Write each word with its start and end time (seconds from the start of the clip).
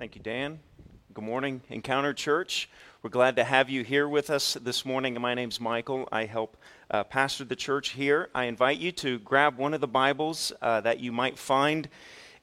Thank 0.00 0.16
you, 0.16 0.22
Dan. 0.22 0.60
Good 1.12 1.24
morning, 1.24 1.60
Encounter 1.68 2.14
Church. 2.14 2.70
We're 3.02 3.10
glad 3.10 3.36
to 3.36 3.44
have 3.44 3.68
you 3.68 3.84
here 3.84 4.08
with 4.08 4.30
us 4.30 4.54
this 4.54 4.86
morning. 4.86 5.20
My 5.20 5.34
name's 5.34 5.60
Michael. 5.60 6.08
I 6.10 6.24
help 6.24 6.56
uh, 6.90 7.04
pastor 7.04 7.44
the 7.44 7.54
church 7.54 7.90
here. 7.90 8.30
I 8.34 8.44
invite 8.44 8.78
you 8.78 8.92
to 8.92 9.18
grab 9.18 9.58
one 9.58 9.74
of 9.74 9.82
the 9.82 9.86
Bibles 9.86 10.54
uh, 10.62 10.80
that 10.80 11.00
you 11.00 11.12
might 11.12 11.36
find 11.36 11.86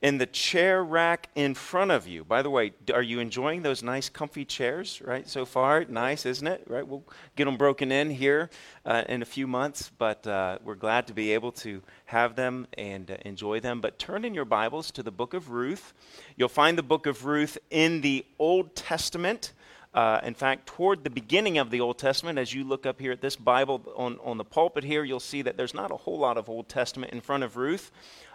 in 0.02 0.20
the 0.20 0.26
chair 0.28 0.84
rack 0.84 1.30
in 1.34 1.56
front 1.56 1.90
of 1.90 2.08
you. 2.08 2.24
By 2.24 2.44
the 2.44 2.52
way, 2.52 2.74
are 2.94 3.02
you 3.02 3.20
enjoying 3.20 3.64
those 3.64 3.82
nice, 3.82 4.10
comfy 4.10 4.46
chairs, 4.46 5.02
right, 5.04 5.28
so 5.28 5.44
far? 5.44 5.86
Nice, 5.86 6.26
isn't 6.26 6.46
it? 6.46 6.64
Right? 6.68 6.88
We'll 6.88 7.04
get 7.36 7.46
them 7.46 7.58
broken 7.58 7.92
in 7.92 8.12
here 8.12 8.52
uh, 8.86 9.04
in 9.10 9.24
a 9.24 9.26
few 9.26 9.48
months, 9.48 9.92
but 9.98 10.26
uh, 10.28 10.60
we're 10.64 10.76
glad 10.76 11.08
to 11.08 11.14
be 11.14 11.32
able 11.32 11.52
to 11.54 11.82
have 12.06 12.36
them 12.36 12.68
and 12.78 13.10
uh, 13.10 13.18
enjoy 13.26 13.60
them. 13.60 13.82
But 13.82 13.98
turn 13.98 14.24
in 14.24 14.36
your 14.36 14.46
Bibles 14.46 14.92
to 14.92 15.04
the 15.04 15.12
book 15.12 15.34
of 15.34 15.50
Ruth. 15.50 15.94
You'll 16.36 16.48
find 16.48 16.78
the 16.78 16.84
book 16.84 17.08
of 17.08 17.26
Ruth 17.26 17.58
in 17.72 18.02
the 18.02 18.24
Old 18.38 18.76
Testament. 18.76 19.54
Uh, 19.96 20.20
in 20.22 20.36
fact, 20.36 20.68
toward 20.68 21.04
the 21.04 21.10
beginning 21.10 21.58
of 21.58 21.72
the 21.72 21.82
Old 21.82 21.98
Testament, 21.98 22.38
as 22.38 22.54
you 22.54 22.64
look 22.64 22.86
up 22.86 23.00
here 23.00 23.14
at 23.14 23.22
this 23.22 23.36
Bible 23.36 23.82
on, 23.96 24.20
on 24.24 24.38
the 24.38 24.44
pulpit 24.44 24.84
here, 24.84 25.04
you'll 25.04 25.20
see 25.20 25.42
that 25.42 25.58
there's 25.58 25.74
not 25.74 25.90
a 25.90 25.98
whole 25.98 26.20
lot 26.20 26.38
of 26.38 26.50
Old 26.50 26.70
Testament 26.70 27.14
in 27.14 27.22
front 27.22 27.44
of 27.44 27.58
Ruth. 27.58 27.90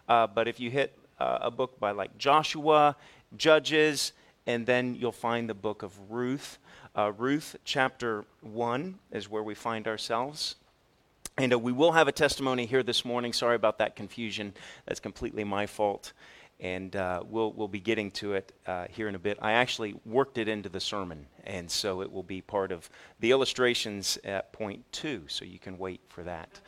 Uh, 0.09 0.27
but 0.27 0.49
if 0.49 0.59
you 0.59 0.69
hit 0.69 0.99
uh, 1.19 1.39
a 1.43 1.51
book 1.51 1.79
by 1.79 1.91
like 1.91 2.17
Joshua, 2.19 2.97
Judges, 3.37 4.13
and 4.47 4.67
then 4.67 4.95
you'll 4.95 5.13
find 5.13 5.49
the 5.49 5.55
book 5.55 5.83
of 5.83 5.93
Ruth. 6.11 6.59
Uh, 6.97 7.13
Ruth 7.17 7.57
chapter 7.65 8.25
1 8.41 8.99
is 9.13 9.29
where 9.31 9.43
we 9.43 9.55
find 9.55 9.87
ourselves. 9.87 10.57
And 11.39 11.53
uh, 11.53 11.59
we 11.59 11.73
will 11.73 11.93
have 11.93 12.09
a 12.09 12.13
testimony 12.13 12.67
here 12.67 12.83
this 12.83 13.05
morning. 13.05 13.33
Sorry 13.33 13.57
about 13.57 13.79
that 13.79 13.97
confusion. 13.97 14.53
That's 14.87 15.01
completely 15.01 15.45
my 15.45 15.67
fault. 15.67 16.13
And 16.61 16.95
uh, 16.95 17.23
we'll, 17.27 17.53
we'll 17.53 17.69
be 17.69 17.81
getting 17.81 18.11
to 18.13 18.35
it 18.35 18.53
uh, 18.67 18.87
here 18.91 19.09
in 19.09 19.15
a 19.15 19.19
bit. 19.19 19.39
I 19.41 19.53
actually 19.53 19.95
worked 20.05 20.39
it 20.39 20.47
into 20.47 20.69
the 20.69 20.79
sermon, 20.79 21.27
and 21.45 21.69
so 21.69 22.03
it 22.03 22.13
will 22.13 22.23
be 22.23 22.41
part 22.41 22.71
of 22.71 22.89
the 23.19 23.33
illustrations 23.33 24.19
at 24.23 24.53
point 24.53 24.85
two, 24.93 25.25
so 25.27 25.45
you 25.45 25.59
can 25.59 25.77
wait 25.77 26.01
for 26.09 26.23
that. 26.23 26.61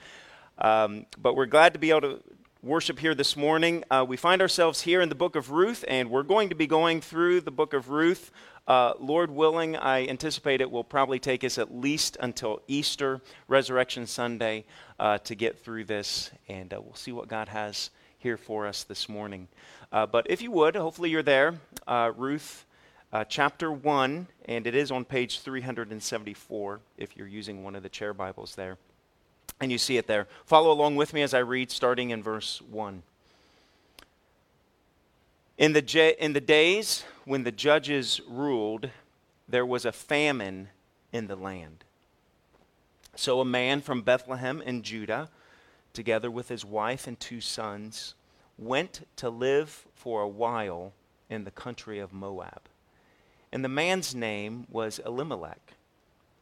Um, 0.58 1.06
but 1.18 1.36
we're 1.36 1.46
glad 1.46 1.74
to 1.74 1.78
be 1.78 1.90
able 1.90 2.00
to 2.00 2.22
worship 2.64 2.98
here 2.98 3.14
this 3.14 3.36
morning. 3.36 3.84
Uh, 3.90 4.06
we 4.08 4.16
find 4.16 4.40
ourselves 4.40 4.80
here 4.80 5.02
in 5.02 5.10
the 5.10 5.14
book 5.14 5.36
of 5.36 5.50
Ruth, 5.50 5.84
and 5.86 6.10
we're 6.10 6.22
going 6.22 6.48
to 6.48 6.54
be 6.54 6.66
going 6.66 7.02
through 7.02 7.42
the 7.42 7.50
book 7.50 7.74
of 7.74 7.90
Ruth. 7.90 8.30
Uh, 8.66 8.94
Lord 8.98 9.30
willing, 9.30 9.76
I 9.76 10.06
anticipate 10.06 10.62
it 10.62 10.70
will 10.70 10.82
probably 10.82 11.18
take 11.18 11.44
us 11.44 11.58
at 11.58 11.76
least 11.76 12.16
until 12.20 12.62
Easter, 12.66 13.20
Resurrection 13.48 14.06
Sunday, 14.06 14.64
uh, 14.98 15.18
to 15.18 15.34
get 15.34 15.62
through 15.62 15.84
this, 15.84 16.30
and 16.48 16.72
uh, 16.72 16.80
we'll 16.80 16.94
see 16.94 17.12
what 17.12 17.28
God 17.28 17.48
has 17.48 17.90
here 18.16 18.38
for 18.38 18.66
us 18.66 18.82
this 18.82 19.10
morning. 19.10 19.48
Uh, 19.92 20.06
but 20.06 20.26
if 20.30 20.40
you 20.40 20.50
would, 20.50 20.74
hopefully 20.74 21.10
you're 21.10 21.22
there. 21.22 21.60
Uh, 21.86 22.12
Ruth 22.16 22.64
chapter 23.28 23.70
1, 23.70 24.26
and 24.46 24.66
it 24.66 24.74
is 24.74 24.90
on 24.90 25.04
page 25.04 25.40
374 25.40 26.80
if 26.96 27.14
you're 27.14 27.28
using 27.28 27.62
one 27.62 27.76
of 27.76 27.82
the 27.82 27.90
chair 27.90 28.14
Bibles 28.14 28.54
there. 28.54 28.78
And 29.60 29.70
you 29.70 29.78
see 29.78 29.96
it 29.96 30.06
there. 30.06 30.26
Follow 30.44 30.72
along 30.72 30.96
with 30.96 31.14
me 31.14 31.22
as 31.22 31.32
I 31.32 31.38
read, 31.38 31.70
starting 31.70 32.10
in 32.10 32.22
verse 32.22 32.60
1. 32.62 33.02
In 35.56 35.72
the, 35.72 35.82
j- 35.82 36.16
in 36.18 36.32
the 36.32 36.40
days 36.40 37.04
when 37.24 37.44
the 37.44 37.52
judges 37.52 38.20
ruled, 38.28 38.90
there 39.48 39.64
was 39.64 39.84
a 39.84 39.92
famine 39.92 40.68
in 41.12 41.28
the 41.28 41.36
land. 41.36 41.84
So 43.14 43.40
a 43.40 43.44
man 43.44 43.80
from 43.80 44.02
Bethlehem 44.02 44.60
in 44.60 44.82
Judah, 44.82 45.30
together 45.92 46.30
with 46.30 46.48
his 46.48 46.64
wife 46.64 47.06
and 47.06 47.18
two 47.18 47.40
sons, 47.40 48.14
went 48.58 49.06
to 49.16 49.30
live 49.30 49.86
for 49.94 50.22
a 50.22 50.28
while 50.28 50.92
in 51.30 51.44
the 51.44 51.50
country 51.52 52.00
of 52.00 52.12
Moab. 52.12 52.62
And 53.52 53.64
the 53.64 53.68
man's 53.68 54.14
name 54.14 54.66
was 54.68 54.98
Elimelech. 55.06 55.74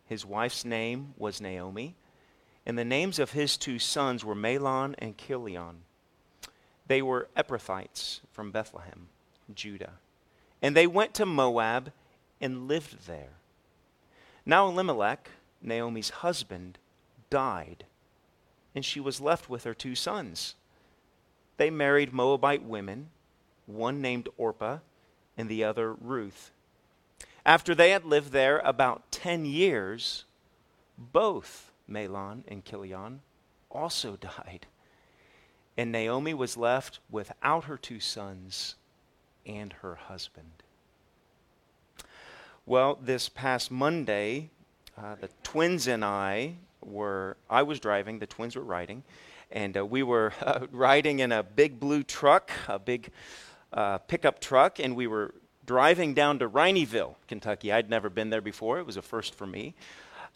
His 0.06 0.24
wife's 0.24 0.64
name 0.64 1.12
was 1.18 1.40
Naomi 1.40 1.94
and 2.64 2.78
the 2.78 2.84
names 2.84 3.18
of 3.18 3.32
his 3.32 3.56
two 3.56 3.78
sons 3.78 4.24
were 4.24 4.34
Mahlon 4.34 4.94
and 4.98 5.18
Chilion. 5.18 5.82
They 6.86 7.02
were 7.02 7.28
Ephrathites 7.36 8.20
from 8.30 8.50
Bethlehem, 8.50 9.08
Judah. 9.54 9.94
And 10.60 10.76
they 10.76 10.86
went 10.86 11.14
to 11.14 11.26
Moab 11.26 11.92
and 12.40 12.68
lived 12.68 13.06
there. 13.06 13.30
Now 14.46 14.68
Elimelech, 14.68 15.30
Naomi's 15.60 16.10
husband, 16.10 16.78
died, 17.30 17.84
and 18.74 18.84
she 18.84 19.00
was 19.00 19.20
left 19.20 19.48
with 19.48 19.64
her 19.64 19.74
two 19.74 19.94
sons. 19.94 20.54
They 21.56 21.70
married 21.70 22.12
Moabite 22.12 22.62
women, 22.62 23.10
one 23.66 24.00
named 24.00 24.28
Orpah 24.36 24.78
and 25.36 25.48
the 25.48 25.64
other 25.64 25.92
Ruth. 25.92 26.50
After 27.44 27.74
they 27.74 27.90
had 27.90 28.04
lived 28.04 28.32
there 28.32 28.58
about 28.60 29.10
ten 29.10 29.44
years, 29.44 30.24
both 30.96 31.71
Mahlon 31.90 32.42
and 32.48 32.64
Chilion, 32.64 33.20
also 33.70 34.16
died. 34.20 34.66
And 35.76 35.90
Naomi 35.90 36.34
was 36.34 36.56
left 36.56 37.00
without 37.10 37.64
her 37.64 37.78
two 37.78 38.00
sons 38.00 38.74
and 39.46 39.72
her 39.74 39.94
husband. 39.94 40.62
Well, 42.66 42.98
this 43.02 43.28
past 43.28 43.70
Monday, 43.70 44.50
uh, 44.96 45.16
the 45.20 45.28
twins 45.42 45.88
and 45.88 46.04
I 46.04 46.54
were, 46.84 47.36
I 47.50 47.62
was 47.62 47.80
driving, 47.80 48.18
the 48.18 48.26
twins 48.26 48.54
were 48.54 48.62
riding, 48.62 49.02
and 49.50 49.76
uh, 49.76 49.84
we 49.84 50.02
were 50.02 50.32
uh, 50.42 50.66
riding 50.70 51.20
in 51.20 51.32
a 51.32 51.42
big 51.42 51.80
blue 51.80 52.02
truck, 52.02 52.50
a 52.68 52.78
big 52.78 53.10
uh, 53.72 53.98
pickup 53.98 54.40
truck, 54.40 54.78
and 54.78 54.94
we 54.94 55.06
were 55.06 55.34
driving 55.64 56.14
down 56.14 56.38
to 56.40 56.48
Rineyville, 56.48 57.16
Kentucky. 57.28 57.72
I'd 57.72 57.88
never 57.88 58.10
been 58.10 58.30
there 58.30 58.40
before, 58.40 58.78
it 58.78 58.86
was 58.86 58.96
a 58.96 59.02
first 59.02 59.34
for 59.34 59.46
me. 59.46 59.74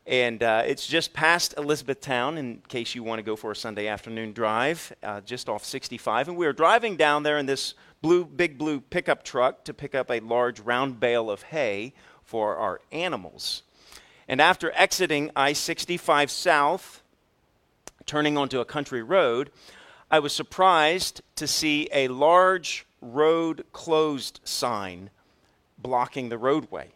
And 0.06 0.40
uh, 0.42 0.62
it's 0.64 0.86
just 0.86 1.12
past 1.12 1.54
Elizabethtown, 1.58 2.38
in 2.38 2.62
case 2.68 2.94
you 2.94 3.02
want 3.02 3.18
to 3.18 3.24
go 3.24 3.34
for 3.34 3.50
a 3.50 3.56
Sunday 3.56 3.88
afternoon 3.88 4.32
drive, 4.32 4.92
uh, 5.02 5.20
just 5.22 5.48
off 5.48 5.64
65. 5.64 6.28
And 6.28 6.36
we 6.36 6.46
were 6.46 6.52
driving 6.52 6.96
down 6.96 7.24
there 7.24 7.38
in 7.38 7.46
this 7.46 7.74
blue, 8.02 8.24
big 8.24 8.56
blue 8.56 8.80
pickup 8.80 9.24
truck 9.24 9.64
to 9.64 9.74
pick 9.74 9.96
up 9.96 10.08
a 10.10 10.20
large 10.20 10.60
round 10.60 11.00
bale 11.00 11.28
of 11.28 11.42
hay 11.42 11.92
for 12.22 12.56
our 12.56 12.80
animals. 12.92 13.64
And 14.28 14.40
after 14.40 14.70
exiting 14.76 15.32
I 15.34 15.52
65 15.52 16.30
South, 16.30 17.02
turning 18.06 18.38
onto 18.38 18.60
a 18.60 18.64
country 18.64 19.02
road, 19.02 19.50
I 20.08 20.20
was 20.20 20.32
surprised 20.32 21.20
to 21.34 21.48
see 21.48 21.88
a 21.92 22.06
large 22.06 22.86
road 23.00 23.64
closed 23.72 24.38
sign 24.44 25.10
blocking 25.78 26.28
the 26.28 26.38
roadway. 26.38 26.92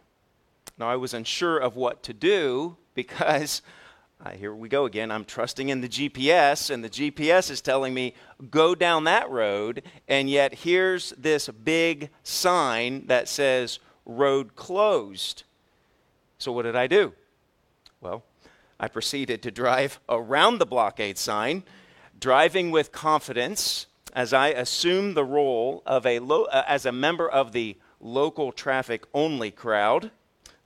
Now, 0.78 0.88
I 0.88 0.97
was 0.97 1.12
unsure 1.12 1.59
of 1.59 1.75
what 1.75 2.04
to 2.04 2.15
do 2.15 2.77
because 2.95 3.62
uh, 4.25 4.31
here 4.31 4.55
we 4.55 4.69
go 4.69 4.84
again. 4.84 5.11
I'm 5.11 5.25
trusting 5.25 5.69
in 5.69 5.81
the 5.81 5.89
GPS, 5.89 6.71
and 6.71 6.84
the 6.84 6.91
GPS 6.91 7.51
is 7.51 7.61
telling 7.61 7.95
me 7.95 8.15
go 8.51 8.75
down 8.75 9.05
that 9.05 9.31
road, 9.31 9.83
and 10.09 10.28
yet 10.28 10.55
here's 10.55 11.11
this 11.12 11.49
big 11.49 12.11
sign 12.23 13.06
that 13.06 13.28
says 13.28 13.78
road 14.05 14.56
closed. 14.56 15.45
So, 16.39 16.53
what 16.53 16.62
did 16.62 16.77
I 16.77 16.87
do? 16.87 17.12
Well, 18.01 18.25
I 18.78 18.89
proceeded 18.89 19.43
to 19.43 19.51
drive 19.51 20.01
around 20.09 20.59
the 20.59 20.67
blockade 20.67 21.19
sign, 21.19 21.65
driving 22.19 22.71
with 22.71 22.93
confidence 22.93 23.87
as 24.15 24.33
I 24.33 24.49
assumed 24.49 25.17
the 25.17 25.25
role 25.25 25.83
of 25.87 26.07
a 26.07 26.19
lo- 26.19 26.45
uh, 26.45 26.65
as 26.67 26.87
a 26.87 26.93
member 26.93 27.28
of 27.28 27.53
the 27.53 27.77
local 28.01 28.53
traffic 28.53 29.05
only 29.12 29.51
crowd. 29.51 30.11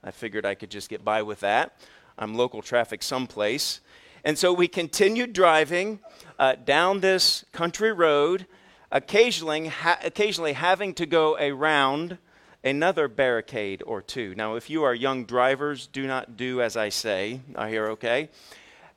I 0.03 0.11
figured 0.11 0.45
I 0.45 0.55
could 0.55 0.69
just 0.69 0.89
get 0.89 1.03
by 1.03 1.21
with 1.23 1.41
that. 1.41 1.77
I'm 2.17 2.35
local 2.35 2.61
traffic 2.61 3.03
someplace. 3.03 3.81
And 4.23 4.37
so 4.37 4.53
we 4.53 4.67
continued 4.67 5.33
driving 5.33 5.99
uh, 6.39 6.55
down 6.55 7.01
this 7.01 7.45
country 7.51 7.91
road, 7.91 8.47
occasionally, 8.91 9.67
ha- 9.67 9.99
occasionally 10.03 10.53
having 10.53 10.93
to 10.95 11.05
go 11.05 11.35
around 11.37 12.17
another 12.63 13.07
barricade 13.07 13.83
or 13.85 14.01
two. 14.01 14.33
Now, 14.35 14.55
if 14.55 14.69
you 14.69 14.83
are 14.83 14.95
young 14.95 15.25
drivers, 15.25 15.87
do 15.87 16.07
not 16.07 16.35
do 16.35 16.61
as 16.61 16.75
I 16.75 16.89
say. 16.89 17.41
I 17.55 17.69
hear 17.69 17.87
okay. 17.89 18.29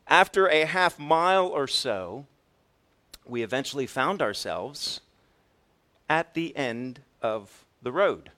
After 0.07 0.49
a 0.49 0.65
half 0.65 0.99
mile 0.99 1.47
or 1.47 1.67
so, 1.67 2.27
we 3.27 3.43
eventually 3.43 3.87
found 3.87 4.23
ourselves 4.23 5.01
at 6.09 6.33
the 6.33 6.57
end 6.57 7.01
of 7.21 7.67
the 7.83 7.93
road. 7.93 8.31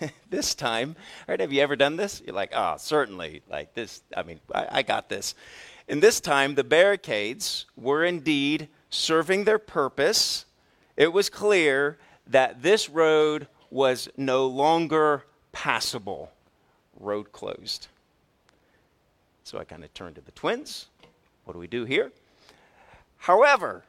this 0.30 0.54
time, 0.54 0.96
right? 1.26 1.40
Have 1.40 1.52
you 1.52 1.60
ever 1.60 1.76
done 1.76 1.96
this? 1.96 2.22
You're 2.24 2.34
like, 2.34 2.52
oh, 2.54 2.76
certainly. 2.78 3.42
Like 3.48 3.74
this, 3.74 4.02
I 4.16 4.22
mean, 4.22 4.40
I, 4.54 4.66
I 4.70 4.82
got 4.82 5.08
this. 5.08 5.34
And 5.88 6.02
this 6.02 6.20
time, 6.20 6.54
the 6.54 6.64
barricades 6.64 7.66
were 7.76 8.04
indeed 8.04 8.68
serving 8.90 9.44
their 9.44 9.58
purpose. 9.58 10.44
It 10.96 11.12
was 11.12 11.30
clear 11.30 11.98
that 12.26 12.62
this 12.62 12.88
road 12.88 13.48
was 13.70 14.08
no 14.16 14.46
longer 14.46 15.24
passable. 15.52 16.30
Road 16.98 17.32
closed. 17.32 17.88
So 19.44 19.58
I 19.58 19.64
kind 19.64 19.82
of 19.82 19.92
turned 19.94 20.16
to 20.16 20.20
the 20.20 20.32
twins. 20.32 20.88
What 21.44 21.54
do 21.54 21.58
we 21.58 21.66
do 21.66 21.84
here? 21.84 22.12
However, 23.16 23.84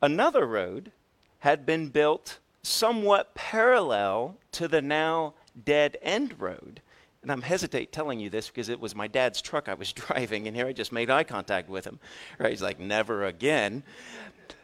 another 0.00 0.46
road 0.46 0.92
had 1.40 1.66
been 1.66 1.88
built 1.88 2.38
somewhat 2.64 3.34
parallel 3.34 4.36
to 4.52 4.68
the 4.68 4.82
now 4.82 5.34
dead 5.64 5.96
end 6.02 6.40
road. 6.40 6.80
And 7.22 7.32
I'm 7.32 7.42
hesitate 7.42 7.92
telling 7.92 8.20
you 8.20 8.28
this 8.28 8.48
because 8.48 8.68
it 8.68 8.80
was 8.80 8.94
my 8.94 9.06
dad's 9.06 9.40
truck 9.40 9.68
I 9.68 9.74
was 9.74 9.92
driving, 9.92 10.46
and 10.46 10.56
here 10.56 10.66
I 10.66 10.72
just 10.72 10.92
made 10.92 11.10
eye 11.10 11.24
contact 11.24 11.68
with 11.68 11.84
him. 11.84 11.98
Right? 12.38 12.50
He's 12.50 12.62
like, 12.62 12.80
never 12.80 13.24
again. 13.24 13.82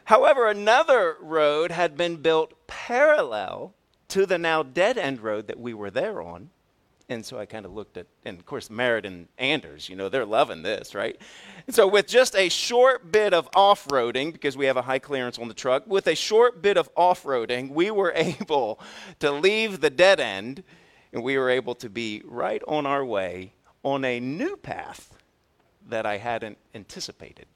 However, 0.05 0.47
another 0.47 1.17
road 1.21 1.71
had 1.71 1.95
been 1.95 2.17
built 2.17 2.67
parallel 2.67 3.73
to 4.09 4.25
the 4.25 4.37
now 4.37 4.61
dead 4.61 4.97
end 4.97 5.21
road 5.21 5.47
that 5.47 5.59
we 5.59 5.73
were 5.73 5.89
there 5.89 6.21
on. 6.21 6.49
And 7.11 7.25
so 7.25 7.37
I 7.37 7.45
kind 7.45 7.65
of 7.65 7.73
looked 7.73 7.97
at, 7.97 8.07
and 8.23 8.39
of 8.39 8.45
course, 8.45 8.69
Merritt 8.69 9.05
and 9.05 9.27
Anders, 9.37 9.89
you 9.89 9.97
know, 9.97 10.07
they're 10.07 10.25
loving 10.25 10.61
this, 10.61 10.95
right? 10.95 11.19
And 11.67 11.75
so, 11.75 11.85
with 11.85 12.07
just 12.07 12.37
a 12.37 12.47
short 12.47 13.11
bit 13.11 13.33
of 13.33 13.49
off 13.53 13.85
roading, 13.89 14.31
because 14.31 14.55
we 14.55 14.65
have 14.67 14.77
a 14.77 14.81
high 14.81 14.99
clearance 14.99 15.37
on 15.37 15.49
the 15.49 15.53
truck, 15.53 15.85
with 15.85 16.07
a 16.07 16.15
short 16.15 16.61
bit 16.61 16.77
of 16.77 16.89
off 16.95 17.23
roading, 17.23 17.71
we 17.71 17.91
were 17.91 18.13
able 18.15 18.79
to 19.19 19.29
leave 19.29 19.81
the 19.81 19.89
dead 19.89 20.21
end 20.21 20.63
and 21.11 21.21
we 21.21 21.37
were 21.37 21.49
able 21.49 21.75
to 21.75 21.89
be 21.89 22.21
right 22.23 22.61
on 22.65 22.85
our 22.85 23.03
way 23.03 23.51
on 23.83 24.05
a 24.05 24.21
new 24.21 24.55
path 24.55 25.17
that 25.89 26.05
I 26.05 26.15
hadn't 26.15 26.57
anticipated. 26.73 27.47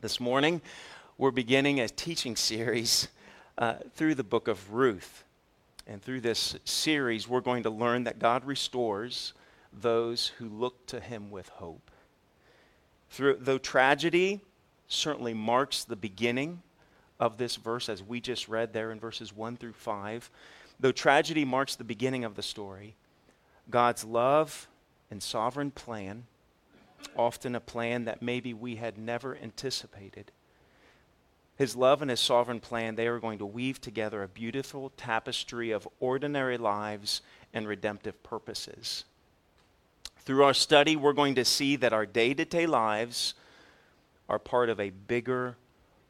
This 0.00 0.18
morning, 0.18 0.62
we're 1.18 1.30
beginning 1.30 1.78
a 1.78 1.90
teaching 1.90 2.36
series 2.36 3.08
uh, 3.58 3.74
through 3.94 4.14
the 4.14 4.24
book 4.24 4.48
of 4.48 4.72
Ruth. 4.72 5.24
And 5.90 6.00
through 6.00 6.20
this 6.20 6.54
series, 6.64 7.26
we're 7.26 7.40
going 7.40 7.64
to 7.64 7.70
learn 7.70 8.04
that 8.04 8.20
God 8.20 8.44
restores 8.44 9.34
those 9.72 10.28
who 10.38 10.48
look 10.48 10.86
to 10.86 11.00
Him 11.00 11.32
with 11.32 11.48
hope. 11.48 11.90
Through, 13.10 13.38
though 13.40 13.58
tragedy 13.58 14.40
certainly 14.86 15.34
marks 15.34 15.82
the 15.82 15.96
beginning 15.96 16.62
of 17.18 17.38
this 17.38 17.56
verse, 17.56 17.88
as 17.88 18.04
we 18.04 18.20
just 18.20 18.46
read 18.46 18.72
there 18.72 18.92
in 18.92 19.00
verses 19.00 19.34
1 19.34 19.56
through 19.56 19.72
5, 19.72 20.30
though 20.78 20.92
tragedy 20.92 21.44
marks 21.44 21.74
the 21.74 21.82
beginning 21.82 22.24
of 22.24 22.36
the 22.36 22.42
story, 22.42 22.94
God's 23.68 24.04
love 24.04 24.68
and 25.10 25.20
sovereign 25.20 25.72
plan, 25.72 26.24
often 27.16 27.56
a 27.56 27.60
plan 27.60 28.04
that 28.04 28.22
maybe 28.22 28.54
we 28.54 28.76
had 28.76 28.96
never 28.96 29.36
anticipated, 29.36 30.30
his 31.60 31.76
love 31.76 32.00
and 32.00 32.10
His 32.10 32.20
sovereign 32.20 32.58
plan, 32.58 32.94
they 32.94 33.06
are 33.06 33.18
going 33.18 33.36
to 33.36 33.44
weave 33.44 33.82
together 33.82 34.22
a 34.22 34.28
beautiful 34.28 34.92
tapestry 34.96 35.72
of 35.72 35.86
ordinary 36.00 36.56
lives 36.56 37.20
and 37.52 37.68
redemptive 37.68 38.22
purposes. 38.22 39.04
Through 40.20 40.42
our 40.42 40.54
study, 40.54 40.96
we're 40.96 41.12
going 41.12 41.34
to 41.34 41.44
see 41.44 41.76
that 41.76 41.92
our 41.92 42.06
day 42.06 42.32
to 42.32 42.46
day 42.46 42.66
lives 42.66 43.34
are 44.26 44.38
part 44.38 44.70
of 44.70 44.80
a 44.80 44.88
bigger, 44.88 45.58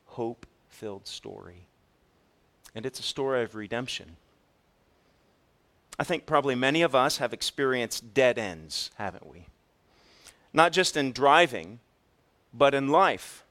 hope 0.07 0.47
filled 0.69 1.09
story. 1.09 1.67
And 2.73 2.87
it's 2.87 3.01
a 3.01 3.03
story 3.03 3.43
of 3.43 3.57
redemption. 3.57 4.19
I 5.99 6.05
think 6.05 6.27
probably 6.27 6.55
many 6.55 6.83
of 6.83 6.95
us 6.95 7.17
have 7.17 7.33
experienced 7.33 8.15
dead 8.15 8.39
ends, 8.39 8.93
haven't 8.99 9.27
we? 9.27 9.49
Not 10.53 10.71
just 10.71 10.97
in 10.97 11.11
driving, 11.11 11.81
but 12.55 12.73
in 12.73 12.87
life. 12.87 13.43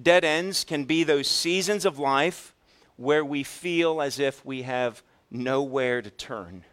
Dead 0.00 0.24
ends 0.24 0.64
can 0.64 0.84
be 0.84 1.02
those 1.02 1.26
seasons 1.26 1.84
of 1.84 1.98
life 1.98 2.54
where 2.96 3.24
we 3.24 3.42
feel 3.42 4.00
as 4.00 4.18
if 4.18 4.44
we 4.44 4.62
have 4.62 5.02
nowhere 5.30 6.02
to 6.02 6.10
turn. 6.10 6.64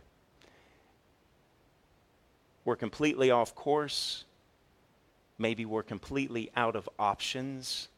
We're 2.63 2.75
completely 2.75 3.31
off 3.31 3.55
course. 3.55 4.25
Maybe 5.37 5.65
we're 5.65 5.83
completely 5.83 6.51
out 6.55 6.75
of 6.75 6.89
options. 6.97 7.89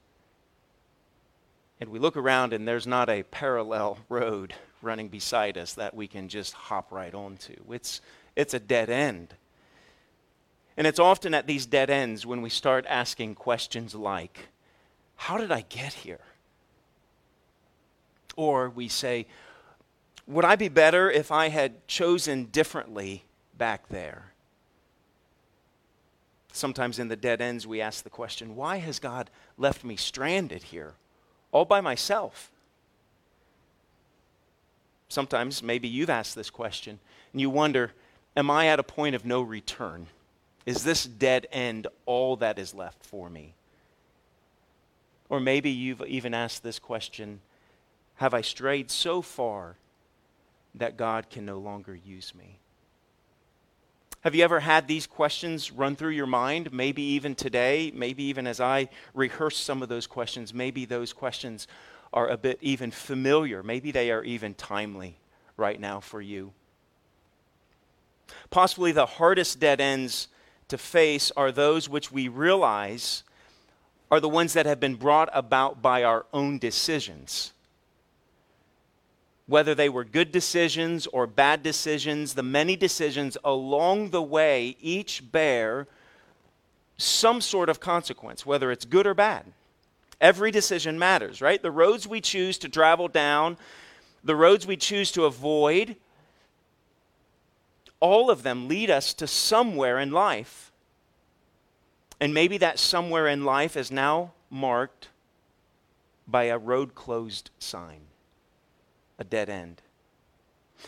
And 1.79 1.89
we 1.89 1.99
look 1.99 2.17
around 2.17 2.53
and 2.53 2.67
there's 2.67 2.87
not 2.87 3.09
a 3.09 3.23
parallel 3.23 3.99
road 4.09 4.53
running 4.81 5.09
beside 5.09 5.57
us 5.57 5.73
that 5.73 5.93
we 5.93 6.07
can 6.07 6.29
just 6.29 6.53
hop 6.53 6.91
right 6.91 7.13
onto. 7.13 7.55
It's, 7.71 8.01
it's 8.35 8.53
a 8.53 8.59
dead 8.59 8.89
end. 8.89 9.33
And 10.75 10.85
it's 10.85 10.99
often 10.99 11.33
at 11.33 11.47
these 11.47 11.65
dead 11.65 11.89
ends 11.89 12.25
when 12.25 12.41
we 12.41 12.49
start 12.49 12.85
asking 12.87 13.35
questions 13.35 13.95
like, 13.95 14.49
how 15.17 15.37
did 15.37 15.51
I 15.51 15.61
get 15.61 15.93
here? 15.93 16.21
Or 18.35 18.69
we 18.69 18.87
say, 18.87 19.27
Would 20.27 20.45
I 20.45 20.55
be 20.55 20.69
better 20.69 21.11
if 21.11 21.31
I 21.31 21.49
had 21.49 21.87
chosen 21.87 22.45
differently 22.45 23.23
back 23.57 23.89
there? 23.89 24.31
Sometimes 26.53 26.97
in 26.97 27.07
the 27.07 27.15
dead 27.15 27.41
ends, 27.41 27.67
we 27.67 27.81
ask 27.81 28.03
the 28.03 28.09
question, 28.09 28.55
Why 28.55 28.77
has 28.77 28.99
God 28.99 29.29
left 29.57 29.83
me 29.83 29.95
stranded 29.95 30.63
here, 30.63 30.93
all 31.51 31.65
by 31.65 31.81
myself? 31.81 32.51
Sometimes 35.09 35.63
maybe 35.63 35.87
you've 35.87 36.09
asked 36.09 36.35
this 36.35 36.49
question 36.49 36.99
and 37.31 37.41
you 37.41 37.49
wonder, 37.49 37.91
Am 38.35 38.51
I 38.51 38.67
at 38.67 38.79
a 38.79 38.83
point 38.83 39.15
of 39.15 39.25
no 39.25 39.41
return? 39.41 40.07
Is 40.65 40.83
this 40.83 41.05
dead 41.05 41.47
end 41.51 41.87
all 42.05 42.35
that 42.37 42.59
is 42.59 42.73
left 42.73 43.03
for 43.03 43.29
me? 43.29 43.53
Or 45.29 45.39
maybe 45.39 45.69
you've 45.69 46.01
even 46.07 46.33
asked 46.33 46.63
this 46.63 46.79
question 46.79 47.41
Have 48.15 48.33
I 48.33 48.41
strayed 48.41 48.89
so 48.91 49.21
far 49.21 49.75
that 50.75 50.97
God 50.97 51.29
can 51.29 51.45
no 51.45 51.57
longer 51.57 51.95
use 51.95 52.33
me? 52.35 52.59
Have 54.21 54.35
you 54.35 54.43
ever 54.43 54.59
had 54.59 54.87
these 54.87 55.07
questions 55.07 55.71
run 55.71 55.95
through 55.95 56.11
your 56.11 56.27
mind? 56.27 56.73
Maybe 56.73 57.01
even 57.01 57.35
today, 57.35 57.91
maybe 57.93 58.23
even 58.23 58.47
as 58.47 58.59
I 58.59 58.89
rehearse 59.13 59.57
some 59.57 59.81
of 59.81 59.89
those 59.89 60.07
questions, 60.07 60.53
maybe 60.53 60.85
those 60.85 61.13
questions 61.13 61.67
are 62.11 62.27
a 62.27 62.37
bit 62.37 62.57
even 62.61 62.91
familiar. 62.91 63.63
Maybe 63.63 63.91
they 63.91 64.11
are 64.11 64.23
even 64.23 64.53
timely 64.53 65.17
right 65.55 65.79
now 65.79 65.99
for 65.99 66.21
you. 66.21 66.51
Possibly 68.49 68.91
the 68.91 69.05
hardest 69.05 69.59
dead 69.59 69.79
ends 69.79 70.27
to 70.67 70.77
face 70.77 71.31
are 71.37 71.51
those 71.51 71.87
which 71.87 72.11
we 72.11 72.27
realize 72.27 73.23
are 74.09 74.19
the 74.19 74.29
ones 74.29 74.53
that 74.53 74.65
have 74.65 74.79
been 74.79 74.95
brought 74.95 75.29
about 75.33 75.81
by 75.81 76.03
our 76.03 76.25
own 76.33 76.59
decisions. 76.59 77.53
Whether 79.47 79.75
they 79.75 79.89
were 79.89 80.03
good 80.03 80.31
decisions 80.31 81.07
or 81.07 81.27
bad 81.27 81.63
decisions, 81.63 82.33
the 82.33 82.43
many 82.43 82.75
decisions 82.75 83.37
along 83.43 84.09
the 84.09 84.21
way 84.21 84.75
each 84.81 85.31
bear 85.31 85.87
some 86.97 87.41
sort 87.41 87.69
of 87.69 87.79
consequence, 87.79 88.45
whether 88.45 88.71
it's 88.71 88.85
good 88.85 89.05
or 89.05 89.13
bad. 89.13 89.45
Every 90.19 90.51
decision 90.51 90.97
matters, 90.97 91.41
right? 91.41 91.61
The 91.61 91.71
roads 91.71 92.07
we 92.07 92.21
choose 92.21 92.57
to 92.59 92.69
travel 92.69 93.07
down, 93.07 93.57
the 94.23 94.35
roads 94.35 94.65
we 94.65 94.77
choose 94.77 95.11
to 95.11 95.25
avoid, 95.25 95.95
all 97.99 98.29
of 98.29 98.43
them 98.43 98.67
lead 98.67 98.89
us 98.89 99.13
to 99.15 99.27
somewhere 99.27 99.99
in 99.99 100.11
life. 100.11 100.66
And 102.19 102.33
maybe 102.33 102.57
that 102.57 102.79
somewhere 102.79 103.27
in 103.27 103.45
life 103.45 103.77
is 103.77 103.91
now 103.91 104.33
marked 104.49 105.09
by 106.27 106.45
a 106.45 106.57
road 106.57 106.95
closed 106.95 107.51
sign, 107.59 108.01
a 109.19 109.23
dead 109.23 109.49
end. 109.49 109.81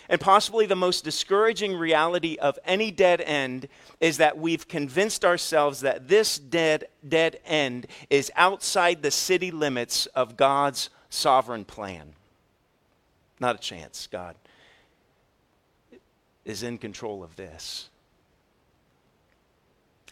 And 0.07 0.21
possibly 0.21 0.65
the 0.65 0.75
most 0.75 1.03
discouraging 1.03 1.75
reality 1.75 2.37
of 2.37 2.59
any 2.63 2.91
dead 2.91 3.21
end 3.21 3.67
is 3.99 4.17
that 4.17 4.37
we've 4.37 4.67
convinced 4.67 5.25
ourselves 5.25 5.81
that 5.81 6.07
this 6.07 6.37
dead, 6.37 6.85
dead 7.07 7.39
end 7.45 7.87
is 8.09 8.31
outside 8.35 9.01
the 9.01 9.11
city 9.11 9.49
limits 9.51 10.05
of 10.07 10.37
God's 10.37 10.89
sovereign 11.09 11.65
plan. 11.65 12.13
Not 13.39 13.55
a 13.55 13.59
chance. 13.59 14.07
God 14.07 14.35
is 16.45 16.63
in 16.63 16.77
control 16.77 17.23
of 17.23 17.35
this 17.35 17.89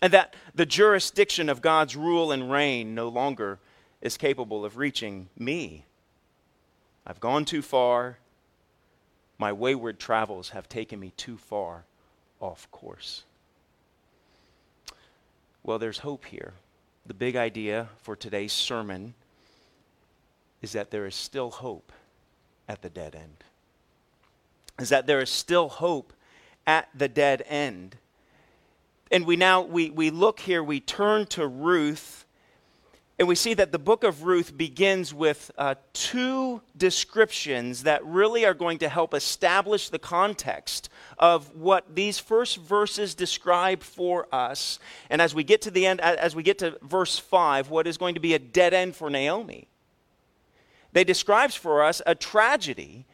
and 0.01 0.13
that 0.13 0.35
the 0.53 0.65
jurisdiction 0.65 1.49
of 1.49 1.61
God's 1.61 1.95
rule 1.95 2.31
and 2.31 2.51
reign 2.51 2.93
no 2.93 3.07
longer 3.07 3.59
is 4.01 4.17
capable 4.17 4.63
of 4.63 4.77
reaching 4.77 5.29
me. 5.37 5.85
I've 7.05 7.19
gone 7.19 7.45
too 7.45 7.61
far. 7.61 8.17
My 9.37 9.51
wayward 9.51 9.99
travels 9.99 10.49
have 10.49 10.69
taken 10.69 10.99
me 10.99 11.13
too 11.17 11.37
far 11.37 11.85
off 12.39 12.69
course. 12.71 13.23
Well, 15.63 15.79
there's 15.79 15.99
hope 15.99 16.25
here. 16.25 16.53
The 17.05 17.13
big 17.13 17.35
idea 17.35 17.89
for 18.01 18.15
today's 18.15 18.53
sermon 18.53 19.13
is 20.61 20.73
that 20.73 20.91
there 20.91 21.05
is 21.05 21.15
still 21.15 21.51
hope 21.51 21.91
at 22.67 22.81
the 22.81 22.89
dead 22.89 23.15
end. 23.15 23.43
Is 24.79 24.89
that 24.89 25.07
there 25.07 25.21
is 25.21 25.29
still 25.29 25.69
hope 25.69 26.13
at 26.65 26.89
the 26.93 27.07
dead 27.07 27.43
end 27.47 27.95
and 29.11 29.25
we 29.25 29.35
now 29.35 29.61
we, 29.61 29.89
we 29.89 30.09
look 30.09 30.39
here 30.39 30.63
we 30.63 30.79
turn 30.79 31.25
to 31.27 31.47
ruth 31.47 32.25
and 33.19 33.27
we 33.27 33.33
see 33.33 33.55
that 33.55 33.71
the 33.71 33.79
book 33.79 34.03
of 34.03 34.23
ruth 34.23 34.55
begins 34.55 35.11
with 35.11 35.49
uh, 35.57 35.73
two 35.91 36.61
descriptions 36.77 37.83
that 37.83 38.05
really 38.05 38.45
are 38.45 38.53
going 38.53 38.77
to 38.77 38.89
help 38.89 39.15
establish 39.15 39.89
the 39.89 39.97
context 39.97 40.89
of 41.17 41.55
what 41.55 41.95
these 41.95 42.19
first 42.19 42.57
verses 42.57 43.15
describe 43.15 43.81
for 43.81 44.27
us. 44.31 44.77
And 45.09 45.19
as 45.19 45.33
we 45.33 45.43
get 45.43 45.63
to 45.63 45.71
the 45.71 45.87
end 45.87 45.99
as 45.99 46.35
we 46.35 46.43
get 46.43 46.59
to 46.59 46.77
verse 46.83 47.17
5 47.17 47.71
what 47.71 47.87
is 47.87 47.97
going 47.97 48.13
to 48.13 48.21
be 48.21 48.35
a 48.35 48.39
dead 48.39 48.75
end 48.75 48.95
for 48.95 49.09
naomi? 49.09 49.67
They 50.93 51.03
describes 51.03 51.55
for 51.55 51.83
us 51.83 52.03
a 52.05 52.13
tragedy, 52.13 53.07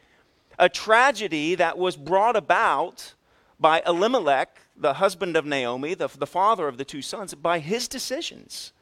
a 0.58 0.68
tragedy 0.68 1.54
that 1.54 1.78
was 1.78 1.96
brought 1.96 2.36
about 2.36 3.14
by 3.58 3.82
Elimelech, 3.86 4.60
the 4.76 4.94
husband 4.94 5.36
of 5.36 5.46
Naomi, 5.46 5.94
the, 5.94 6.08
the 6.08 6.26
father 6.26 6.68
of 6.68 6.78
the 6.78 6.84
two 6.84 7.02
sons, 7.02 7.34
by 7.34 7.58
his 7.58 7.88
decisions 7.88 8.72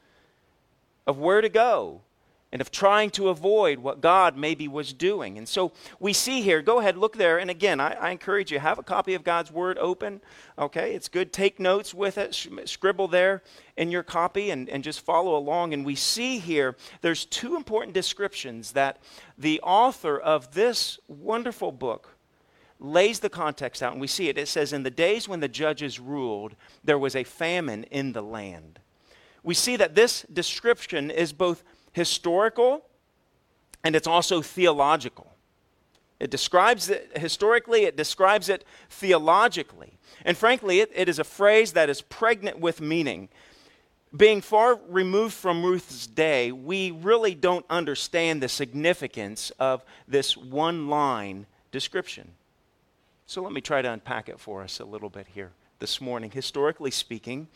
of 1.05 1.17
where 1.17 1.41
to 1.41 1.49
go 1.49 2.01
and 2.53 2.61
of 2.61 2.69
trying 2.69 3.09
to 3.09 3.29
avoid 3.29 3.79
what 3.79 3.99
God 3.99 4.37
maybe 4.37 4.67
was 4.67 4.93
doing. 4.93 5.39
And 5.39 5.49
so 5.49 5.71
we 5.99 6.13
see 6.13 6.43
here, 6.43 6.61
go 6.61 6.79
ahead, 6.79 6.95
look 6.95 7.17
there. 7.17 7.39
And 7.39 7.49
again, 7.49 7.79
I, 7.79 7.93
I, 7.93 8.11
encourage 8.11 8.51
you, 8.51 8.59
have 8.59 8.77
a 8.77 8.83
copy 8.83 9.15
of 9.15 9.23
God's 9.23 9.51
Word 9.51 9.79
open. 9.79 10.21
Okay, 10.59 10.93
it's 10.93 11.09
good. 11.09 11.33
Take 11.33 11.59
notes 11.59 11.95
with 11.95 12.19
it, 12.19 12.35
scribble 12.65 13.07
there 13.07 13.41
in 13.75 13.89
your 13.89 14.03
copy, 14.03 14.51
and, 14.51 14.69
and 14.69 14.83
just 14.83 15.01
follow 15.01 15.35
along. 15.35 15.73
And 15.73 15.83
we 15.83 15.95
see 15.95 16.37
here, 16.37 16.75
there's 17.01 17.25
two 17.25 17.55
important 17.55 17.95
descriptions 17.95 18.73
that 18.73 18.99
the 19.35 19.59
author 19.61 20.19
of 20.19 20.53
this 20.53 20.99
wonderful 21.07 21.71
book 21.71 22.12
lays 22.79 23.19
the 23.19 23.29
context 23.29 23.81
out. 23.81 23.93
And 23.93 24.01
we 24.01 24.07
see 24.07 24.29
it. 24.29 24.37
It 24.37 24.47
says, 24.47 24.73
In 24.73 24.83
the 24.83 24.91
days 24.91 25.27
when 25.27 25.39
the 25.39 25.47
judges 25.47 25.99
ruled, 25.99 26.55
there 26.83 26.99
was 26.99 27.15
a 27.15 27.23
famine 27.23 27.83
in 27.85 28.13
the 28.13 28.21
land. 28.21 28.79
We 29.43 29.53
see 29.53 29.75
that 29.75 29.95
this 29.95 30.25
description 30.31 31.11
is 31.11 31.33
both 31.33 31.63
historical 31.91 32.85
and 33.83 33.95
it's 33.95 34.07
also 34.07 34.41
theological. 34.41 35.33
It 36.19 36.31
describes 36.31 36.89
it 36.89 37.11
historically, 37.17 37.83
it 37.83 37.97
describes 37.97 38.47
it 38.47 38.63
theologically. 38.89 39.97
And 40.23 40.37
frankly, 40.37 40.79
it, 40.79 40.89
it 40.95 41.09
is 41.09 41.19
a 41.19 41.23
phrase 41.25 41.73
that 41.73 41.89
is 41.89 42.01
pregnant 42.01 42.59
with 42.59 42.79
meaning. 42.79 43.27
Being 44.15 44.41
far 44.41 44.79
removed 44.87 45.33
from 45.33 45.65
Ruth's 45.65 46.07
day, 46.07 46.51
we 46.51 46.91
really 46.91 47.35
don't 47.35 47.65
understand 47.69 48.41
the 48.41 48.47
significance 48.47 49.51
of 49.59 49.83
this 50.07 50.37
one 50.37 50.87
line 50.87 51.45
description. 51.71 52.31
So 53.25 53.41
let 53.41 53.53
me 53.53 53.61
try 53.61 53.81
to 53.81 53.91
unpack 53.91 54.29
it 54.29 54.39
for 54.39 54.61
us 54.61 54.79
a 54.79 54.85
little 54.85 55.09
bit 55.09 55.27
here 55.33 55.51
this 55.79 56.01
morning. 56.01 56.31
Historically 56.31 56.91
speaking, 56.91 57.47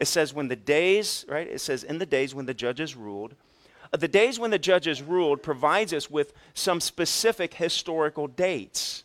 it 0.00 0.06
says, 0.06 0.34
when 0.34 0.48
the 0.48 0.56
days, 0.56 1.24
right? 1.28 1.46
It 1.46 1.60
says, 1.60 1.84
in 1.84 1.98
the 1.98 2.06
days 2.06 2.34
when 2.34 2.46
the 2.46 2.54
judges 2.54 2.96
ruled, 2.96 3.34
uh, 3.92 3.96
the 3.96 4.08
days 4.08 4.38
when 4.38 4.50
the 4.50 4.58
judges 4.58 5.02
ruled 5.02 5.42
provides 5.42 5.92
us 5.92 6.10
with 6.10 6.32
some 6.52 6.80
specific 6.80 7.54
historical 7.54 8.26
dates. 8.26 9.04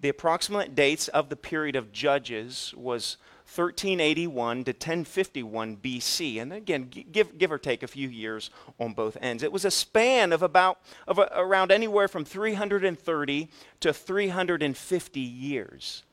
The 0.00 0.10
approximate 0.10 0.74
dates 0.74 1.08
of 1.08 1.28
the 1.28 1.36
period 1.36 1.76
of 1.76 1.92
judges 1.92 2.74
was 2.76 3.16
1381 3.50 4.64
to 4.64 4.70
1051 4.70 5.76
BC. 5.78 6.40
And 6.40 6.52
again, 6.52 6.88
give, 6.88 7.36
give 7.36 7.50
or 7.50 7.58
take 7.58 7.82
a 7.82 7.88
few 7.88 8.08
years 8.08 8.50
on 8.78 8.92
both 8.92 9.16
ends. 9.20 9.42
It 9.42 9.50
was 9.50 9.64
a 9.64 9.72
span 9.72 10.32
of 10.32 10.42
about 10.42 10.78
of 11.08 11.18
a, 11.18 11.28
around 11.34 11.72
anywhere 11.72 12.06
from 12.06 12.24
330 12.24 13.48
to 13.80 13.92
350 13.92 15.20
years. 15.20 16.04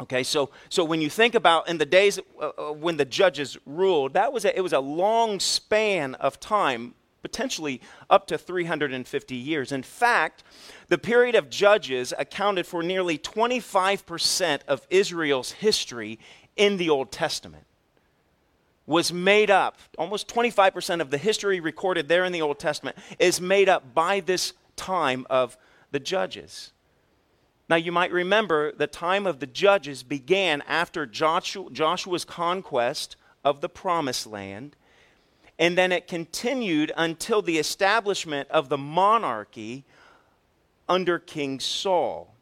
Okay, 0.00 0.22
so, 0.22 0.50
so 0.68 0.84
when 0.84 1.00
you 1.00 1.10
think 1.10 1.34
about 1.34 1.68
in 1.68 1.78
the 1.78 1.86
days 1.86 2.18
uh, 2.40 2.50
uh 2.58 2.72
when 2.72 2.96
the 2.96 3.04
judges 3.04 3.56
ruled, 3.64 4.14
that 4.14 4.32
was 4.32 4.44
a, 4.44 4.56
it 4.56 4.60
was 4.60 4.72
a 4.72 4.80
long 4.80 5.38
span 5.38 6.16
of 6.16 6.40
time 6.40 6.94
potentially 7.22 7.80
up 8.08 8.26
to 8.26 8.38
350 8.38 9.34
years. 9.34 9.72
In 9.72 9.82
fact, 9.82 10.42
the 10.88 10.98
period 10.98 11.34
of 11.34 11.50
Judges 11.50 12.14
accounted 12.18 12.66
for 12.66 12.82
nearly 12.82 13.18
25% 13.18 14.60
of 14.68 14.86
Israel's 14.90 15.52
history 15.52 16.18
in 16.58 16.76
the 16.76 16.90
Old 16.90 17.10
Testament. 17.10 17.64
Was 18.86 19.12
made 19.12 19.50
up, 19.50 19.78
almost 19.96 20.28
25% 20.28 21.00
of 21.00 21.10
the 21.10 21.18
history 21.18 21.60
recorded 21.60 22.08
there 22.08 22.24
in 22.24 22.32
the 22.32 22.42
Old 22.42 22.58
Testament 22.58 22.96
is 23.18 23.40
made 23.40 23.68
up 23.68 23.94
by 23.94 24.20
this 24.20 24.52
time 24.76 25.26
of 25.30 25.56
the 25.90 26.00
Judges. 26.00 26.72
Now, 27.68 27.76
you 27.76 27.92
might 27.92 28.12
remember 28.12 28.72
the 28.72 28.86
time 28.86 29.26
of 29.26 29.40
the 29.40 29.46
Judges 29.46 30.02
began 30.02 30.62
after 30.62 31.06
Joshua, 31.06 31.70
Joshua's 31.70 32.24
conquest 32.24 33.16
of 33.44 33.60
the 33.62 33.68
Promised 33.68 34.26
Land 34.26 34.76
and 35.58 35.76
then 35.76 35.90
it 35.90 36.06
continued 36.06 36.92
until 36.96 37.42
the 37.42 37.58
establishment 37.58 38.48
of 38.50 38.68
the 38.68 38.78
monarchy 38.78 39.84
under 40.88 41.18
King 41.18 41.58
Saul. 41.58 42.32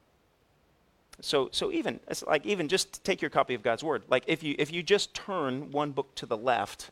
So, 1.20 1.48
so 1.52 1.72
even 1.72 2.00
it's 2.08 2.22
like 2.22 2.44
even 2.44 2.68
just 2.68 3.02
take 3.04 3.22
your 3.22 3.30
copy 3.30 3.54
of 3.54 3.62
God's 3.62 3.82
word. 3.82 4.02
Like 4.08 4.24
if 4.26 4.42
you 4.42 4.54
if 4.58 4.72
you 4.72 4.82
just 4.82 5.14
turn 5.14 5.70
one 5.70 5.92
book 5.92 6.14
to 6.16 6.26
the 6.26 6.36
left, 6.36 6.90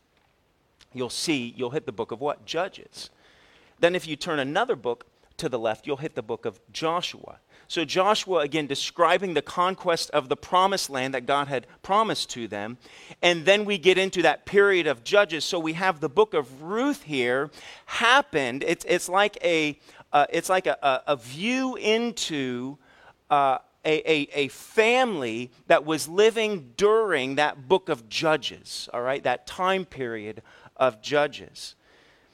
you'll 0.92 1.10
see 1.10 1.52
you'll 1.56 1.70
hit 1.70 1.86
the 1.86 1.92
book 1.92 2.10
of 2.10 2.20
what 2.20 2.46
Judges. 2.46 3.10
Then 3.80 3.94
if 3.94 4.06
you 4.06 4.16
turn 4.16 4.38
another 4.38 4.76
book 4.76 5.06
to 5.36 5.48
the 5.48 5.58
left, 5.58 5.86
you'll 5.86 5.98
hit 5.98 6.14
the 6.14 6.22
book 6.22 6.44
of 6.44 6.60
Joshua. 6.72 7.38
So, 7.66 7.84
Joshua, 7.84 8.40
again, 8.40 8.66
describing 8.66 9.34
the 9.34 9.42
conquest 9.42 10.10
of 10.10 10.28
the 10.28 10.36
promised 10.36 10.90
land 10.90 11.14
that 11.14 11.26
God 11.26 11.48
had 11.48 11.66
promised 11.82 12.30
to 12.30 12.46
them. 12.46 12.76
And 13.22 13.46
then 13.46 13.64
we 13.64 13.78
get 13.78 13.96
into 13.96 14.22
that 14.22 14.44
period 14.44 14.86
of 14.86 15.02
Judges. 15.02 15.44
So, 15.44 15.58
we 15.58 15.72
have 15.72 16.00
the 16.00 16.08
book 16.08 16.34
of 16.34 16.62
Ruth 16.62 17.02
here 17.02 17.50
happened. 17.86 18.64
It's, 18.66 18.84
it's 18.86 19.08
like 19.08 19.38
a, 19.42 19.78
uh, 20.12 20.26
it's 20.30 20.48
like 20.48 20.66
a, 20.66 20.76
a, 20.82 21.12
a 21.12 21.16
view 21.16 21.76
into 21.76 22.76
uh, 23.30 23.58
a, 23.84 24.10
a, 24.10 24.28
a 24.34 24.48
family 24.48 25.50
that 25.66 25.84
was 25.84 26.08
living 26.08 26.72
during 26.76 27.36
that 27.36 27.68
book 27.68 27.88
of 27.88 28.08
Judges, 28.08 28.88
all 28.92 29.02
right, 29.02 29.22
that 29.24 29.46
time 29.46 29.84
period 29.84 30.42
of 30.76 31.02
Judges. 31.02 31.74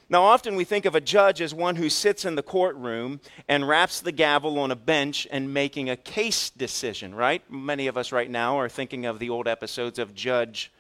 Now, 0.09 0.25
often 0.25 0.57
we 0.57 0.65
think 0.65 0.87
of 0.87 0.97
a 0.97 1.01
judge 1.01 1.41
as 1.41 1.55
one 1.55 1.77
who 1.77 1.89
sits 1.89 2.25
in 2.25 2.35
the 2.35 2.43
courtroom 2.43 3.21
and 3.47 3.69
raps 3.69 4.01
the 4.01 4.11
gavel 4.11 4.59
on 4.59 4.73
a 4.73 4.77
bench 4.77 5.29
and 5.31 5.55
making 5.55 5.89
a 5.89 5.97
case 5.97 6.51
decision, 6.51 7.15
right? 7.15 7.49
Many 7.49 7.87
of 7.87 7.97
us 7.97 8.11
right 8.11 8.29
now 8.29 8.59
are 8.59 8.69
thinking 8.69 9.07
of 9.07 9.21
the 9.21 9.31
old 9.31 9.47
episodes 9.47 10.01
of 10.01 10.13
Judge 10.13 10.73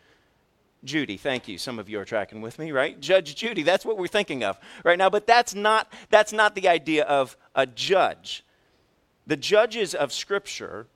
Judy. 0.83 1.17
Thank 1.17 1.47
you. 1.47 1.59
Some 1.59 1.79
of 1.79 1.89
you 1.89 2.01
are 2.01 2.05
tracking 2.05 2.41
with 2.41 2.59
me, 2.59 2.73
right? 2.73 2.99
Judge 3.01 3.37
Judy. 3.37 3.63
That's 3.63 3.85
what 3.85 3.99
we're 3.99 4.09
thinking 4.09 4.43
of 4.43 4.59
right 4.85 4.99
now. 4.99 5.11
But 5.11 5.29
that's 5.29 5.55
not, 5.55 5.93
that's 6.09 6.33
not 6.33 6.57
the 6.57 6.69
idea 6.69 7.05
of 7.05 7.37
a 7.55 7.67
judge. 7.67 8.45
The 9.31 9.37
judges 9.37 9.95
of 9.95 10.13
Scripture 10.13 10.89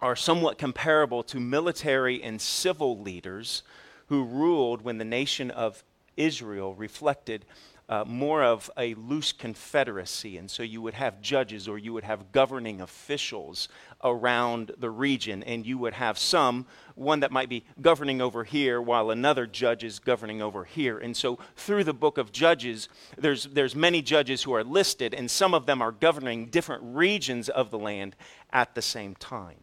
are 0.00 0.16
somewhat 0.16 0.56
comparable 0.56 1.22
to 1.24 1.38
military 1.38 2.22
and 2.22 2.40
civil 2.40 2.98
leaders 2.98 3.62
who 4.06 4.24
ruled 4.24 4.80
when 4.80 4.96
the 4.96 5.04
nation 5.04 5.50
of 5.50 5.84
Israel 6.16 6.72
reflected 6.72 7.44
uh, 7.88 8.04
more 8.06 8.42
of 8.42 8.70
a 8.76 8.94
loose 8.94 9.32
confederacy. 9.32 10.36
And 10.36 10.50
so 10.50 10.62
you 10.62 10.82
would 10.82 10.94
have 10.94 11.22
judges 11.22 11.68
or 11.68 11.78
you 11.78 11.92
would 11.94 12.04
have 12.04 12.32
governing 12.32 12.80
officials 12.80 13.68
around 14.04 14.72
the 14.78 14.90
region, 14.90 15.42
and 15.42 15.66
you 15.66 15.78
would 15.78 15.94
have 15.94 16.18
some, 16.18 16.66
one 16.94 17.20
that 17.20 17.32
might 17.32 17.48
be 17.48 17.64
governing 17.80 18.20
over 18.20 18.44
here 18.44 18.80
while 18.80 19.10
another 19.10 19.46
judge 19.46 19.82
is 19.82 19.98
governing 19.98 20.42
over 20.42 20.64
here. 20.64 20.98
And 20.98 21.16
so 21.16 21.38
through 21.56 21.84
the 21.84 21.94
book 21.94 22.18
of 22.18 22.30
Judges, 22.30 22.88
there's, 23.16 23.44
there's 23.44 23.74
many 23.74 24.02
judges 24.02 24.42
who 24.42 24.52
are 24.54 24.64
listed, 24.64 25.14
and 25.14 25.30
some 25.30 25.54
of 25.54 25.66
them 25.66 25.82
are 25.82 25.92
governing 25.92 26.46
different 26.46 26.82
regions 26.84 27.48
of 27.48 27.70
the 27.70 27.78
land 27.78 28.14
at 28.52 28.74
the 28.74 28.82
same 28.82 29.14
time. 29.14 29.56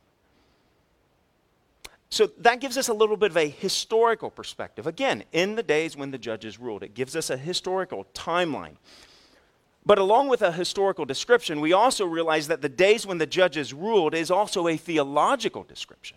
So 2.15 2.27
that 2.37 2.61
gives 2.61 2.77
us 2.77 2.87
a 2.87 2.93
little 2.93 3.17
bit 3.17 3.31
of 3.31 3.35
a 3.35 3.49
historical 3.49 4.29
perspective. 4.29 4.87
Again, 4.87 5.25
in 5.33 5.55
the 5.55 5.61
days 5.61 5.97
when 5.97 6.11
the 6.11 6.17
judges 6.17 6.57
ruled, 6.57 6.81
it 6.81 6.93
gives 6.93 7.13
us 7.13 7.29
a 7.29 7.35
historical 7.35 8.05
timeline. 8.13 8.77
But 9.85 9.97
along 9.97 10.29
with 10.29 10.41
a 10.41 10.53
historical 10.53 11.03
description, 11.03 11.59
we 11.59 11.73
also 11.73 12.05
realize 12.05 12.47
that 12.47 12.61
the 12.61 12.69
days 12.69 13.05
when 13.05 13.17
the 13.17 13.25
judges 13.25 13.73
ruled 13.73 14.15
is 14.15 14.31
also 14.31 14.69
a 14.69 14.77
theological 14.77 15.63
description. 15.63 16.15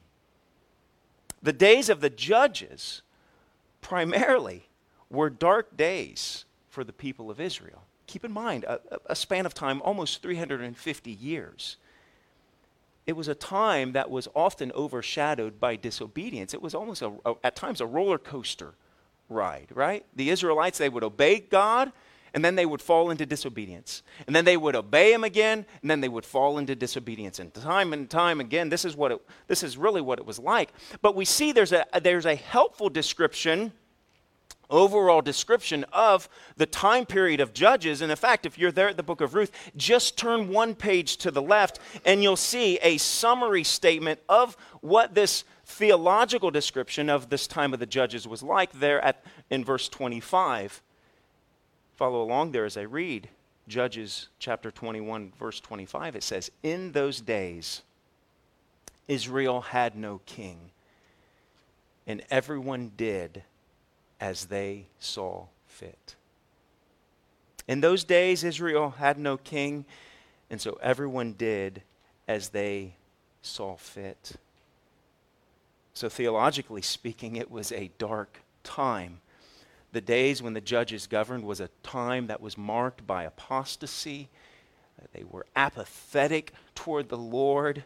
The 1.43 1.53
days 1.53 1.89
of 1.89 2.01
the 2.01 2.11
judges 2.11 3.03
primarily 3.81 4.69
were 5.11 5.29
dark 5.29 5.77
days 5.77 6.45
for 6.71 6.85
the 6.85 6.93
people 6.93 7.29
of 7.29 7.41
Israel. 7.41 7.83
Keep 8.07 8.25
in 8.25 8.31
mind, 8.31 8.63
a, 8.63 8.79
a 9.07 9.17
span 9.17 9.47
of 9.47 9.53
time 9.53 9.83
almost 9.83 10.23
350 10.23 11.11
years 11.11 11.77
it 13.09 13.17
was 13.17 13.27
a 13.27 13.35
time 13.35 13.93
that 13.93 14.11
was 14.11 14.29
often 14.37 14.71
overshadowed 14.73 15.59
by 15.59 15.77
disobedience. 15.77 16.53
It 16.53 16.61
was 16.61 16.75
almost, 16.75 17.01
a, 17.01 17.11
a, 17.25 17.35
at 17.43 17.57
times, 17.57 17.81
a 17.81 17.87
roller 17.87 18.19
coaster 18.19 18.75
ride, 19.31 19.69
right? 19.73 20.05
The 20.15 20.29
Israelites, 20.29 20.77
they 20.77 20.91
would 20.91 21.03
obey 21.03 21.41
God, 21.41 21.91
and 22.35 22.45
then 22.45 22.55
they 22.55 22.67
would 22.67 22.83
fall 22.83 23.11
into 23.11 23.25
disobedience. 23.25 24.03
And 24.27 24.37
then 24.37 24.45
they 24.45 24.59
would 24.59 24.77
obey 24.77 25.11
him 25.15 25.25
again, 25.25 25.65
and 25.81 25.91
then 25.91 26.03
they 26.03 26.11
would 26.11 26.27
fall 26.27 26.59
into 26.59 26.77
disobedience. 26.77 27.39
And 27.39 27.53
time 27.55 27.95
and 27.95 28.11
time 28.11 28.41
again, 28.41 28.69
this 28.69 28.85
is, 28.85 28.95
what 28.95 29.11
it, 29.11 29.23
this 29.47 29.63
is 29.63 29.79
really 29.79 30.03
what 30.03 30.19
it 30.19 30.27
was 30.27 30.39
like. 30.39 30.75
But 31.01 31.17
we 31.17 31.25
see 31.25 31.53
there's 31.53 31.73
a, 31.73 31.87
there's 32.03 32.27
a 32.27 32.35
helpful 32.35 32.91
description 32.91 33.73
overall 34.71 35.23
description 35.23 35.85
of 35.93 36.29
the 36.57 36.67
time 36.67 37.07
period 37.07 37.41
of 37.41 37.53
Judges. 37.53 38.03
And 38.03 38.11
in 38.11 38.17
fact, 38.17 38.47
if 38.47 38.59
you're 38.59 38.73
there 38.73 38.89
at 38.89 38.97
the 38.97 39.03
book 39.03 39.21
of 39.21 39.35
Ruth, 39.35 39.51
just 39.77 40.19
turn 40.19 40.49
one 40.49 40.75
page 40.75 41.17
to 41.19 41.31
the 41.31 41.43
left 41.43 41.79
and 42.05 42.23
you'll 42.23 42.37
see 42.37 42.79
a 42.83 42.99
summary 42.99 43.65
statement 43.65 44.21
of 44.29 44.57
what 44.81 45.15
this 45.15 45.45
theological 45.65 46.51
description 46.51 47.11
of 47.11 47.29
this 47.29 47.47
time 47.47 47.73
of 47.73 47.81
the 47.81 47.87
Judges 47.87 48.27
was 48.27 48.43
like 48.43 48.73
there 48.73 49.01
at, 49.05 49.23
in 49.51 49.65
verse 49.65 49.89
25. 49.89 50.83
Follow 51.97 52.23
along 52.23 52.53
there 52.53 52.65
as 52.65 52.77
I 52.77 52.83
read. 52.83 53.29
Judges 53.67 54.29
chapter 54.39 54.71
21, 54.71 55.33
verse 55.39 55.61
25, 55.61 56.17
it 56.17 56.23
says, 56.23 56.51
In 56.63 56.93
those 56.93 57.21
days, 57.21 57.83
Israel 59.07 59.61
had 59.61 59.95
no 59.95 60.21
king, 60.25 60.71
and 62.07 62.23
everyone 62.31 62.93
did 62.97 63.43
as 64.21 64.47
they 64.47 64.87
saw 64.99 65.47
fit. 65.67 66.17
In 67.67 67.81
those 67.81 68.05
days, 68.05 68.45
Israel 68.45 68.91
had 68.99 69.19
no 69.19 69.37
king, 69.37 69.85
and 70.51 70.61
so 70.61 70.79
everyone 70.83 71.35
did 71.35 71.83
as 72.27 72.49
they 72.49 72.95
saw 73.43 73.77
fit. 73.77 74.33
So, 75.93 76.09
theologically 76.09 76.83
speaking, 76.83 77.37
it 77.37 77.51
was 77.51 77.73
a 77.73 77.91
dark 77.99 78.41
time. 78.63 79.21
The 79.93 80.01
days 80.01 80.43
when 80.43 80.53
the 80.53 80.61
judges 80.61 81.07
governed 81.07 81.45
was 81.45 81.61
a 81.61 81.71
time 81.83 82.27
that 82.29 82.41
was 82.41 82.57
marked 82.57 83.07
by 83.07 83.25
apostasy. 83.25 84.29
They 85.13 85.25
were 85.25 85.47
apathetic 85.57 86.53
toward 86.75 87.09
the 87.09 87.19
Lord. 87.19 87.85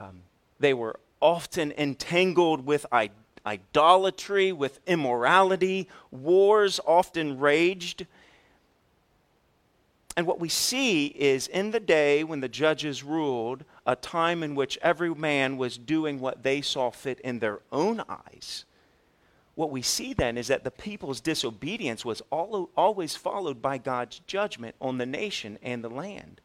Um, 0.00 0.22
they 0.58 0.74
were 0.74 0.98
often 1.20 1.72
entangled 1.72 2.66
with 2.66 2.86
idolatry, 2.92 3.25
with 4.52 4.80
immorality. 4.86 5.88
Wars 6.10 6.80
often 6.86 7.38
raged. 7.38 8.06
And 10.16 10.26
what 10.26 10.40
we 10.40 10.48
see 10.48 11.06
is 11.06 11.46
in 11.46 11.70
the 11.70 11.80
day 11.80 12.24
when 12.24 12.40
the 12.40 12.48
judges 12.48 13.04
ruled, 13.04 13.64
a 13.86 13.94
time 13.94 14.42
in 14.42 14.54
which 14.54 14.78
every 14.80 15.14
man 15.14 15.58
was 15.58 15.76
doing 15.76 16.20
what 16.20 16.42
they 16.42 16.62
saw 16.62 16.90
fit 16.90 17.20
in 17.20 17.38
their 17.38 17.60
own 17.70 18.02
eyes. 18.08 18.64
What 19.54 19.70
we 19.70 19.82
see 19.82 20.12
then 20.12 20.36
is 20.36 20.48
that 20.48 20.64
the 20.64 20.70
people's 20.70 21.20
disobedience 21.20 22.04
was 22.04 22.22
always 22.30 23.16
followed 23.16 23.62
by 23.62 23.78
God's 23.78 24.20
judgment 24.26 24.74
on 24.80 24.98
the 24.98 25.06
nation 25.06 25.58
and 25.62 25.84
the 25.84 25.88
land. 25.90 26.40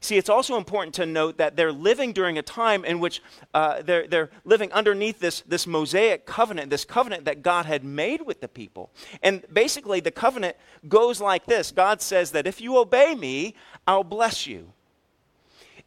See, 0.00 0.16
it's 0.16 0.28
also 0.28 0.56
important 0.56 0.94
to 0.96 1.06
note 1.06 1.38
that 1.38 1.56
they're 1.56 1.72
living 1.72 2.12
during 2.12 2.38
a 2.38 2.42
time 2.42 2.84
in 2.84 3.00
which 3.00 3.22
uh, 3.54 3.82
they're, 3.82 4.06
they're 4.06 4.30
living 4.44 4.70
underneath 4.72 5.18
this, 5.18 5.40
this 5.42 5.66
Mosaic 5.66 6.26
covenant, 6.26 6.70
this 6.70 6.84
covenant 6.84 7.24
that 7.24 7.42
God 7.42 7.66
had 7.66 7.82
made 7.82 8.22
with 8.22 8.40
the 8.40 8.48
people. 8.48 8.90
And 9.22 9.44
basically, 9.52 10.00
the 10.00 10.10
covenant 10.10 10.56
goes 10.86 11.20
like 11.20 11.46
this 11.46 11.72
God 11.72 12.00
says 12.02 12.32
that 12.32 12.46
if 12.46 12.60
you 12.60 12.78
obey 12.78 13.14
me, 13.14 13.54
I'll 13.86 14.04
bless 14.04 14.46
you. 14.46 14.72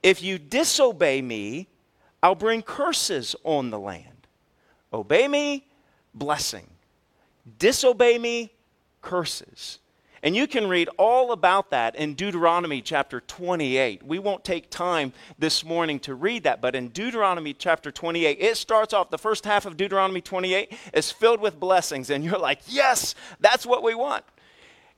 If 0.01 0.23
you 0.23 0.39
disobey 0.39 1.21
me, 1.21 1.67
I'll 2.23 2.35
bring 2.35 2.61
curses 2.61 3.35
on 3.43 3.69
the 3.69 3.79
land. 3.79 4.27
Obey 4.91 5.27
me, 5.27 5.67
blessing. 6.13 6.67
Disobey 7.57 8.17
me, 8.17 8.51
curses. 9.01 9.79
And 10.21 10.35
you 10.35 10.47
can 10.47 10.67
read 10.67 10.89
all 10.97 11.31
about 11.31 11.69
that 11.69 11.95
in 11.95 12.13
Deuteronomy 12.13 12.81
chapter 12.81 13.21
28. 13.21 14.03
We 14.03 14.19
won't 14.19 14.43
take 14.43 14.69
time 14.69 15.13
this 15.37 15.63
morning 15.63 15.99
to 16.01 16.13
read 16.13 16.43
that, 16.43 16.61
but 16.61 16.75
in 16.75 16.89
Deuteronomy 16.89 17.53
chapter 17.53 17.91
28, 17.91 18.37
it 18.39 18.57
starts 18.57 18.93
off, 18.93 19.09
the 19.09 19.17
first 19.17 19.45
half 19.45 19.65
of 19.65 19.77
Deuteronomy 19.77 20.21
28 20.21 20.73
is 20.93 21.11
filled 21.11 21.39
with 21.39 21.59
blessings. 21.59 22.09
And 22.09 22.23
you're 22.23 22.37
like, 22.39 22.59
yes, 22.67 23.15
that's 23.39 23.65
what 23.65 23.81
we 23.81 23.95
want. 23.95 24.25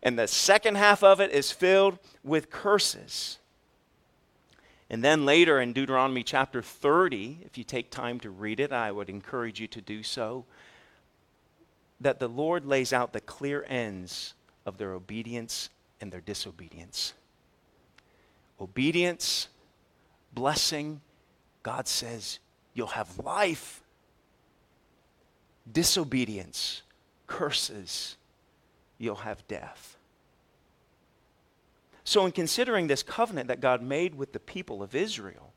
And 0.01 0.17
the 0.17 0.27
second 0.27 0.75
half 0.75 1.03
of 1.03 1.19
it 1.19 1.31
is 1.31 1.51
filled 1.51 1.99
with 2.23 2.49
curses. 2.49 3.37
And 4.89 5.03
then 5.03 5.25
later 5.25 5.61
in 5.61 5.71
Deuteronomy 5.71 6.23
chapter 6.23 6.63
30, 6.63 7.41
if 7.45 7.57
you 7.57 7.63
take 7.63 7.91
time 7.91 8.19
to 8.21 8.31
read 8.31 8.59
it, 8.59 8.73
I 8.73 8.91
would 8.91 9.09
encourage 9.09 9.59
you 9.59 9.67
to 9.67 9.81
do 9.81 10.01
so, 10.01 10.45
that 11.99 12.19
the 12.19 12.27
Lord 12.27 12.65
lays 12.65 12.91
out 12.91 13.13
the 13.13 13.21
clear 13.21 13.63
ends 13.69 14.33
of 14.65 14.77
their 14.77 14.93
obedience 14.93 15.69
and 15.99 16.11
their 16.11 16.21
disobedience. 16.21 17.13
Obedience, 18.59 19.47
blessing, 20.33 21.01
God 21.63 21.87
says 21.87 22.39
you'll 22.73 22.87
have 22.87 23.19
life. 23.19 23.81
Disobedience, 25.71 26.81
curses, 27.27 28.17
you'll 28.97 29.15
have 29.15 29.47
death. 29.47 29.97
So, 32.03 32.25
in 32.25 32.31
considering 32.31 32.87
this 32.87 33.03
covenant 33.03 33.47
that 33.47 33.61
God 33.61 33.81
made 33.81 34.15
with 34.15 34.33
the 34.33 34.39
people 34.39 34.81
of 34.81 34.95
Israel 34.95 35.53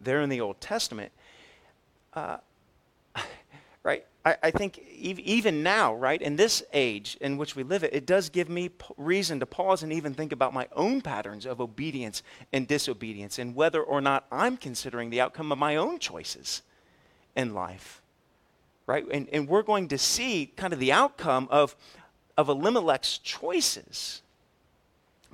there 0.00 0.22
in 0.22 0.28
the 0.28 0.40
Old 0.40 0.60
Testament, 0.60 1.12
uh, 2.14 2.38
right, 3.82 4.06
I, 4.28 4.36
I 4.42 4.50
think 4.50 4.78
even 4.78 5.62
now, 5.62 5.94
right, 5.94 6.20
in 6.20 6.36
this 6.36 6.62
age 6.74 7.16
in 7.20 7.38
which 7.38 7.56
we 7.56 7.62
live, 7.62 7.82
it, 7.82 7.94
it 7.94 8.06
does 8.06 8.28
give 8.28 8.50
me 8.50 8.68
p- 8.68 8.84
reason 8.98 9.40
to 9.40 9.46
pause 9.46 9.82
and 9.82 9.92
even 9.92 10.12
think 10.12 10.32
about 10.32 10.52
my 10.52 10.68
own 10.76 11.00
patterns 11.00 11.46
of 11.46 11.60
obedience 11.60 12.22
and 12.52 12.68
disobedience 12.68 13.38
and 13.38 13.54
whether 13.54 13.82
or 13.82 14.02
not 14.02 14.26
I'm 14.30 14.58
considering 14.58 15.08
the 15.08 15.20
outcome 15.20 15.50
of 15.50 15.58
my 15.58 15.76
own 15.76 15.98
choices 15.98 16.62
in 17.34 17.54
life, 17.54 18.02
right? 18.86 19.06
And, 19.10 19.28
and 19.32 19.48
we're 19.48 19.62
going 19.62 19.88
to 19.88 19.98
see 19.98 20.52
kind 20.56 20.74
of 20.74 20.78
the 20.78 20.92
outcome 20.92 21.48
of, 21.50 21.74
of 22.36 22.48
Elimelech's 22.48 23.16
choices 23.18 24.20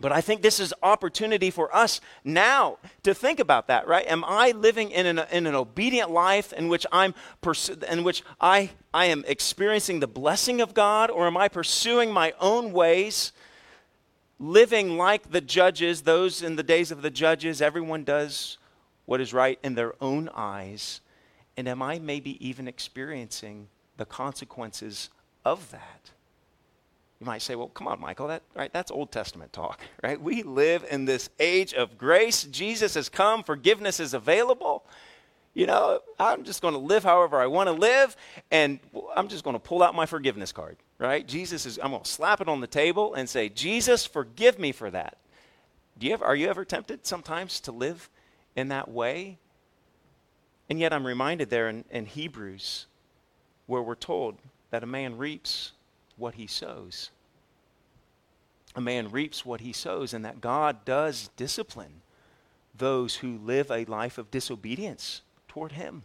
but 0.00 0.12
I 0.12 0.20
think 0.20 0.42
this 0.42 0.58
is 0.58 0.74
opportunity 0.82 1.50
for 1.50 1.74
us 1.74 2.00
now 2.24 2.78
to 3.04 3.14
think 3.14 3.38
about 3.38 3.68
that, 3.68 3.86
right? 3.86 4.06
Am 4.06 4.24
I 4.24 4.50
living 4.50 4.90
in 4.90 5.06
an, 5.06 5.20
in 5.30 5.46
an 5.46 5.54
obedient 5.54 6.10
life 6.10 6.52
in 6.52 6.68
which 6.68 6.84
I'm 6.90 7.14
pursu- 7.42 7.82
in 7.84 8.02
which 8.02 8.24
I, 8.40 8.70
I 8.92 9.06
am 9.06 9.24
experiencing 9.26 10.00
the 10.00 10.08
blessing 10.08 10.60
of 10.60 10.74
God, 10.74 11.10
or 11.10 11.26
am 11.26 11.36
I 11.36 11.48
pursuing 11.48 12.12
my 12.12 12.34
own 12.40 12.72
ways, 12.72 13.32
living 14.40 14.96
like 14.96 15.30
the 15.30 15.40
judges, 15.40 16.02
those 16.02 16.42
in 16.42 16.56
the 16.56 16.62
days 16.64 16.90
of 16.90 17.02
the 17.02 17.10
judges, 17.10 17.62
everyone 17.62 18.02
does 18.04 18.58
what 19.06 19.20
is 19.20 19.32
right 19.32 19.58
in 19.62 19.74
their 19.74 19.94
own 20.02 20.28
eyes, 20.34 21.00
and 21.56 21.68
am 21.68 21.82
I 21.82 21.98
maybe 21.98 22.44
even 22.46 22.66
experiencing 22.66 23.68
the 23.96 24.06
consequences 24.06 25.10
of 25.44 25.70
that? 25.70 26.10
You 27.24 27.30
might 27.30 27.40
say, 27.40 27.54
well, 27.54 27.68
come 27.68 27.88
on, 27.88 28.02
Michael, 28.02 28.28
that, 28.28 28.42
right, 28.54 28.70
that's 28.70 28.90
Old 28.90 29.10
Testament 29.10 29.50
talk, 29.50 29.80
right? 30.02 30.20
We 30.20 30.42
live 30.42 30.84
in 30.90 31.06
this 31.06 31.30
age 31.40 31.72
of 31.72 31.96
grace. 31.96 32.42
Jesus 32.42 32.92
has 32.96 33.08
come, 33.08 33.42
forgiveness 33.42 33.98
is 33.98 34.12
available. 34.12 34.84
You 35.54 35.64
know, 35.64 36.00
I'm 36.18 36.44
just 36.44 36.60
going 36.60 36.74
to 36.74 36.80
live 36.80 37.02
however 37.02 37.40
I 37.40 37.46
want 37.46 37.68
to 37.68 37.72
live, 37.72 38.14
and 38.50 38.78
I'm 39.16 39.28
just 39.28 39.42
going 39.42 39.54
to 39.54 39.60
pull 39.60 39.82
out 39.82 39.94
my 39.94 40.04
forgiveness 40.04 40.52
card, 40.52 40.76
right? 40.98 41.26
Jesus 41.26 41.64
is, 41.64 41.78
I'm 41.82 41.92
going 41.92 42.02
to 42.02 42.10
slap 42.10 42.42
it 42.42 42.48
on 42.48 42.60
the 42.60 42.66
table 42.66 43.14
and 43.14 43.26
say, 43.26 43.48
Jesus, 43.48 44.04
forgive 44.04 44.58
me 44.58 44.70
for 44.70 44.90
that. 44.90 45.16
Do 45.96 46.06
you 46.06 46.12
ever, 46.12 46.26
are 46.26 46.36
you 46.36 46.48
ever 46.48 46.66
tempted 46.66 47.06
sometimes 47.06 47.58
to 47.60 47.72
live 47.72 48.10
in 48.54 48.68
that 48.68 48.90
way? 48.90 49.38
And 50.68 50.78
yet 50.78 50.92
I'm 50.92 51.06
reminded 51.06 51.48
there 51.48 51.70
in, 51.70 51.86
in 51.90 52.04
Hebrews 52.04 52.84
where 53.64 53.80
we're 53.80 53.94
told 53.94 54.36
that 54.70 54.82
a 54.82 54.86
man 54.86 55.16
reaps 55.16 55.72
what 56.16 56.34
he 56.34 56.46
sows 56.46 57.10
a 58.74 58.80
man 58.80 59.10
reaps 59.10 59.46
what 59.46 59.60
he 59.60 59.72
sows, 59.72 60.12
and 60.12 60.24
that 60.24 60.40
God 60.40 60.84
does 60.84 61.30
discipline 61.36 62.02
those 62.76 63.16
who 63.16 63.38
live 63.38 63.70
a 63.70 63.84
life 63.84 64.18
of 64.18 64.30
disobedience 64.30 65.22
toward 65.46 65.72
him. 65.72 66.02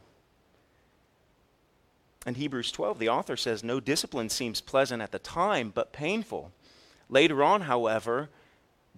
In 2.28 2.36
Hebrews 2.36 2.72
12, 2.72 3.00
the 3.00 3.10
author 3.10 3.36
says, 3.36 3.64
No 3.64 3.80
discipline 3.80 4.30
seems 4.30 4.62
pleasant 4.62 5.02
at 5.02 5.12
the 5.12 5.20
time, 5.20 5.72
but 5.74 5.94
painful. 5.94 6.52
Later 7.08 7.44
on, 7.44 7.62
however, 7.62 8.30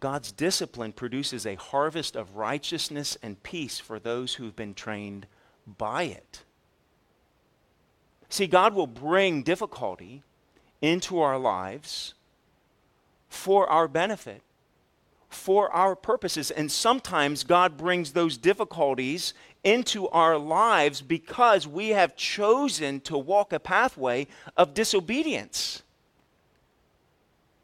God's 0.01 0.33
discipline 0.33 0.91
produces 0.91 1.45
a 1.45 1.55
harvest 1.55 2.17
of 2.17 2.35
righteousness 2.35 3.17
and 3.23 3.41
peace 3.41 3.79
for 3.79 3.99
those 3.99 4.33
who've 4.33 4.55
been 4.55 4.73
trained 4.73 5.27
by 5.65 6.03
it. 6.03 6.43
See, 8.27 8.47
God 8.47 8.73
will 8.73 8.87
bring 8.87 9.43
difficulty 9.43 10.23
into 10.81 11.19
our 11.19 11.37
lives 11.37 12.13
for 13.29 13.67
our 13.67 13.87
benefit, 13.87 14.41
for 15.29 15.71
our 15.71 15.95
purposes. 15.95 16.51
And 16.51 16.71
sometimes 16.71 17.43
God 17.43 17.77
brings 17.77 18.11
those 18.11 18.37
difficulties 18.37 19.33
into 19.63 20.07
our 20.09 20.37
lives 20.37 21.01
because 21.01 21.67
we 21.67 21.89
have 21.89 22.15
chosen 22.15 22.99
to 23.01 23.17
walk 23.17 23.53
a 23.53 23.59
pathway 23.59 24.27
of 24.57 24.73
disobedience. 24.73 25.83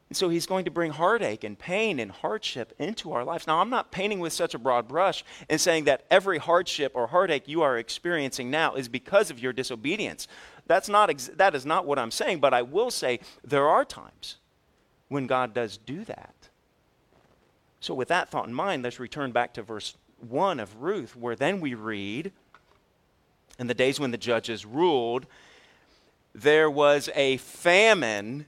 And 0.09 0.15
so 0.15 0.29
he's 0.29 0.45
going 0.45 0.63
to 0.65 0.71
bring 0.71 0.91
heartache 0.91 1.43
and 1.43 1.59
pain 1.59 1.99
and 1.99 2.11
hardship 2.11 2.73
into 2.79 3.11
our 3.11 3.25
lives. 3.25 3.45
Now, 3.45 3.59
I'm 3.59 3.69
not 3.69 3.91
painting 3.91 4.19
with 4.19 4.31
such 4.31 4.53
a 4.53 4.59
broad 4.59 4.87
brush 4.87 5.25
and 5.49 5.59
saying 5.59 5.83
that 5.83 6.05
every 6.09 6.37
hardship 6.37 6.93
or 6.95 7.07
heartache 7.07 7.47
you 7.47 7.61
are 7.61 7.77
experiencing 7.77 8.49
now 8.49 8.75
is 8.75 8.87
because 8.87 9.29
of 9.29 9.39
your 9.39 9.51
disobedience. 9.51 10.29
That's 10.67 10.89
not 10.89 11.09
ex- 11.09 11.29
that 11.35 11.55
is 11.55 11.65
not 11.65 11.85
what 11.85 11.97
I'm 11.97 12.11
saying, 12.11 12.39
but 12.39 12.53
I 12.53 12.61
will 12.61 12.91
say 12.91 13.19
there 13.43 13.67
are 13.67 13.85
times 13.85 14.37
when 15.07 15.27
God 15.27 15.53
does 15.53 15.77
do 15.77 16.03
that. 16.05 16.49
So, 17.79 17.93
with 17.93 18.09
that 18.09 18.29
thought 18.29 18.47
in 18.47 18.53
mind, 18.53 18.83
let's 18.83 18.99
return 18.99 19.31
back 19.31 19.53
to 19.53 19.61
verse 19.61 19.95
1 20.27 20.59
of 20.59 20.81
Ruth, 20.81 21.15
where 21.15 21.35
then 21.35 21.61
we 21.61 21.73
read 21.73 22.31
In 23.59 23.67
the 23.67 23.73
days 23.73 23.99
when 23.99 24.11
the 24.11 24.17
judges 24.17 24.65
ruled, 24.65 25.25
there 26.33 26.69
was 26.69 27.09
a 27.15 27.37
famine 27.37 28.45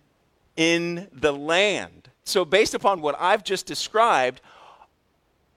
in 0.56 1.08
the 1.12 1.32
land. 1.32 2.10
So, 2.24 2.46
based 2.46 2.74
upon 2.74 3.02
what 3.02 3.16
I've 3.20 3.44
just 3.44 3.66
described, 3.66 4.42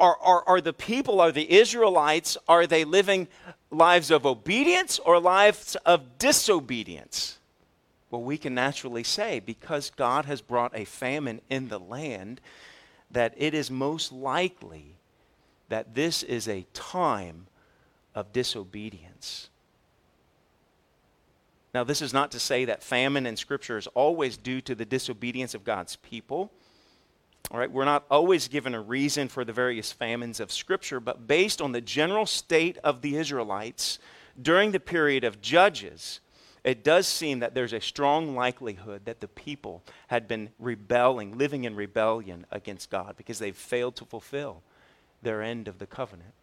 are, 0.03 0.19
are, 0.21 0.43
are 0.49 0.61
the 0.61 0.73
people, 0.73 1.21
are 1.21 1.31
the 1.31 1.51
Israelites, 1.51 2.37
are 2.49 2.67
they 2.67 2.85
living 2.85 3.29
lives 3.71 4.11
of 4.11 4.27
obedience 4.27 4.99
or 4.99 5.21
lives 5.21 5.77
of 5.87 6.19
disobedience? 6.19 7.38
Well, 8.11 8.23
we 8.23 8.37
can 8.37 8.53
naturally 8.53 9.05
say 9.05 9.38
because 9.38 9.93
God 9.95 10.25
has 10.25 10.43
brought 10.43 10.77
a 10.77 10.85
famine 10.85 11.41
in 11.49 11.69
the 11.69 11.79
land, 11.79 12.41
that 13.12 13.33
it 13.37 13.55
is 13.55 13.71
most 13.71 14.11
likely 14.11 14.97
that 15.69 15.95
this 15.95 16.25
is 16.25 16.49
a 16.49 16.67
time 16.75 17.47
of 18.12 18.33
disobedience. 18.33 19.51
Now, 21.73 21.85
this 21.85 22.03
is 22.03 22.12
not 22.12 22.33
to 22.33 22.41
say 22.41 22.65
that 22.65 22.83
famine 22.83 23.25
in 23.25 23.37
Scripture 23.37 23.79
is 23.79 23.87
always 23.87 24.37
due 24.37 24.61
to 24.62 24.75
the 24.75 24.85
disobedience 24.85 25.55
of 25.55 25.65
God's 25.65 25.95
people. 25.95 26.51
All 27.50 27.59
right, 27.59 27.70
we're 27.70 27.85
not 27.85 28.07
always 28.11 28.48
given 28.48 28.74
a 28.74 28.81
reason 28.81 29.28
for 29.28 29.44
the 29.44 29.52
various 29.52 29.92
famines 29.92 30.40
of 30.40 30.50
Scripture, 30.50 31.00
but 31.00 31.26
based 31.26 31.61
on 31.61 31.72
the 31.72 31.81
general 31.81 32.24
state 32.24 32.78
of 32.78 33.02
the 33.02 33.16
Israelites 33.16 33.98
during 34.40 34.72
the 34.72 34.81
period 34.81 35.24
of 35.24 35.42
Judges, 35.42 36.20
it 36.64 36.85
does 36.85 37.07
seem 37.07 37.40
that 37.40 37.55
there's 37.55 37.72
a 37.72 37.81
strong 37.81 38.35
likelihood 38.37 39.05
that 39.05 39.20
the 39.20 39.28
people 39.28 39.83
had 40.07 40.28
been 40.28 40.50
rebelling, 40.59 41.37
living 41.37 41.64
in 41.64 41.74
rebellion 41.74 42.46
against 42.50 42.88
God 42.88 43.16
because 43.16 43.38
they've 43.38 43.57
failed 43.57 43.96
to 43.96 44.05
fulfill 44.05 44.62
their 45.20 45.42
end 45.42 45.68
of 45.68 45.78
the 45.78 45.87
covenant. 45.87 46.35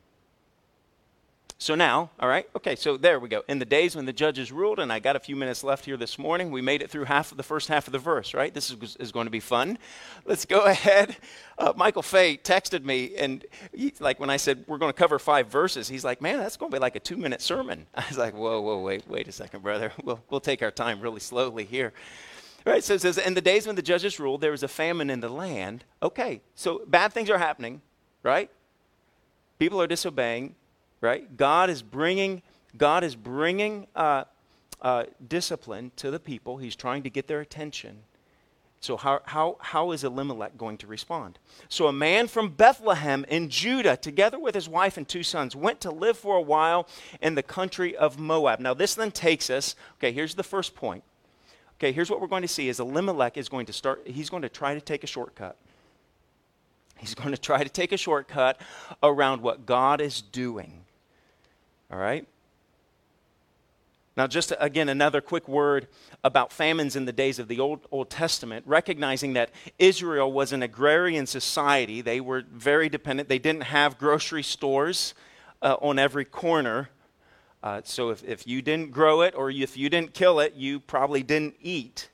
So 1.61 1.75
now, 1.75 2.09
all 2.21 2.29
right, 2.29 2.49
okay, 2.55 2.77
so 2.77 2.95
there 2.95 3.19
we 3.19 3.27
go. 3.27 3.43
In 3.49 3.59
the 3.59 3.65
days 3.65 3.93
when 3.93 4.05
the 4.05 4.13
judges 4.13 4.49
ruled, 4.49 4.79
and 4.79 4.93
I 4.93 4.99
got 4.99 5.17
a 5.17 5.19
few 5.19 5.35
minutes 5.35 5.61
left 5.61 5.83
here 5.83 5.97
this 5.97 6.17
morning, 6.17 6.51
we 6.51 6.61
made 6.61 6.81
it 6.81 6.89
through 6.89 7.03
half 7.03 7.31
of 7.31 7.37
the 7.37 7.43
first 7.43 7.67
half 7.67 7.85
of 7.85 7.91
the 7.91 7.99
verse, 7.99 8.33
right? 8.33 8.53
This 8.53 8.71
is, 8.71 8.95
is 8.95 9.11
going 9.11 9.25
to 9.25 9.31
be 9.31 9.41
fun. 9.41 9.77
Let's 10.23 10.45
go 10.45 10.61
ahead. 10.65 11.17
Uh, 11.57 11.73
Michael 11.75 12.01
Fay 12.01 12.37
texted 12.37 12.85
me, 12.85 13.13
and 13.17 13.45
he, 13.73 13.93
like 13.99 14.21
when 14.21 14.29
I 14.29 14.37
said 14.37 14.63
we're 14.67 14.77
going 14.77 14.93
to 14.93 14.97
cover 14.97 15.19
five 15.19 15.47
verses, 15.47 15.89
he's 15.89 16.05
like, 16.05 16.21
man, 16.21 16.39
that's 16.39 16.55
going 16.55 16.71
to 16.71 16.75
be 16.77 16.79
like 16.79 16.95
a 16.95 17.01
two 17.01 17.17
minute 17.17 17.41
sermon. 17.41 17.87
I 17.93 18.05
was 18.07 18.17
like, 18.17 18.33
whoa, 18.33 18.61
whoa, 18.61 18.81
wait, 18.81 19.05
wait 19.09 19.27
a 19.27 19.33
second, 19.33 19.61
brother. 19.61 19.91
We'll, 20.01 20.23
we'll 20.29 20.39
take 20.39 20.63
our 20.63 20.71
time 20.71 21.01
really 21.01 21.19
slowly 21.19 21.65
here. 21.65 21.91
Right, 22.65 22.83
so 22.83 22.93
it 22.93 23.01
says, 23.01 23.17
in 23.17 23.33
the 23.33 23.41
days 23.41 23.67
when 23.67 23.75
the 23.75 23.81
judges 23.81 24.17
ruled, 24.17 24.39
there 24.41 24.51
was 24.51 24.63
a 24.63 24.67
famine 24.67 25.09
in 25.09 25.19
the 25.19 25.29
land. 25.29 25.83
Okay, 26.01 26.41
so 26.55 26.83
bad 26.87 27.11
things 27.11 27.29
are 27.29 27.37
happening, 27.37 27.81
right? 28.23 28.49
People 29.59 29.81
are 29.81 29.87
disobeying 29.87 30.55
right? 31.01 31.35
God 31.37 31.69
is 31.69 31.81
bringing, 31.81 32.41
God 32.77 33.03
is 33.03 33.15
bringing 33.15 33.87
uh, 33.95 34.25
uh, 34.81 35.05
discipline 35.27 35.91
to 35.97 36.11
the 36.11 36.19
people. 36.19 36.57
He's 36.57 36.75
trying 36.75 37.03
to 37.03 37.09
get 37.09 37.27
their 37.27 37.41
attention. 37.41 37.99
So, 38.81 38.95
how, 38.95 39.21
how, 39.25 39.57
how 39.59 39.91
is 39.91 40.05
Elimelech 40.05 40.57
going 40.57 40.77
to 40.77 40.87
respond? 40.87 41.37
So, 41.67 41.87
a 41.87 41.93
man 41.93 42.29
from 42.29 42.49
Bethlehem 42.49 43.25
in 43.27 43.49
Judah, 43.49 43.97
together 43.97 44.39
with 44.39 44.55
his 44.55 44.69
wife 44.69 44.95
and 44.95 45.05
two 45.05 45.21
sons, 45.21 45.53
went 45.53 45.81
to 45.81 45.91
live 45.91 46.17
for 46.17 46.37
a 46.37 46.41
while 46.41 46.87
in 47.21 47.35
the 47.35 47.43
country 47.43 47.93
of 47.95 48.17
Moab. 48.17 48.61
Now, 48.61 48.73
this 48.73 48.95
then 48.95 49.11
takes 49.11 49.49
us, 49.49 49.75
okay, 49.97 50.13
here's 50.13 50.35
the 50.35 50.43
first 50.43 50.75
point. 50.75 51.03
Okay, 51.77 51.91
here's 51.91 52.09
what 52.09 52.21
we're 52.21 52.27
going 52.27 52.41
to 52.41 52.47
see 52.47 52.69
is 52.69 52.79
Elimelech 52.79 53.37
is 53.37 53.49
going 53.49 53.65
to 53.65 53.73
start, 53.73 54.01
he's 54.05 54.29
going 54.29 54.43
to 54.43 54.49
try 54.49 54.73
to 54.73 54.81
take 54.81 55.03
a 55.03 55.07
shortcut. 55.07 55.57
He's 56.97 57.15
going 57.15 57.31
to 57.31 57.37
try 57.37 57.63
to 57.63 57.69
take 57.69 57.91
a 57.91 57.97
shortcut 57.97 58.59
around 59.01 59.41
what 59.41 59.65
God 59.65 60.01
is 60.01 60.21
doing. 60.21 60.85
All 61.91 61.97
right? 61.97 62.27
Now, 64.17 64.27
just 64.27 64.51
again, 64.59 64.89
another 64.89 65.21
quick 65.21 65.47
word 65.47 65.87
about 66.25 66.51
famines 66.51 66.97
in 66.97 67.05
the 67.05 67.13
days 67.13 67.39
of 67.39 67.47
the 67.47 67.59
Old, 67.59 67.87
Old 67.89 68.09
Testament, 68.09 68.65
recognizing 68.67 69.33
that 69.33 69.49
Israel 69.77 70.29
was 70.31 70.51
an 70.51 70.61
agrarian 70.61 71.25
society. 71.25 72.01
They 72.01 72.19
were 72.19 72.43
very 72.51 72.89
dependent. 72.89 73.29
They 73.29 73.39
didn't 73.39 73.63
have 73.63 73.97
grocery 73.97 74.43
stores 74.43 75.13
uh, 75.61 75.77
on 75.81 75.97
every 75.97 76.25
corner. 76.25 76.89
Uh, 77.63 77.81
so 77.85 78.09
if, 78.09 78.23
if 78.23 78.45
you 78.45 78.61
didn't 78.61 78.91
grow 78.91 79.21
it 79.21 79.35
or 79.35 79.49
if 79.49 79.77
you 79.77 79.89
didn't 79.89 80.13
kill 80.13 80.39
it, 80.39 80.53
you 80.55 80.79
probably 80.81 81.23
didn't 81.23 81.55
eat. 81.61 82.09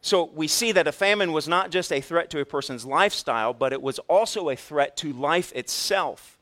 So 0.00 0.24
we 0.24 0.46
see 0.46 0.72
that 0.72 0.86
a 0.86 0.92
famine 0.92 1.32
was 1.32 1.48
not 1.48 1.70
just 1.70 1.92
a 1.92 2.00
threat 2.00 2.30
to 2.30 2.40
a 2.40 2.44
person's 2.44 2.84
lifestyle, 2.84 3.52
but 3.52 3.72
it 3.72 3.82
was 3.82 3.98
also 4.00 4.48
a 4.48 4.56
threat 4.56 4.96
to 4.98 5.12
life 5.12 5.52
itself. 5.54 6.37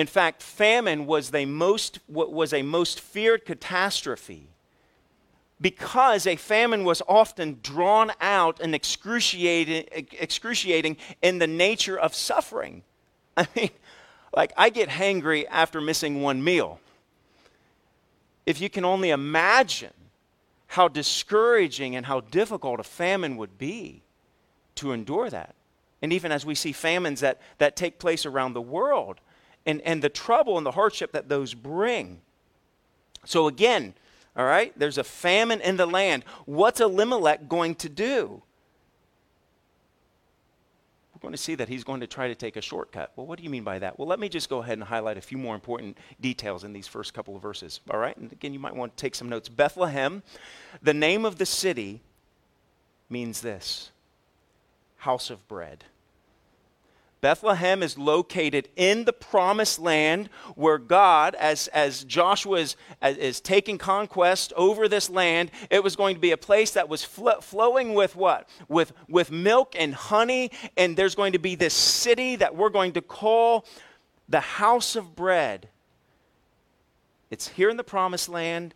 In 0.00 0.06
fact, 0.06 0.42
famine 0.42 1.04
was, 1.04 1.30
the 1.30 1.44
most, 1.44 1.98
was 2.08 2.54
a 2.54 2.62
most 2.62 3.02
feared 3.02 3.44
catastrophe 3.44 4.48
because 5.60 6.26
a 6.26 6.36
famine 6.36 6.84
was 6.84 7.02
often 7.06 7.58
drawn 7.62 8.10
out 8.18 8.60
and 8.60 8.74
excruciating, 8.74 10.08
excruciating 10.18 10.96
in 11.20 11.38
the 11.38 11.46
nature 11.46 11.98
of 11.98 12.14
suffering. 12.14 12.82
I 13.36 13.46
mean, 13.54 13.68
like, 14.34 14.54
I 14.56 14.70
get 14.70 14.88
hangry 14.88 15.44
after 15.50 15.82
missing 15.82 16.22
one 16.22 16.42
meal. 16.42 16.80
If 18.46 18.58
you 18.58 18.70
can 18.70 18.86
only 18.86 19.10
imagine 19.10 19.92
how 20.68 20.88
discouraging 20.88 21.94
and 21.94 22.06
how 22.06 22.20
difficult 22.20 22.80
a 22.80 22.84
famine 22.84 23.36
would 23.36 23.58
be 23.58 24.00
to 24.76 24.92
endure 24.92 25.28
that. 25.28 25.54
And 26.00 26.10
even 26.10 26.32
as 26.32 26.46
we 26.46 26.54
see 26.54 26.72
famines 26.72 27.20
that, 27.20 27.38
that 27.58 27.76
take 27.76 27.98
place 27.98 28.24
around 28.24 28.54
the 28.54 28.62
world, 28.62 29.20
and, 29.70 29.80
and 29.82 30.02
the 30.02 30.08
trouble 30.08 30.56
and 30.56 30.66
the 30.66 30.72
hardship 30.72 31.12
that 31.12 31.28
those 31.28 31.54
bring. 31.54 32.20
So, 33.24 33.46
again, 33.46 33.94
all 34.36 34.44
right, 34.44 34.76
there's 34.78 34.98
a 34.98 35.04
famine 35.04 35.60
in 35.60 35.76
the 35.76 35.86
land. 35.86 36.24
What's 36.44 36.80
Elimelech 36.80 37.48
going 37.48 37.76
to 37.76 37.88
do? 37.88 38.42
We're 41.14 41.20
going 41.20 41.32
to 41.32 41.38
see 41.38 41.54
that 41.54 41.68
he's 41.68 41.84
going 41.84 42.00
to 42.00 42.06
try 42.06 42.28
to 42.28 42.34
take 42.34 42.56
a 42.56 42.62
shortcut. 42.62 43.12
Well, 43.14 43.26
what 43.26 43.38
do 43.38 43.44
you 43.44 43.50
mean 43.50 43.62
by 43.62 43.78
that? 43.78 43.98
Well, 43.98 44.08
let 44.08 44.18
me 44.18 44.28
just 44.28 44.48
go 44.48 44.62
ahead 44.62 44.78
and 44.78 44.84
highlight 44.84 45.18
a 45.18 45.20
few 45.20 45.38
more 45.38 45.54
important 45.54 45.98
details 46.20 46.64
in 46.64 46.72
these 46.72 46.86
first 46.88 47.14
couple 47.14 47.36
of 47.36 47.42
verses. 47.42 47.80
All 47.90 47.98
right, 47.98 48.16
and 48.16 48.32
again, 48.32 48.52
you 48.52 48.58
might 48.58 48.74
want 48.74 48.96
to 48.96 49.00
take 49.00 49.14
some 49.14 49.28
notes. 49.28 49.48
Bethlehem, 49.48 50.22
the 50.82 50.94
name 50.94 51.24
of 51.24 51.36
the 51.36 51.46
city 51.46 52.00
means 53.08 53.40
this 53.40 53.90
house 54.96 55.30
of 55.30 55.46
bread. 55.46 55.84
Bethlehem 57.20 57.82
is 57.82 57.98
located 57.98 58.68
in 58.76 59.04
the 59.04 59.12
promised 59.12 59.78
land 59.78 60.30
where 60.54 60.78
God, 60.78 61.34
as, 61.34 61.68
as 61.68 62.04
Joshua 62.04 62.60
is, 62.60 62.76
as, 63.02 63.16
is 63.18 63.40
taking 63.40 63.76
conquest 63.76 64.52
over 64.56 64.88
this 64.88 65.10
land, 65.10 65.50
it 65.68 65.84
was 65.84 65.96
going 65.96 66.14
to 66.14 66.20
be 66.20 66.30
a 66.30 66.38
place 66.38 66.70
that 66.72 66.88
was 66.88 67.04
fl- 67.04 67.40
flowing 67.42 67.92
with 67.92 68.16
what? 68.16 68.48
With, 68.68 68.92
with 69.08 69.30
milk 69.30 69.74
and 69.78 69.94
honey. 69.94 70.50
And 70.78 70.96
there's 70.96 71.14
going 71.14 71.32
to 71.34 71.38
be 71.38 71.56
this 71.56 71.74
city 71.74 72.36
that 72.36 72.56
we're 72.56 72.70
going 72.70 72.92
to 72.92 73.02
call 73.02 73.66
the 74.28 74.40
house 74.40 74.96
of 74.96 75.14
bread. 75.14 75.68
It's 77.30 77.48
here 77.48 77.68
in 77.68 77.76
the 77.76 77.84
promised 77.84 78.30
land. 78.30 78.74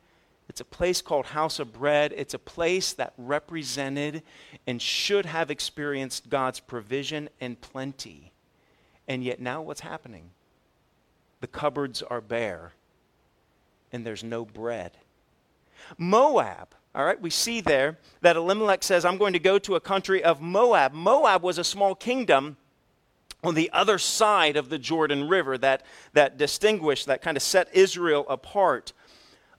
It's 0.50 0.60
a 0.60 0.66
place 0.66 1.00
called 1.00 1.26
House 1.26 1.58
of 1.58 1.72
Bread. 1.72 2.12
It's 2.14 2.34
a 2.34 2.38
place 2.38 2.92
that 2.92 3.14
represented 3.16 4.22
and 4.66 4.82
should 4.82 5.24
have 5.24 5.50
experienced 5.50 6.28
God's 6.28 6.60
provision 6.60 7.30
and 7.40 7.58
plenty. 7.60 8.33
And 9.06 9.22
yet 9.22 9.40
now 9.40 9.62
what's 9.62 9.80
happening? 9.80 10.30
The 11.40 11.46
cupboards 11.46 12.02
are 12.02 12.20
bare 12.20 12.72
and 13.92 14.04
there's 14.04 14.24
no 14.24 14.44
bread. 14.44 14.92
Moab, 15.98 16.74
all 16.94 17.04
right, 17.04 17.20
we 17.20 17.30
see 17.30 17.60
there 17.60 17.98
that 18.22 18.36
Elimelech 18.36 18.82
says, 18.82 19.04
I'm 19.04 19.18
going 19.18 19.34
to 19.34 19.38
go 19.38 19.58
to 19.60 19.76
a 19.76 19.80
country 19.80 20.22
of 20.22 20.40
Moab. 20.40 20.92
Moab 20.92 21.42
was 21.42 21.58
a 21.58 21.64
small 21.64 21.94
kingdom 21.94 22.56
on 23.44 23.54
the 23.54 23.70
other 23.72 23.98
side 23.98 24.56
of 24.56 24.68
the 24.68 24.78
Jordan 24.78 25.28
River 25.28 25.58
that, 25.58 25.84
that 26.12 26.38
distinguished, 26.38 27.06
that 27.06 27.22
kind 27.22 27.36
of 27.36 27.42
set 27.42 27.68
Israel 27.72 28.24
apart. 28.28 28.92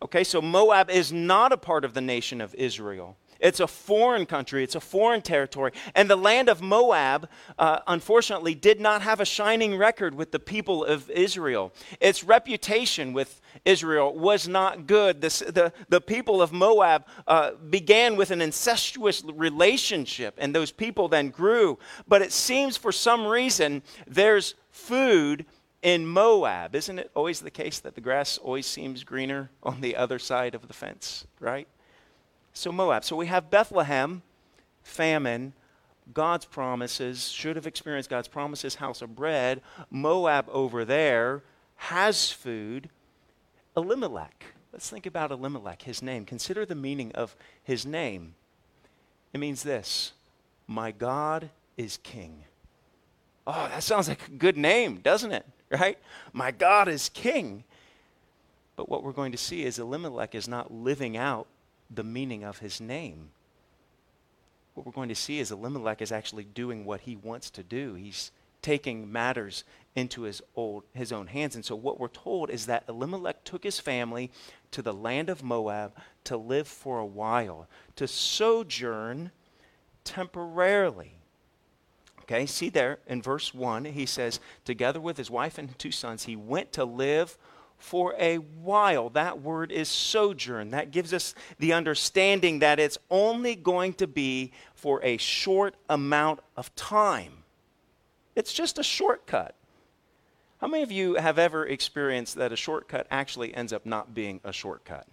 Okay, 0.02 0.24
so 0.24 0.42
Moab 0.42 0.90
is 0.90 1.14
not 1.14 1.52
a 1.54 1.58
part 1.58 1.86
of 1.86 1.94
the 1.94 2.02
nation 2.02 2.42
of 2.42 2.54
Israel. 2.56 3.16
It's 3.40 3.60
a 3.60 3.68
foreign 3.68 4.26
country, 4.26 4.64
it's 4.64 4.76
a 4.76 4.80
foreign 4.80 5.22
territory. 5.22 5.72
And 5.94 6.10
the 6.10 6.16
land 6.16 6.50
of 6.50 6.62
Moab, 6.62 7.30
uh, 7.58 7.80
unfortunately, 7.88 8.56
did 8.56 8.80
not 8.80 9.02
have 9.02 9.20
a 9.20 9.26
shining 9.26 9.78
record 9.78 10.16
with 10.16 10.32
the 10.32 10.40
people 10.40 10.84
of 10.86 11.10
Israel. 11.10 11.74
Its 12.00 12.24
reputation 12.24 13.14
with 13.14 13.42
Israel 13.64 14.18
was 14.18 14.48
not 14.48 14.88
good. 14.88 15.22
The, 15.22 15.52
the, 15.52 15.74
the 15.90 16.02
people 16.02 16.42
of 16.42 16.52
Moab 16.52 17.06
uh, 17.28 17.52
began 17.70 18.16
with 18.16 18.32
an 18.32 18.42
incestuous 18.42 19.24
relationship, 19.24 20.36
and 20.38 20.54
those 20.54 20.72
people 20.72 21.08
then 21.08 21.30
grew. 21.30 21.80
But 22.08 22.22
it 22.22 22.32
seems 22.32 22.78
for 22.78 22.92
some 22.92 23.26
reason 23.26 23.82
there's 24.08 24.56
food 24.72 25.46
in 25.82 26.08
Moab. 26.08 26.76
Isn't 26.76 27.00
it 27.00 27.12
always 27.16 27.40
the 27.40 27.52
case 27.52 27.80
that 27.80 27.96
the 27.96 28.02
grass 28.02 28.38
always 28.40 28.66
seems 28.66 29.04
greener 29.04 29.52
on 29.62 29.82
the 29.82 29.96
other 29.96 30.18
side 30.18 30.56
of 30.56 30.68
the 30.68 30.74
fence, 30.74 31.28
right? 31.40 31.68
So, 32.56 32.72
Moab. 32.72 33.04
So, 33.04 33.18
we 33.18 33.28
have 33.28 33.52
Bethlehem, 33.52 34.24
famine, 34.82 35.52
God's 36.14 36.46
promises, 36.46 37.30
should 37.30 37.58
have 37.58 37.68
experienced 37.68 38.10
God's 38.10 38.30
promises, 38.30 38.76
house 38.76 39.02
of 39.02 39.14
bread. 39.14 39.62
Moab 39.92 40.48
over 40.50 40.86
there 40.86 41.44
has 41.76 42.32
food. 42.32 42.90
Elimelech. 43.76 44.46
Let's 44.72 44.90
think 44.90 45.06
about 45.06 45.32
Elimelech, 45.32 45.82
his 45.82 46.02
name. 46.02 46.24
Consider 46.24 46.66
the 46.66 46.76
meaning 46.76 47.12
of 47.12 47.36
his 47.62 47.86
name. 47.86 48.36
It 49.34 49.40
means 49.40 49.64
this 49.64 50.14
My 50.66 50.92
God 50.92 51.50
is 51.76 51.98
king. 51.98 52.46
Oh, 53.46 53.68
that 53.68 53.84
sounds 53.84 54.08
like 54.08 54.28
a 54.30 54.32
good 54.32 54.56
name, 54.56 55.02
doesn't 55.04 55.34
it? 55.34 55.46
Right? 55.70 55.98
My 56.32 56.52
God 56.52 56.88
is 56.88 57.10
king. 57.10 57.66
But 58.78 58.88
what 58.88 59.04
we're 59.04 59.12
going 59.12 59.34
to 59.34 59.38
see 59.38 59.64
is 59.64 59.78
Elimelech 59.78 60.36
is 60.36 60.48
not 60.48 60.72
living 60.72 61.18
out 61.18 61.48
the 61.90 62.04
meaning 62.04 62.44
of 62.44 62.60
his 62.60 62.82
name. 62.82 63.30
What 64.74 64.86
we're 64.86 64.92
going 64.92 65.10
to 65.10 65.16
see 65.16 65.40
is 65.40 65.52
Elimelech 65.52 66.02
is 66.02 66.12
actually 66.12 66.44
doing 66.44 66.86
what 66.86 67.02
he 67.02 67.16
wants 67.16 67.50
to 67.52 67.64
do. 67.64 67.94
He's 67.94 68.32
taking 68.62 69.12
matters 69.12 69.64
into 69.96 70.24
his, 70.24 70.42
old, 70.56 70.84
his 70.94 71.12
own 71.12 71.28
hands. 71.28 71.56
And 71.56 71.64
so, 71.64 71.76
what 71.76 72.00
we're 72.00 72.08
told 72.08 72.50
is 72.50 72.66
that 72.66 72.84
Elimelech 72.90 73.44
took 73.44 73.64
his 73.64 73.80
family 73.80 74.32
to 74.72 74.82
the 74.82 74.94
land 74.94 75.30
of 75.30 75.44
Moab 75.44 75.96
to 76.26 76.36
live 76.36 76.68
for 76.68 77.00
a 77.00 77.06
while, 77.06 77.68
to 77.96 78.08
sojourn 78.08 79.32
temporarily. 80.04 81.14
Okay, 82.24 82.48
see 82.48 82.70
there 82.70 82.98
in 83.06 83.22
verse 83.22 83.54
1, 83.54 83.86
he 83.86 84.08
says, 84.08 84.40
together 84.66 85.00
with 85.00 85.16
his 85.16 85.30
wife 85.30 85.60
and 85.60 85.78
two 85.78 85.92
sons, 85.92 86.24
he 86.24 86.36
went 86.36 86.72
to 86.74 86.84
live 86.84 87.38
for 87.78 88.16
a 88.18 88.38
while. 88.38 89.10
That 89.10 89.42
word 89.42 89.72
is 89.72 89.90
sojourn. 89.90 90.72
That 90.72 90.92
gives 90.92 91.14
us 91.14 91.36
the 91.60 91.74
understanding 91.74 92.60
that 92.60 92.80
it's 92.80 92.98
only 93.10 93.56
going 93.56 93.94
to 93.94 94.08
be 94.08 94.52
for 94.74 95.04
a 95.04 95.18
short 95.18 95.76
amount 95.90 96.40
of 96.58 96.74
time. 96.76 97.44
It's 98.36 98.54
just 98.54 98.78
a 98.78 98.84
shortcut. 98.84 99.56
How 100.60 100.68
many 100.68 100.84
of 100.84 100.92
you 100.92 101.16
have 101.16 101.38
ever 101.38 101.66
experienced 101.66 102.36
that 102.36 102.52
a 102.52 102.56
shortcut 102.56 103.08
actually 103.12 103.54
ends 103.54 103.74
up 103.74 103.86
not 103.86 104.14
being 104.14 104.40
a 104.44 104.52
shortcut? 104.52 105.06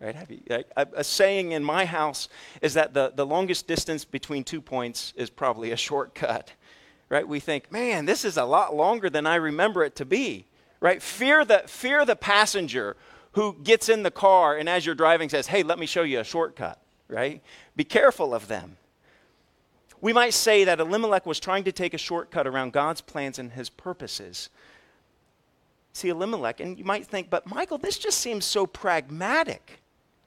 Right? 0.00 0.14
Have 0.14 0.30
you, 0.30 0.40
a, 0.50 0.86
a, 0.94 1.04
saying 1.04 1.52
in 1.52 1.64
my 1.64 1.86
house 1.86 2.28
is 2.60 2.74
that 2.74 2.92
the, 2.92 3.12
the 3.14 3.24
longest 3.24 3.66
distance 3.66 4.04
between 4.04 4.44
two 4.44 4.60
points 4.60 5.14
is 5.16 5.30
probably 5.30 5.70
a 5.70 5.76
shortcut. 5.88 6.52
Right? 7.08 7.26
We 7.26 7.40
think, 7.40 7.72
man, 7.72 8.04
this 8.04 8.24
is 8.24 8.36
a 8.36 8.44
lot 8.44 8.74
longer 8.74 9.08
than 9.08 9.26
I 9.26 9.36
remember 9.36 9.82
it 9.84 9.96
to 9.96 10.04
be. 10.04 10.46
Right? 10.80 11.02
Fear 11.02 11.44
the, 11.44 11.62
fear 11.66 12.04
the 12.04 12.16
passenger 12.16 12.96
who 13.32 13.56
gets 13.62 13.88
in 13.88 14.02
the 14.02 14.10
car 14.10 14.56
and 14.56 14.68
as 14.68 14.86
you're 14.86 14.94
driving 14.94 15.28
says, 15.28 15.46
hey, 15.46 15.62
let 15.62 15.78
me 15.78 15.86
show 15.86 16.02
you 16.02 16.20
a 16.20 16.24
shortcut. 16.24 16.80
Right? 17.08 17.42
Be 17.76 17.84
careful 17.84 18.34
of 18.34 18.48
them. 18.48 18.76
We 20.00 20.12
might 20.12 20.34
say 20.34 20.64
that 20.64 20.80
Elimelech 20.80 21.24
was 21.24 21.40
trying 21.40 21.64
to 21.64 21.72
take 21.72 21.94
a 21.94 21.98
shortcut 21.98 22.46
around 22.46 22.72
God's 22.72 23.00
plans 23.00 23.38
and 23.38 23.52
his 23.52 23.70
purposes. 23.70 24.50
See, 25.92 26.10
Elimelech, 26.10 26.60
and 26.60 26.78
you 26.78 26.84
might 26.84 27.06
think, 27.06 27.30
but 27.30 27.46
Michael, 27.46 27.78
this 27.78 27.96
just 27.98 28.18
seems 28.18 28.44
so 28.44 28.66
pragmatic 28.66 29.80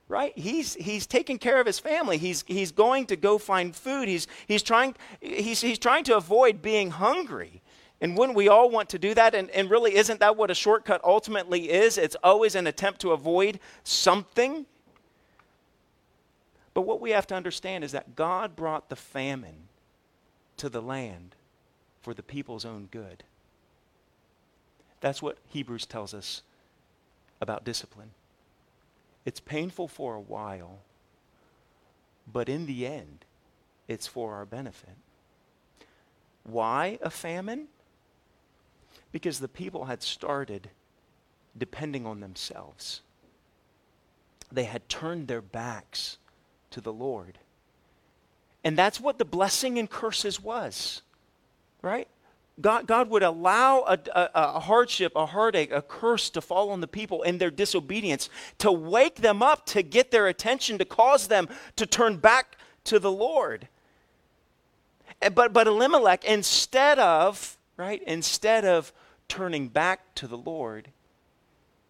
right? 0.09 0.35
He's, 0.35 0.73
he's 0.73 1.05
taking 1.05 1.37
care 1.37 1.61
of 1.61 1.67
his 1.67 1.79
family. 1.79 2.17
He's, 2.17 2.43
he's 2.47 2.71
going 2.71 3.05
to 3.05 3.15
go 3.15 3.37
find 3.37 3.73
food. 3.73 4.09
He's, 4.09 4.27
he's, 4.47 4.63
trying, 4.63 4.95
he's, 5.21 5.61
he's 5.61 5.79
trying 5.79 6.03
to 6.05 6.17
avoid 6.17 6.61
being 6.61 6.89
hungry. 6.89 7.61
And 8.01 8.17
wouldn't 8.17 8.37
we 8.37 8.47
all 8.47 8.69
want 8.69 8.89
to 8.89 8.99
do 8.99 9.13
that? 9.13 9.35
And, 9.35 9.49
and 9.49 9.69
really, 9.69 9.95
isn't 9.95 10.21
that 10.21 10.37
what 10.37 10.49
a 10.49 10.55
shortcut 10.55 11.01
ultimately 11.03 11.69
is? 11.69 11.97
It's 11.97 12.15
always 12.23 12.55
an 12.55 12.65
attempt 12.65 13.01
to 13.01 13.11
avoid 13.11 13.59
something. 13.83 14.65
But 16.73 16.81
what 16.81 17.01
we 17.01 17.11
have 17.11 17.27
to 17.27 17.35
understand 17.35 17.83
is 17.83 17.91
that 17.91 18.15
God 18.15 18.55
brought 18.55 18.89
the 18.89 18.95
famine 18.95 19.67
to 20.57 20.69
the 20.69 20.81
land 20.81 21.35
for 22.01 22.13
the 22.13 22.23
people's 22.23 22.63
own 22.63 22.87
good. 22.89 23.23
That's 25.01 25.21
what 25.21 25.37
Hebrews 25.47 25.85
tells 25.85 26.13
us 26.13 26.41
about 27.41 27.65
discipline. 27.65 28.11
It's 29.25 29.39
painful 29.39 29.87
for 29.87 30.15
a 30.15 30.19
while, 30.19 30.79
but 32.31 32.47
in 32.47 32.65
the 32.65 32.87
end, 32.87 33.25
it's 33.87 34.07
for 34.07 34.33
our 34.35 34.45
benefit. 34.45 34.95
Why 36.43 36.97
a 37.01 37.09
famine? 37.09 37.67
Because 39.11 39.39
the 39.39 39.47
people 39.47 39.85
had 39.85 40.03
started 40.03 40.69
depending 41.57 42.05
on 42.05 42.19
themselves. 42.19 43.01
They 44.51 44.63
had 44.63 44.87
turned 44.89 45.27
their 45.27 45.41
backs 45.41 46.17
to 46.71 46.81
the 46.81 46.93
Lord. 46.93 47.37
And 48.63 48.77
that's 48.77 48.99
what 48.99 49.17
the 49.17 49.25
blessing 49.25 49.79
and 49.79 49.89
curses 49.89 50.41
was, 50.41 51.01
right? 51.81 52.07
God, 52.59 52.87
God 52.87 53.09
would 53.09 53.23
allow 53.23 53.85
a, 53.87 53.97
a, 54.13 54.29
a, 54.35 54.59
hardship, 54.59 55.13
a 55.15 55.25
heartache, 55.25 55.71
a 55.71 55.81
curse 55.81 56.29
to 56.31 56.41
fall 56.41 56.71
on 56.71 56.81
the 56.81 56.87
people 56.87 57.21
in 57.21 57.37
their 57.37 57.51
disobedience, 57.51 58.29
to 58.57 58.71
wake 58.71 59.15
them 59.15 59.41
up, 59.41 59.65
to 59.67 59.81
get 59.81 60.11
their 60.11 60.27
attention, 60.27 60.77
to 60.77 60.85
cause 60.85 61.27
them 61.27 61.47
to 61.77 61.85
turn 61.85 62.17
back 62.17 62.57
to 62.85 62.99
the 62.99 63.11
Lord. 63.11 63.69
But, 65.33 65.53
but 65.53 65.67
Elimelech, 65.67 66.25
instead 66.25 66.99
of, 66.99 67.57
right, 67.79 68.03
instead 68.05 68.65
of 68.65 68.91
turning 69.27 69.69
back 69.69 70.13
to 70.15 70.27
the 70.27 70.37
Lord, 70.37 70.89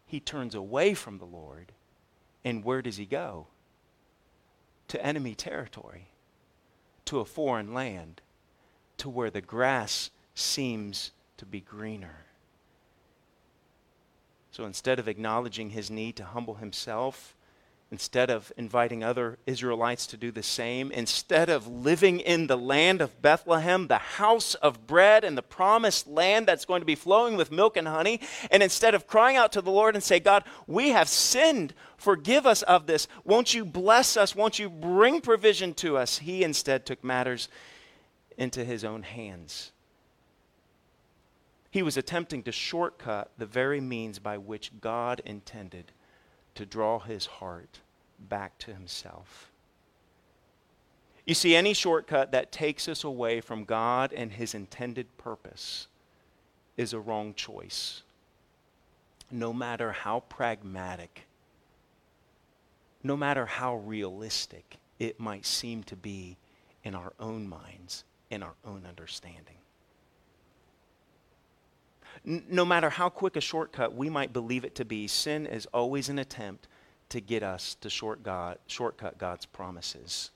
he 0.06 0.20
turns 0.20 0.56
away 0.56 0.94
from 0.94 1.18
the 1.18 1.26
Lord. 1.26 1.72
And 2.46 2.64
where 2.64 2.82
does 2.82 2.98
he 2.98 3.06
go? 3.06 3.48
To 4.90 5.06
enemy 5.06 5.36
territory, 5.36 6.08
to 7.06 7.20
a 7.20 7.26
foreign 7.26 7.74
land, 7.74 8.22
to 8.98 9.10
where 9.10 9.30
the 9.30 9.42
grass 9.42 10.12
seems 10.36 11.12
to 11.38 11.46
be 11.46 11.60
greener. 11.60 12.26
So 14.52 14.66
instead 14.66 15.00
of 15.00 15.08
acknowledging 15.08 15.72
his 15.72 15.90
need 15.90 16.16
to 16.18 16.26
humble 16.26 16.56
himself, 16.56 17.36
instead 17.92 18.30
of 18.30 18.52
inviting 18.56 19.04
other 19.04 19.40
Israelites 19.48 20.06
to 20.08 20.18
do 20.18 20.32
the 20.32 20.44
same, 20.44 20.92
instead 20.92 21.50
of 21.50 21.68
living 21.68 22.20
in 22.20 22.46
the 22.46 22.58
land 22.58 23.02
of 23.02 23.20
Bethlehem, 23.22 23.88
the 23.88 23.98
house 23.98 24.54
of 24.56 24.86
bread 24.86 25.24
and 25.24 25.36
the 25.36 25.42
promised 25.42 26.08
land 26.08 26.46
that's 26.46 26.66
going 26.66 26.82
to 26.82 26.86
be 26.86 26.96
flowing 26.96 27.36
with 27.36 27.52
milk 27.52 27.76
and 27.76 27.88
honey, 27.88 28.20
and 28.52 28.62
instead 28.62 28.94
of 28.94 29.08
crying 29.08 29.38
out 29.38 29.52
to 29.54 29.62
the 29.62 29.72
Lord 29.72 29.96
and 29.96 30.04
say, 30.04 30.20
God, 30.20 30.44
we 30.68 30.90
have 30.90 31.10
sinned, 31.10 31.74
forgive 31.98 32.46
us 32.46 32.62
of 32.64 32.86
this, 32.86 33.08
won't 33.24 33.56
you 33.56 33.66
bless 33.66 34.16
us, 34.16 34.36
won't 34.36 34.60
you 34.60 34.70
bring 34.70 35.20
provision 35.20 35.74
to 35.76 35.98
us, 35.98 36.20
he 36.20 36.44
instead 36.44 36.86
took 36.86 37.04
matters 37.04 37.50
into 38.38 38.64
his 38.64 38.84
own 38.84 39.02
hands. 39.02 39.72
He 41.72 41.82
was 41.82 41.98
attempting 41.98 42.44
to 42.44 42.52
shortcut 42.52 43.32
the 43.38 43.46
very 43.46 43.82
means 43.82 44.20
by 44.20 44.38
which 44.38 44.72
God 44.80 45.22
intended 45.26 45.92
to 46.60 46.66
draw 46.66 47.00
his 47.00 47.26
heart 47.26 47.80
back 48.20 48.58
to 48.58 48.74
himself. 48.74 49.50
You 51.26 51.34
see, 51.34 51.56
any 51.56 51.74
shortcut 51.74 52.34
that 52.34 52.52
takes 52.52 52.90
us 52.90 53.06
away 53.06 53.40
from 53.40 53.64
God 53.64 54.12
and 54.12 54.34
his 54.34 54.54
intended 54.54 55.18
purpose 55.18 55.88
is 56.76 56.92
a 56.92 57.00
wrong 57.00 57.34
choice, 57.34 58.04
no 59.32 59.54
matter 59.54 59.94
how 59.94 60.20
pragmatic, 60.28 61.28
no 63.04 63.16
matter 63.16 63.46
how 63.46 63.78
realistic 63.78 64.80
it 65.00 65.18
might 65.18 65.46
seem 65.46 65.84
to 65.84 65.96
be 65.96 66.36
in 66.84 66.94
our 66.94 67.14
own 67.22 67.48
minds, 67.48 68.04
in 68.30 68.44
our 68.44 68.56
own 68.66 68.84
understanding 68.86 69.60
no 72.24 72.66
matter 72.66 72.90
how 72.90 73.10
quick 73.10 73.36
a 73.36 73.42
shortcut 73.42 73.96
we 73.96 74.10
might 74.10 74.34
believe 74.34 74.64
it 74.64 74.76
to 74.76 74.86
be, 74.86 75.08
sin 75.08 75.46
is 75.46 75.66
always 75.68 76.10
an 76.10 76.20
attempt 76.20 76.68
to 77.10 77.22
get 77.22 77.44
us 77.44 77.76
to 77.82 77.90
short 77.90 78.24
God, 78.24 78.58
shortcut 78.68 79.18
God's 79.18 79.46
promises. 79.46 80.32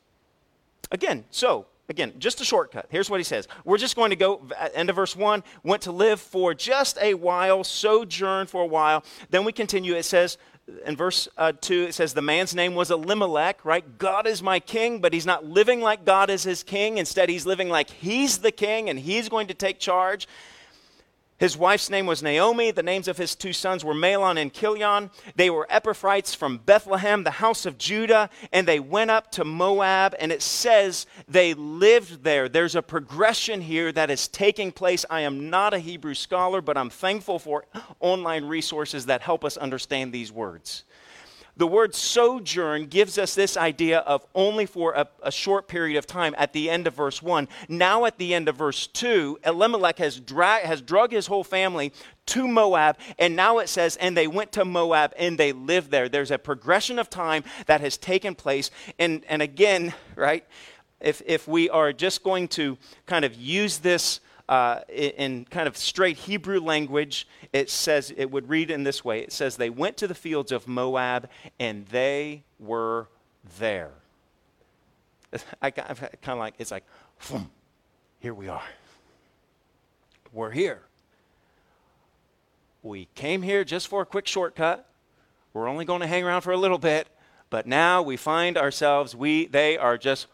Again, 0.91 1.25
so, 1.29 1.67
again, 1.89 2.13
just 2.19 2.41
a 2.41 2.45
shortcut. 2.45 2.87
Here's 2.89 3.09
what 3.09 3.19
he 3.19 3.23
says. 3.23 3.47
We're 3.63 3.77
just 3.77 3.95
going 3.95 4.09
to 4.09 4.15
go, 4.15 4.41
end 4.73 4.89
of 4.89 4.95
verse 4.95 5.15
1, 5.15 5.43
went 5.63 5.83
to 5.83 5.91
live 5.91 6.19
for 6.19 6.53
just 6.53 6.97
a 7.01 7.13
while, 7.13 7.63
sojourn 7.63 8.47
for 8.47 8.61
a 8.61 8.67
while. 8.67 9.03
Then 9.29 9.45
we 9.45 9.51
continue. 9.51 9.95
It 9.95 10.03
says, 10.03 10.37
in 10.85 10.95
verse 10.95 11.27
uh, 11.37 11.51
2, 11.59 11.83
it 11.89 11.93
says, 11.93 12.13
The 12.13 12.21
man's 12.21 12.55
name 12.55 12.73
was 12.73 12.89
Elimelech, 12.89 13.63
right? 13.65 13.97
God 13.97 14.25
is 14.25 14.41
my 14.41 14.59
king, 14.59 14.99
but 14.99 15.13
he's 15.13 15.25
not 15.25 15.45
living 15.45 15.81
like 15.81 16.05
God 16.05 16.29
is 16.29 16.43
his 16.43 16.63
king. 16.63 16.97
Instead, 16.97 17.29
he's 17.29 17.45
living 17.45 17.69
like 17.69 17.89
he's 17.89 18.39
the 18.39 18.51
king 18.51 18.89
and 18.89 18.97
he's 18.97 19.29
going 19.29 19.47
to 19.47 19.53
take 19.53 19.79
charge. 19.79 20.27
His 21.43 21.57
wife's 21.57 21.89
name 21.89 22.05
was 22.05 22.23
Naomi. 22.23 22.71
The 22.71 22.81
names 22.81 23.09
of 23.09 23.17
his 23.17 23.35
two 23.35 23.51
sons 23.51 23.83
were 23.83 23.93
Mahlon 23.93 24.41
and 24.41 24.53
Chilion. 24.53 25.11
They 25.35 25.49
were 25.49 25.67
Ephrathites 25.69 26.33
from 26.33 26.59
Bethlehem, 26.59 27.25
the 27.25 27.31
house 27.31 27.65
of 27.65 27.77
Judah, 27.77 28.29
and 28.53 28.65
they 28.65 28.79
went 28.79 29.11
up 29.11 29.29
to 29.33 29.43
Moab, 29.43 30.15
and 30.19 30.31
it 30.31 30.41
says 30.41 31.05
they 31.27 31.53
lived 31.53 32.23
there. 32.23 32.47
There's 32.47 32.75
a 32.75 32.81
progression 32.81 33.59
here 33.59 33.91
that 33.91 34.09
is 34.09 34.29
taking 34.29 34.71
place. 34.71 35.05
I 35.09 35.19
am 35.19 35.49
not 35.49 35.73
a 35.73 35.79
Hebrew 35.79 36.13
scholar, 36.13 36.61
but 36.61 36.77
I'm 36.77 36.89
thankful 36.89 37.39
for 37.39 37.65
online 37.99 38.45
resources 38.45 39.07
that 39.07 39.19
help 39.19 39.43
us 39.43 39.57
understand 39.57 40.13
these 40.13 40.31
words. 40.31 40.85
The 41.55 41.67
word 41.67 41.93
sojourn 41.93 42.87
gives 42.87 43.19
us 43.19 43.35
this 43.35 43.55
idea 43.57 43.99
of 43.99 44.25
only 44.33 44.65
for 44.65 44.93
a, 44.93 45.07
a, 45.21 45.31
short 45.31 45.67
period 45.67 45.97
of 45.97 46.07
time 46.07 46.33
at 46.35 46.51
the 46.51 46.67
end 46.67 46.87
of 46.87 46.95
verse 46.95 47.21
1. 47.21 47.47
Now, 47.69 48.05
at 48.05 48.17
the 48.17 48.33
end 48.33 48.49
of 48.49 48.55
verse 48.55 48.87
2, 48.87 49.39
Elimelech 49.45 49.99
has, 49.99 50.19
dra- 50.19 50.65
has 50.65 50.81
drug 50.81 51.11
his 51.11 51.27
whole 51.27 51.43
family 51.43 51.93
to 52.27 52.47
Moab, 52.47 52.97
and 53.19 53.35
now 53.35 53.59
it 53.59 53.69
says, 53.69 53.97
and 53.97 54.17
they 54.17 54.27
went 54.27 54.51
to 54.53 54.65
Moab 54.65 55.13
and 55.15 55.37
they 55.37 55.51
lived 55.51 55.91
there. 55.91 56.09
There's 56.09 56.31
a 56.31 56.39
progression 56.39 56.97
of 56.97 57.09
time 57.09 57.43
that 57.67 57.81
has 57.81 57.97
taken 57.97 58.33
place. 58.33 58.71
And, 58.97 59.23
and 59.29 59.43
again, 59.43 59.93
right, 60.15 60.45
if, 60.99 61.21
if 61.25 61.47
we 61.47 61.69
are 61.69 61.93
just 61.93 62.23
going 62.23 62.47
to 62.49 62.77
kind 63.05 63.25
of 63.25 63.35
use 63.35 63.77
this 63.77 64.21
uh, 64.49 64.81
in, 64.89 65.11
in 65.11 65.45
kind 65.45 65.67
of 65.67 65.77
straight 65.77 66.17
Hebrew 66.17 66.59
language, 66.59 67.27
it 67.53 67.69
says, 67.69 68.13
it 68.15 68.29
would 68.31 68.49
read 68.49 68.69
in 68.69 68.83
this 68.83 69.03
way 69.03 69.21
it 69.21 69.31
says, 69.31 69.57
They 69.57 69.69
went 69.69 69.97
to 69.97 70.07
the 70.07 70.15
fields 70.15 70.51
of 70.51 70.67
Moab 70.67 71.29
and 71.59 71.85
they 71.87 72.43
were 72.59 73.07
there. 73.59 73.91
I, 75.61 75.71
kind 75.71 76.11
of 76.27 76.37
like, 76.37 76.55
it's 76.59 76.71
like, 76.71 76.83
here 78.19 78.33
we 78.33 78.47
are. 78.47 78.63
We're 80.31 80.51
here. 80.51 80.81
We 82.81 83.07
came 83.15 83.41
here 83.41 83.63
just 83.63 83.87
for 83.87 84.01
a 84.01 84.05
quick 84.05 84.27
shortcut. 84.27 84.89
We're 85.53 85.67
only 85.67 85.85
going 85.85 86.01
to 86.01 86.07
hang 86.07 86.23
around 86.23 86.41
for 86.41 86.51
a 86.51 86.57
little 86.57 86.79
bit, 86.79 87.07
but 87.49 87.67
now 87.67 88.01
we 88.01 88.17
find 88.17 88.57
ourselves, 88.57 89.15
we, 89.15 89.45
they 89.45 89.77
are 89.77 89.97
just 89.97 90.27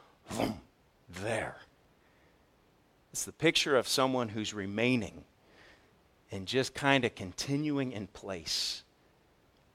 there. 1.21 1.57
It's 3.11 3.25
the 3.25 3.31
picture 3.31 3.75
of 3.75 3.87
someone 3.87 4.29
who's 4.29 4.53
remaining 4.53 5.23
and 6.31 6.45
just 6.45 6.73
kind 6.73 7.05
of 7.05 7.15
continuing 7.15 7.91
in 7.91 8.07
place. 8.07 8.83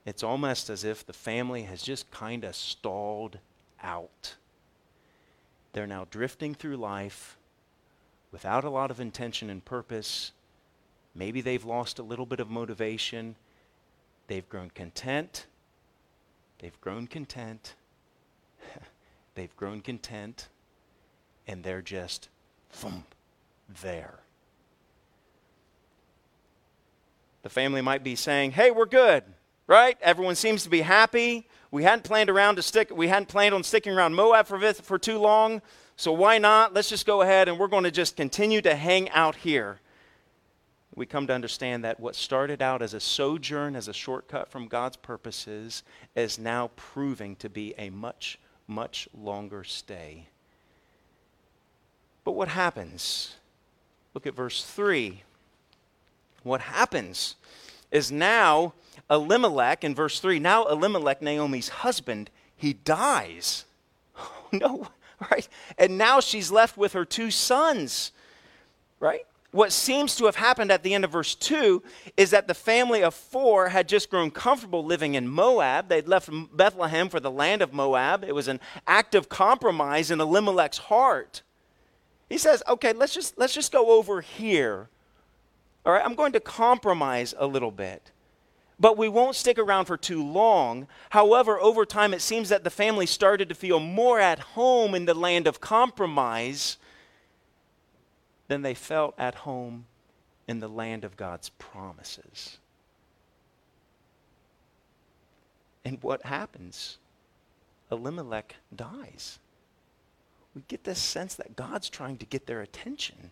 It's 0.05 0.23
almost 0.23 0.69
as 0.69 0.83
if 0.83 1.05
the 1.05 1.13
family 1.13 1.63
has 1.63 1.81
just 1.81 2.09
kind 2.11 2.43
of 2.43 2.55
stalled 2.55 3.39
out. 3.81 4.35
They're 5.73 5.87
now 5.87 6.07
drifting 6.09 6.55
through 6.55 6.77
life 6.77 7.37
without 8.31 8.63
a 8.63 8.69
lot 8.69 8.91
of 8.91 8.99
intention 8.99 9.49
and 9.49 9.63
purpose. 9.63 10.31
Maybe 11.13 11.41
they've 11.41 11.65
lost 11.65 11.99
a 11.99 12.03
little 12.03 12.25
bit 12.25 12.39
of 12.39 12.49
motivation. 12.49 13.35
They've 14.27 14.47
grown 14.47 14.69
content. 14.69 15.47
They've 16.59 16.79
grown 16.81 17.07
content. 17.07 17.75
they've 19.35 19.55
grown 19.57 19.81
content. 19.81 20.49
And 21.47 21.63
they're 21.63 21.81
just 21.81 22.29
thump, 22.71 23.15
there. 23.81 24.19
The 27.43 27.49
family 27.49 27.81
might 27.81 28.03
be 28.03 28.15
saying, 28.15 28.51
hey, 28.51 28.71
we're 28.71 28.85
good, 28.85 29.23
right? 29.67 29.97
Everyone 30.01 30.35
seems 30.35 30.63
to 30.63 30.69
be 30.69 30.81
happy. 30.81 31.47
We 31.69 31.83
hadn't 31.83 32.03
planned 32.03 32.29
around 32.29 32.55
to 32.55 32.61
stick, 32.61 32.89
we 32.95 33.07
hadn't 33.07 33.27
planned 33.27 33.53
on 33.53 33.63
sticking 33.63 33.93
around 33.93 34.15
Moab 34.15 34.47
for, 34.47 34.73
for 34.73 34.97
too 34.97 35.19
long. 35.19 35.61
So 35.97 36.11
why 36.11 36.37
not? 36.37 36.73
Let's 36.73 36.89
just 36.89 37.05
go 37.05 37.21
ahead 37.21 37.47
and 37.47 37.59
we're 37.59 37.67
going 37.67 37.83
to 37.83 37.91
just 37.91 38.17
continue 38.17 38.61
to 38.61 38.75
hang 38.75 39.09
out 39.11 39.35
here. 39.35 39.79
We 40.95 41.05
come 41.05 41.27
to 41.27 41.33
understand 41.33 41.83
that 41.83 41.99
what 41.99 42.15
started 42.15 42.61
out 42.61 42.81
as 42.81 42.93
a 42.93 42.99
sojourn, 42.99 43.75
as 43.75 43.89
a 43.89 43.93
shortcut 43.93 44.49
from 44.49 44.67
God's 44.67 44.95
purposes, 44.95 45.83
is 46.15 46.39
now 46.39 46.71
proving 46.77 47.35
to 47.37 47.49
be 47.49 47.73
a 47.77 47.89
much, 47.89 48.39
much 48.67 49.09
longer 49.13 49.63
stay. 49.63 50.27
But 52.23 52.31
what 52.31 52.47
happens? 52.47 53.35
Look 54.15 54.25
at 54.25 54.33
verse 54.33 54.63
3. 54.63 55.21
What 56.43 56.61
happens 56.61 57.35
is 57.91 58.11
now 58.11 58.73
Elimelech, 59.09 59.83
in 59.83 59.93
verse 59.93 60.19
3, 60.19 60.39
now 60.39 60.65
Elimelech, 60.65 61.21
Naomi's 61.21 61.69
husband, 61.69 62.31
he 62.57 62.73
dies. 62.73 63.65
No, 64.51 64.87
right? 65.31 65.49
And 65.77 65.97
now 65.97 66.21
she's 66.21 66.49
left 66.49 66.77
with 66.77 66.93
her 66.93 67.03
two 67.03 67.29
sons, 67.29 68.13
right? 69.01 69.25
What 69.51 69.73
seems 69.73 70.15
to 70.15 70.25
have 70.25 70.37
happened 70.37 70.71
at 70.71 70.81
the 70.81 70.93
end 70.93 71.03
of 71.03 71.11
verse 71.11 71.35
2 71.35 71.83
is 72.15 72.31
that 72.31 72.47
the 72.47 72.53
family 72.53 73.03
of 73.03 73.13
four 73.13 73.67
had 73.69 73.89
just 73.89 74.09
grown 74.09 74.31
comfortable 74.31 74.85
living 74.85 75.15
in 75.15 75.27
Moab. 75.27 75.89
They'd 75.89 76.07
left 76.07 76.29
Bethlehem 76.55 77.09
for 77.09 77.19
the 77.19 77.31
land 77.31 77.61
of 77.61 77.73
Moab. 77.73 78.23
It 78.23 78.35
was 78.35 78.47
an 78.47 78.61
act 78.87 79.13
of 79.13 79.27
compromise 79.27 80.09
in 80.09 80.21
Elimelech's 80.21 80.77
heart. 80.77 81.41
He 82.29 82.37
says, 82.37 82.63
okay, 82.67 82.93
let's 82.93 83.13
just, 83.13 83.37
let's 83.37 83.53
just 83.53 83.71
go 83.71 83.97
over 83.97 84.21
here. 84.21 84.89
All 85.85 85.93
right, 85.93 86.03
I'm 86.03 86.15
going 86.15 86.31
to 86.33 86.39
compromise 86.39 87.33
a 87.37 87.45
little 87.45 87.71
bit 87.71 88.11
but 88.79 88.97
we 88.97 89.07
won't 89.07 89.35
stick 89.35 89.57
around 89.57 89.85
for 89.85 89.97
too 89.97 90.23
long. 90.23 90.87
However, 91.09 91.59
over 91.59 91.85
time, 91.85 92.13
it 92.13 92.21
seems 92.21 92.49
that 92.49 92.63
the 92.63 92.69
family 92.69 93.05
started 93.05 93.49
to 93.49 93.55
feel 93.55 93.79
more 93.79 94.19
at 94.19 94.39
home 94.39 94.93
in 94.93 95.05
the 95.05 95.13
land 95.13 95.47
of 95.47 95.61
compromise 95.61 96.77
than 98.47 98.61
they 98.61 98.73
felt 98.73 99.15
at 99.17 99.35
home 99.35 99.85
in 100.47 100.59
the 100.59 100.67
land 100.67 101.03
of 101.03 101.17
God's 101.17 101.49
promises. 101.49 102.57
And 105.83 106.01
what 106.03 106.25
happens? 106.25 106.97
Elimelech 107.91 108.55
dies. 108.75 109.39
We 110.55 110.63
get 110.67 110.85
this 110.85 110.99
sense 110.99 111.35
that 111.35 111.55
God's 111.55 111.89
trying 111.89 112.17
to 112.17 112.25
get 112.25 112.47
their 112.47 112.61
attention 112.61 113.31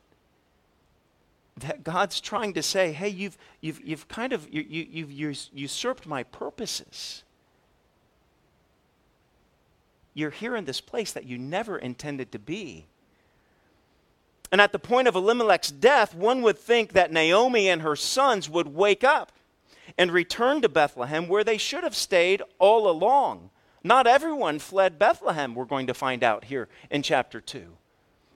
that 1.57 1.83
God's 1.83 2.19
trying 2.19 2.53
to 2.53 2.63
say, 2.63 2.91
hey, 2.91 3.09
you've, 3.09 3.37
you've, 3.61 3.79
you've 3.81 4.07
kind 4.07 4.33
of, 4.33 4.51
you, 4.51 4.65
you, 4.67 5.07
you've 5.07 5.47
usurped 5.53 6.07
my 6.07 6.23
purposes. 6.23 7.23
You're 10.13 10.31
here 10.31 10.55
in 10.55 10.65
this 10.65 10.81
place 10.81 11.11
that 11.13 11.25
you 11.25 11.37
never 11.37 11.77
intended 11.77 12.31
to 12.31 12.39
be. 12.39 12.85
And 14.51 14.61
at 14.61 14.71
the 14.71 14.79
point 14.79 15.07
of 15.07 15.15
Elimelech's 15.15 15.71
death, 15.71 16.13
one 16.13 16.41
would 16.43 16.57
think 16.57 16.93
that 16.93 17.11
Naomi 17.11 17.69
and 17.69 17.81
her 17.81 17.95
sons 17.95 18.49
would 18.49 18.67
wake 18.67 19.03
up 19.03 19.31
and 19.97 20.11
return 20.11 20.61
to 20.61 20.69
Bethlehem 20.69 21.27
where 21.27 21.43
they 21.43 21.57
should 21.57 21.83
have 21.83 21.95
stayed 21.95 22.41
all 22.59 22.89
along. 22.89 23.49
Not 23.83 24.07
everyone 24.07 24.59
fled 24.59 24.97
Bethlehem, 24.97 25.55
we're 25.55 25.65
going 25.65 25.87
to 25.87 25.93
find 25.93 26.23
out 26.23 26.45
here 26.45 26.69
in 26.89 27.01
chapter 27.03 27.41
2 27.41 27.77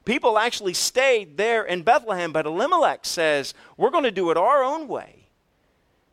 people 0.08 0.40
actually 0.40 0.74
stayed 0.74 1.36
there 1.36 1.66
in 1.66 1.82
Bethlehem, 1.82 2.32
but 2.32 2.46
Elimelech 2.46 3.06
says, 3.06 3.54
We're 3.76 3.90
going 3.90 4.06
to 4.06 4.12
do 4.12 4.32
it 4.32 4.38
our 4.38 4.64
own 4.64 4.88
way. 4.88 5.28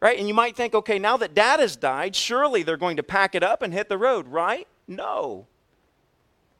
Right? 0.01 0.19
And 0.19 0.29
you 0.29 0.35
might 0.35 0.55
think, 0.55 0.75
okay, 0.75 0.99
now 0.99 1.17
that 1.17 1.33
dad 1.33 1.61
has 1.61 1.77
died, 1.77 2.15
surely 2.15 2.63
they're 2.63 2.77
going 2.77 2.99
to 2.99 3.03
pack 3.03 3.35
it 3.35 3.43
up 3.43 3.63
and 3.63 3.73
hit 3.73 3.89
the 3.89 3.97
road, 3.97 4.29
right? 4.29 4.69
No. 4.87 5.47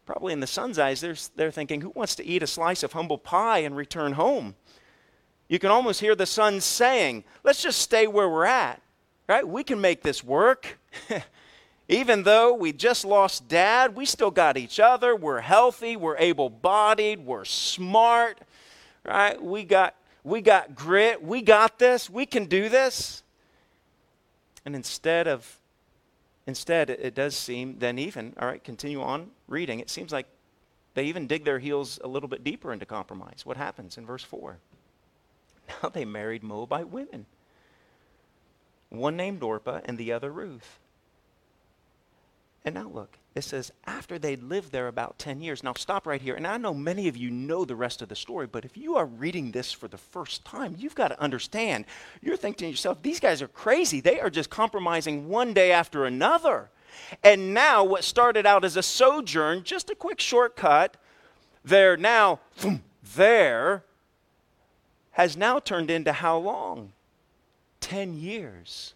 Probably 0.07 0.33
in 0.33 0.41
the 0.41 0.47
son's 0.47 0.79
eyes, 0.79 1.03
they're, 1.03 1.17
they're 1.37 1.51
thinking, 1.51 1.83
who 1.83 1.91
wants 1.91 2.15
to 2.15 2.25
eat 2.25 2.43
a 2.43 2.47
slice 2.47 2.83
of 2.83 2.93
humble 2.93 3.19
pie 3.19 3.59
and 3.59 3.77
return 3.77 4.13
home? 4.13 4.55
You 5.49 5.59
can 5.59 5.71
almost 5.71 6.01
hear 6.01 6.15
the 6.15 6.25
son 6.25 6.61
saying, 6.61 7.25
let's 7.43 7.63
just 7.63 7.81
stay 7.83 8.07
where 8.07 8.31
we're 8.31 8.47
at, 8.47 8.81
right? 9.29 9.47
We 9.47 9.63
can 9.63 9.79
make 9.79 10.03
this 10.03 10.25
work. 10.25 10.79
Even 11.89 12.23
though 12.23 12.55
we 12.55 12.73
just 12.73 13.05
lost 13.05 13.47
dad, 13.47 13.95
we 13.95 14.07
still 14.07 14.31
got 14.31 14.57
each 14.57 14.81
other. 14.81 15.15
We're 15.15 15.41
healthy, 15.41 15.97
we're 15.97 16.17
able 16.17 16.49
bodied, 16.49 17.25
we're 17.27 17.45
smart, 17.45 18.39
right? 19.05 19.41
We 19.43 19.65
got, 19.65 19.95
we 20.23 20.41
got 20.41 20.75
grit, 20.75 21.23
we 21.23 21.43
got 21.43 21.79
this, 21.79 22.09
we 22.09 22.25
can 22.25 22.47
do 22.47 22.71
this. 22.71 23.23
And 24.65 24.75
instead 24.75 25.29
of, 25.29 25.59
instead, 26.47 26.89
it 26.89 27.15
does 27.15 27.37
seem, 27.37 27.79
then 27.79 27.99
even, 27.99 28.35
all 28.41 28.49
right, 28.49 28.65
continue 28.65 29.03
on 29.03 29.31
reading, 29.47 29.81
it 29.81 29.91
seems 29.91 30.11
like 30.11 30.27
they 30.95 31.05
even 31.05 31.27
dig 31.27 31.45
their 31.45 31.59
heels 31.59 31.99
a 32.03 32.09
little 32.09 32.29
bit 32.29 32.43
deeper 32.43 32.73
into 32.73 32.87
compromise. 32.87 33.43
What 33.45 33.59
happens 33.59 33.99
in 33.99 34.07
verse 34.07 34.25
4? 34.25 34.59
Now 35.83 35.89
they 35.89 36.05
married 36.05 36.43
Moabite 36.43 36.91
women, 36.91 37.25
one 38.91 39.17
named 39.17 39.43
Orpah 39.43 39.81
and 39.87 39.97
the 39.97 40.13
other 40.13 40.31
Ruth. 40.31 40.79
And 42.65 42.75
now 42.75 42.89
look, 42.89 43.19
it 43.35 43.43
says 43.43 43.73
after 43.85 44.19
they'd 44.19 44.43
lived 44.43 44.73
there 44.73 44.89
about 44.89 45.19
10 45.19 45.41
years. 45.41 45.63
Now 45.63 45.75
stop 45.75 46.07
right 46.07 46.23
here. 46.23 46.35
And 46.35 46.47
I 46.47 46.57
know 46.57 46.73
many 46.73 47.09
of 47.09 47.17
you 47.17 47.31
know 47.31 47.65
the 47.65 47.77
rest 47.77 48.01
of 48.01 48.09
the 48.09 48.17
story, 48.17 48.47
but 48.47 48.65
if 48.65 48.77
you 48.77 48.97
are 48.97 49.05
reading 49.05 49.51
this 49.51 49.71
for 49.71 49.87
the 49.87 49.99
first 49.99 50.45
time, 50.45 50.75
you've 50.79 50.95
got 50.95 51.09
to 51.09 51.21
understand. 51.21 51.85
You're 52.23 52.39
thinking 52.39 52.67
to 52.67 52.71
yourself, 52.71 53.03
these 53.03 53.21
guys 53.21 53.43
are 53.43 53.49
crazy. 53.49 54.01
They 54.01 54.19
are 54.19 54.31
just 54.31 54.49
compromising 54.49 55.29
one 55.29 55.53
day 55.53 55.73
after 55.73 56.07
another. 56.07 56.71
And 57.23 57.53
now 57.53 57.85
what 57.85 58.05
started 58.05 58.47
out 58.47 58.65
as 58.65 58.77
a 58.77 58.83
sojourn, 58.83 59.65
just 59.65 59.91
a 59.91 59.95
quick 59.95 60.21
shortcut, 60.21 60.97
they're 61.65 61.97
now 61.97 62.41
there, 63.15 63.85
has 65.13 65.37
now 65.37 65.59
turned 65.59 65.91
into 65.91 66.13
how 66.13 66.39
long? 66.39 66.93
10 67.81 68.17
years. 68.17 68.95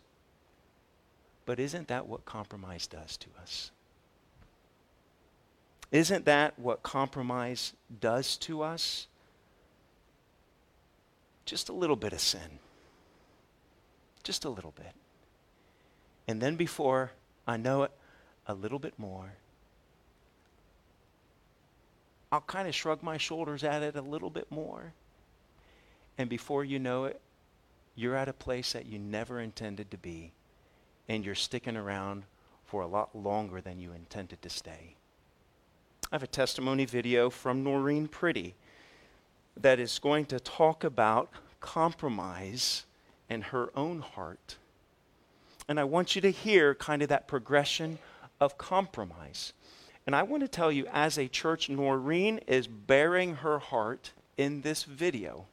But 1.49 1.59
isn't 1.59 1.89
that 1.89 2.07
what 2.07 2.27
compromise 2.27 2.87
does 2.87 3.17
to 3.17 3.29
us? 3.41 3.71
Isn't 5.91 6.27
that 6.27 6.59
what 6.59 6.83
compromise 6.83 7.73
does 8.03 8.37
to 8.37 8.61
us? 8.61 9.07
Just 11.47 11.71
a 11.71 11.73
little 11.73 11.97
bit 11.97 12.13
of 12.13 12.21
sin. 12.21 12.59
Just 14.23 14.45
a 14.45 14.51
little 14.51 14.73
bit. 14.73 14.93
And 16.29 16.39
then 16.43 16.57
before 16.57 17.13
I 17.47 17.57
know 17.57 17.85
it 17.85 17.93
a 18.47 18.53
little 18.53 18.79
bit 18.79 18.99
more, 18.99 19.33
I'll 22.31 22.43
kind 22.43 22.69
of 22.69 22.75
shrug 22.75 23.03
my 23.03 23.17
shoulders 23.17 23.65
at 23.65 23.83
it 23.83 23.97
a 23.97 24.03
little 24.03 24.29
bit 24.29 24.53
more. 24.53 24.93
And 26.19 26.29
before 26.29 26.63
you 26.63 26.79
know 26.79 27.07
it, 27.07 27.23
you're 27.95 28.17
at 28.17 28.29
a 28.29 28.35
place 28.35 28.75
that 28.75 28.85
you 28.85 28.99
never 28.99 29.41
intended 29.41 29.91
to 29.93 29.97
be 29.97 30.33
and 31.09 31.25
you're 31.25 31.35
sticking 31.35 31.77
around 31.77 32.25
for 32.65 32.83
a 32.83 32.87
lot 32.87 33.17
longer 33.17 33.61
than 33.61 33.81
you 33.81 33.93
intended 33.93 34.43
to 34.43 34.51
stay. 34.51 34.95
I 36.11 36.15
have 36.15 36.23
a 36.23 36.27
testimony 36.27 36.85
video 36.85 37.31
from 37.31 37.65
Noreen 37.65 38.09
Pretty 38.09 38.55
that 39.57 39.79
is 39.79 39.99
going 39.99 40.27
to 40.27 40.39
talk 40.39 40.85
about 40.85 41.31
compromise 41.61 42.85
in 43.29 43.43
her 43.43 43.71
own 43.77 44.01
heart. 44.01 44.57
And 45.69 45.79
I 45.79 45.85
want 45.85 46.15
you 46.15 46.23
to 46.23 46.31
hear 46.31 46.75
kind 46.75 47.03
of 47.03 47.09
that 47.09 47.29
progression 47.29 47.99
of 48.41 48.57
compromise. 48.57 49.53
And 50.07 50.17
I 50.17 50.23
want 50.23 50.43
to 50.43 50.49
tell 50.49 50.73
you, 50.73 50.87
as 50.91 51.19
a 51.19 51.29
church, 51.29 51.69
Noreen 51.69 52.39
is 52.47 52.67
baring 52.67 53.37
her 53.37 53.59
heart 53.59 54.13
in 54.39 54.63
this 54.63 54.85
video. 54.85 55.45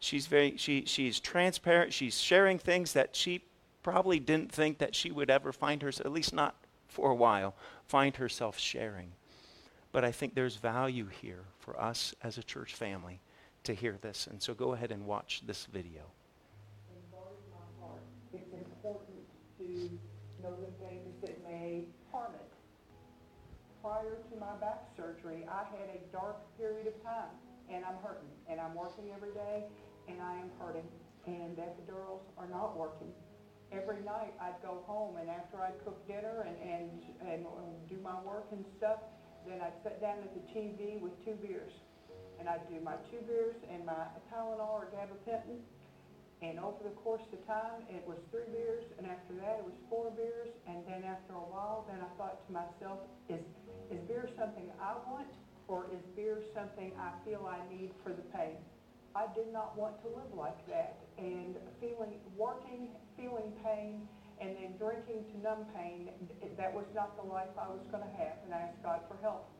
She's 0.00 0.26
very 0.26 0.56
she 0.56 0.84
she's 0.86 1.20
transparent. 1.20 1.92
She's 1.92 2.20
sharing 2.20 2.58
things 2.58 2.92
that 2.94 3.14
she 3.14 3.42
probably 3.90 4.20
didn't 4.20 4.52
think 4.52 4.76
that 4.76 4.94
she 4.94 5.10
would 5.10 5.30
ever 5.30 5.50
find 5.50 5.80
herself, 5.80 6.04
at 6.04 6.12
least 6.12 6.34
not 6.34 6.54
for 6.88 7.10
a 7.10 7.14
while, 7.14 7.54
find 7.86 8.16
herself 8.16 8.58
sharing. 8.58 9.12
But 9.92 10.04
I 10.04 10.12
think 10.12 10.34
there's 10.34 10.56
value 10.56 11.06
here 11.06 11.44
for 11.58 11.80
us 11.80 12.14
as 12.22 12.36
a 12.36 12.42
church 12.42 12.74
family 12.74 13.20
to 13.64 13.72
hear 13.72 13.96
this. 13.98 14.26
And 14.26 14.42
so 14.42 14.52
go 14.52 14.74
ahead 14.74 14.92
and 14.92 15.06
watch 15.06 15.40
this 15.46 15.64
video. 15.64 16.02
It's 18.34 18.52
important 18.52 19.24
to 19.58 19.64
know 20.42 20.54
the 20.60 20.84
things 20.84 21.14
that 21.22 21.42
may 21.48 21.84
harm 22.12 22.34
it. 22.34 22.52
Prior 23.82 24.18
to 24.30 24.36
my 24.38 24.54
back 24.60 24.82
surgery, 24.98 25.46
I 25.50 25.64
had 25.64 25.88
a 25.96 26.12
dark 26.12 26.36
period 26.58 26.88
of 26.88 27.02
time, 27.02 27.32
and 27.70 27.86
I'm 27.86 27.96
hurting, 28.04 28.28
and 28.50 28.60
I'm 28.60 28.74
working 28.74 29.06
every 29.16 29.32
day, 29.32 29.64
and 30.08 30.20
I 30.20 30.34
am 30.34 30.50
hurting, 30.60 30.88
and 31.26 31.56
epidurals 31.56 32.20
are 32.36 32.48
not 32.48 32.76
working. 32.76 33.14
Every 33.70 34.00
night, 34.00 34.32
I'd 34.40 34.60
go 34.62 34.82
home, 34.86 35.16
and 35.16 35.28
after 35.28 35.60
I'd 35.60 35.76
cook 35.84 36.00
dinner 36.08 36.46
and, 36.46 36.56
and, 36.56 36.90
and 37.28 37.44
do 37.88 37.96
my 38.02 38.18
work 38.24 38.48
and 38.52 38.64
stuff, 38.78 39.00
then 39.46 39.60
I'd 39.60 39.76
sit 39.82 40.00
down 40.00 40.18
at 40.24 40.32
the 40.32 40.44
TV 40.52 41.00
with 41.00 41.12
two 41.24 41.36
beers. 41.36 41.72
And 42.40 42.48
I'd 42.48 42.66
do 42.68 42.80
my 42.80 42.96
two 43.10 43.20
beers 43.26 43.56
and 43.72 43.84
my 43.84 44.08
Tylenol 44.32 44.72
or 44.72 44.88
gabapentin, 44.94 45.60
and 46.40 46.58
over 46.60 46.78
the 46.84 46.94
course 47.02 47.26
of 47.32 47.44
time, 47.46 47.82
it 47.90 48.06
was 48.06 48.16
three 48.30 48.46
beers, 48.52 48.84
and 48.96 49.06
after 49.06 49.34
that, 49.42 49.58
it 49.58 49.64
was 49.64 49.74
four 49.90 50.10
beers, 50.14 50.48
and 50.68 50.86
then 50.86 51.02
after 51.02 51.34
a 51.34 51.46
while, 51.50 51.84
then 51.90 51.98
I 51.98 52.06
thought 52.16 52.46
to 52.46 52.52
myself, 52.52 53.00
is, 53.28 53.42
is 53.90 53.98
beer 54.06 54.30
something 54.38 54.70
I 54.80 54.94
want, 55.10 55.26
or 55.66 55.86
is 55.90 55.98
beer 56.14 56.38
something 56.54 56.92
I 56.94 57.10
feel 57.26 57.42
I 57.50 57.58
need 57.74 57.90
for 58.04 58.10
the 58.10 58.22
pain? 58.30 58.54
I 59.18 59.26
did 59.34 59.52
not 59.52 59.74
want 59.74 59.98
to 60.02 60.08
live 60.14 60.30
like 60.30 60.62
that, 60.70 60.94
and 61.18 61.58
feeling, 61.82 62.22
working, 62.36 62.94
feeling 63.18 63.50
pain, 63.66 64.06
and 64.40 64.54
then 64.54 64.78
drinking 64.78 65.26
to 65.34 65.34
numb 65.42 65.66
pain, 65.74 66.10
that 66.56 66.72
was 66.72 66.86
not 66.94 67.18
the 67.18 67.26
life 67.26 67.50
I 67.58 67.66
was 67.66 67.82
gonna 67.90 68.14
have, 68.14 68.38
and 68.46 68.54
I 68.54 68.70
asked 68.70 68.82
God 68.86 69.00
for 69.10 69.18
help. 69.20 69.50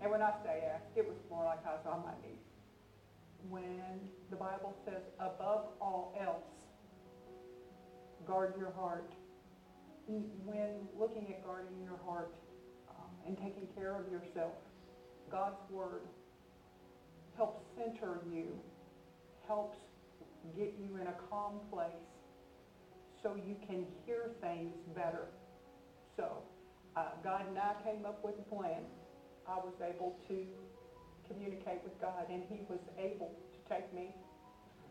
And 0.00 0.06
when 0.10 0.22
I 0.22 0.30
say 0.46 0.62
ask, 0.70 0.86
it 0.94 1.02
was 1.02 1.18
more 1.28 1.42
like 1.44 1.66
I 1.66 1.74
was 1.74 1.86
on 1.90 2.06
my 2.06 2.14
knees 2.22 2.38
when 3.48 4.00
the 4.30 4.36
Bible 4.36 4.74
says, 4.84 5.02
above 5.18 5.66
all 5.80 6.14
else, 6.20 6.46
guard 8.26 8.54
your 8.58 8.72
heart. 8.72 9.12
When 10.06 10.86
looking 10.98 11.26
at 11.34 11.44
guarding 11.44 11.82
your 11.82 11.98
heart 12.04 12.34
um, 12.90 13.10
and 13.26 13.36
taking 13.36 13.66
care 13.74 13.96
of 13.98 14.10
yourself, 14.10 14.52
God's 15.30 15.58
Word 15.70 16.02
helps 17.36 17.64
center 17.76 18.20
you, 18.30 18.58
helps 19.46 19.78
get 20.56 20.74
you 20.80 20.96
in 21.00 21.06
a 21.06 21.16
calm 21.30 21.60
place 21.70 22.06
so 23.22 23.36
you 23.46 23.56
can 23.66 23.86
hear 24.04 24.30
things 24.40 24.74
better. 24.94 25.26
So, 26.16 26.42
uh, 26.96 27.14
God 27.22 27.46
and 27.48 27.58
I 27.58 27.74
came 27.84 28.04
up 28.04 28.24
with 28.24 28.34
a 28.38 28.54
plan. 28.54 28.82
I 29.48 29.56
was 29.56 29.74
able 29.80 30.18
to 30.28 30.46
communicate 31.28 31.80
with 31.84 31.98
God, 32.00 32.26
and 32.28 32.42
he 32.50 32.60
was 32.68 32.82
able 32.98 33.30
to 33.30 33.58
take 33.74 33.92
me 33.94 34.14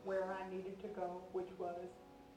where 0.03 0.33
I 0.33 0.49
needed 0.49 0.81
to 0.81 0.87
go, 0.95 1.21
which 1.31 1.49
was 1.59 1.85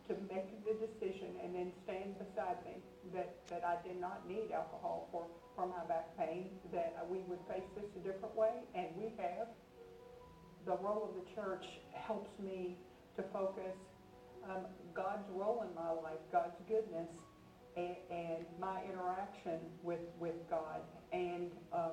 to 0.09 0.15
make 0.29 0.53
the 0.69 0.77
decision 0.77 1.33
and 1.43 1.55
then 1.55 1.73
stand 1.85 2.13
beside 2.21 2.61
me 2.67 2.77
that, 3.15 3.33
that 3.49 3.65
I 3.65 3.81
did 3.87 3.99
not 4.01 4.29
need 4.29 4.53
alcohol 4.53 5.09
for, 5.11 5.25
for 5.57 5.67
my 5.67 5.81
back 5.89 6.13
pain, 6.19 6.51
that 6.73 6.93
we 7.09 7.19
would 7.25 7.41
face 7.49 7.65
this 7.75 7.89
a 7.97 8.03
different 8.05 8.37
way, 8.37 8.53
and 8.75 8.89
we 8.97 9.15
have. 9.17 9.49
The 10.67 10.77
role 10.79 11.11
of 11.11 11.15
the 11.15 11.35
church 11.35 11.65
helps 11.93 12.31
me 12.39 12.77
to 13.17 13.23
focus 13.33 13.77
um, 14.49 14.67
God's 14.95 15.29
role 15.31 15.65
in 15.69 15.75
my 15.75 15.91
life, 15.91 16.21
God's 16.33 16.57
goodness, 16.69 17.09
and, 17.77 17.97
and 18.11 18.45
my 18.61 18.81
interaction 18.85 19.61
with, 19.83 20.01
with 20.19 20.35
God. 20.49 20.81
And 21.13 21.51
um, 21.73 21.93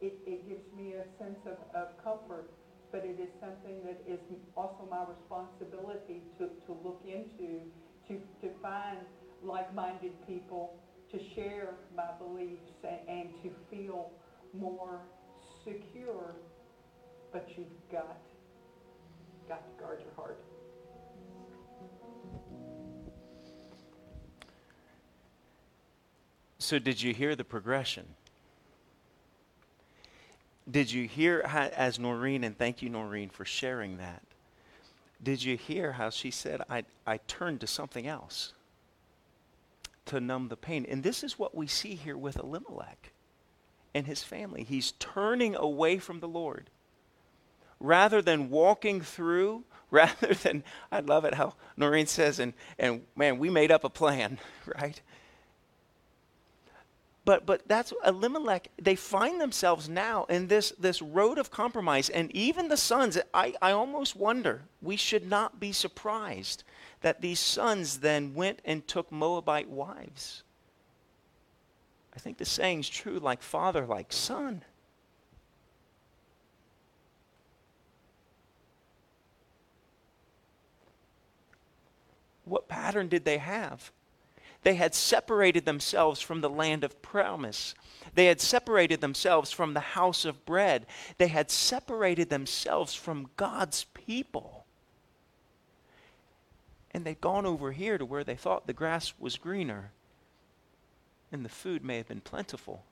it, 0.00 0.14
it 0.26 0.48
gives 0.48 0.64
me 0.76 0.94
a 0.94 1.04
sense 1.22 1.38
of, 1.46 1.58
of 1.74 1.88
comfort, 2.02 2.50
but 2.90 3.04
it 3.04 3.20
is 3.20 3.28
something 3.40 3.82
that 3.84 4.02
is 4.08 4.20
also 4.56 4.88
my 4.90 5.04
responsibility 5.06 6.22
to, 6.38 6.48
to 6.66 6.72
look 6.82 7.00
into, 7.06 7.60
to, 8.08 8.18
to 8.42 8.52
find 8.60 8.98
like-minded 9.42 10.12
people, 10.26 10.74
to 11.12 11.18
share 11.34 11.74
my 11.96 12.10
beliefs 12.18 12.70
and, 12.82 13.08
and 13.08 13.28
to 13.42 13.50
feel 13.70 14.10
more 14.52 15.00
secure, 15.64 16.34
but 17.32 17.48
you've 17.56 17.66
got, 17.90 18.18
got 19.48 19.62
to 19.64 19.82
guard 19.82 20.00
your 20.00 20.14
heart. 20.16 20.38
So, 26.58 26.78
did 26.78 27.02
you 27.02 27.14
hear 27.14 27.34
the 27.34 27.44
progression? 27.44 28.06
Did 30.70 30.92
you 30.92 31.08
hear 31.08 31.42
how, 31.46 31.62
as 31.68 31.98
Noreen, 31.98 32.44
and 32.44 32.56
thank 32.56 32.82
you, 32.82 32.90
Noreen, 32.90 33.28
for 33.28 33.44
sharing 33.44 33.96
that. 33.96 34.22
Did 35.22 35.42
you 35.42 35.56
hear 35.56 35.92
how 35.92 36.10
she 36.10 36.30
said, 36.30 36.62
I, 36.70 36.84
I 37.06 37.18
turned 37.26 37.60
to 37.60 37.66
something 37.66 38.06
else 38.06 38.52
to 40.06 40.20
numb 40.20 40.48
the 40.48 40.56
pain? 40.56 40.86
And 40.88 41.02
this 41.02 41.24
is 41.24 41.38
what 41.38 41.54
we 41.54 41.66
see 41.66 41.94
here 41.94 42.16
with 42.16 42.36
Elimelech 42.36 43.12
and 43.94 44.06
his 44.06 44.22
family. 44.22 44.62
He's 44.62 44.92
turning 44.92 45.56
away 45.56 45.98
from 45.98 46.20
the 46.20 46.28
Lord. 46.28 46.70
Rather 47.80 48.22
than 48.22 48.50
walking 48.50 49.00
through, 49.00 49.64
rather 49.90 50.34
than, 50.34 50.62
I 50.92 51.00
love 51.00 51.24
it 51.24 51.34
how 51.34 51.54
Noreen 51.76 52.06
says, 52.06 52.38
and, 52.38 52.52
and 52.78 53.02
man, 53.16 53.38
we 53.38 53.50
made 53.50 53.72
up 53.72 53.84
a 53.84 53.90
plan, 53.90 54.38
right? 54.80 55.00
But, 57.24 57.44
but 57.46 57.68
that's 57.68 57.92
Elimelech, 58.04 58.68
they 58.80 58.96
find 58.96 59.40
themselves 59.40 59.88
now 59.88 60.24
in 60.24 60.48
this, 60.48 60.72
this 60.78 61.02
road 61.02 61.38
of 61.38 61.50
compromise. 61.50 62.08
And 62.08 62.34
even 62.34 62.68
the 62.68 62.76
sons, 62.76 63.18
I, 63.34 63.54
I 63.60 63.72
almost 63.72 64.16
wonder, 64.16 64.62
we 64.80 64.96
should 64.96 65.28
not 65.28 65.60
be 65.60 65.72
surprised 65.72 66.64
that 67.02 67.20
these 67.20 67.40
sons 67.40 68.00
then 68.00 68.34
went 68.34 68.60
and 68.64 68.86
took 68.86 69.12
Moabite 69.12 69.68
wives. 69.68 70.42
I 72.14 72.18
think 72.18 72.38
the 72.38 72.44
saying's 72.44 72.88
true 72.88 73.18
like 73.18 73.42
father, 73.42 73.86
like 73.86 74.12
son. 74.12 74.62
What 82.50 82.66
pattern 82.66 83.06
did 83.06 83.24
they 83.24 83.38
have? 83.38 83.92
They 84.64 84.74
had 84.74 84.92
separated 84.92 85.64
themselves 85.64 86.20
from 86.20 86.40
the 86.40 86.50
land 86.50 86.82
of 86.82 87.00
promise. 87.00 87.76
They 88.14 88.26
had 88.26 88.40
separated 88.40 89.00
themselves 89.00 89.52
from 89.52 89.72
the 89.72 89.80
house 89.80 90.24
of 90.24 90.44
bread. 90.44 90.86
They 91.16 91.28
had 91.28 91.48
separated 91.48 92.28
themselves 92.28 92.92
from 92.92 93.30
God's 93.36 93.84
people. 93.94 94.66
And 96.90 97.04
they'd 97.04 97.20
gone 97.20 97.46
over 97.46 97.70
here 97.70 97.98
to 97.98 98.04
where 98.04 98.24
they 98.24 98.34
thought 98.34 98.66
the 98.66 98.72
grass 98.72 99.14
was 99.16 99.38
greener 99.38 99.92
and 101.30 101.44
the 101.44 101.48
food 101.48 101.84
may 101.84 101.98
have 101.98 102.08
been 102.08 102.20
plentiful. 102.20 102.82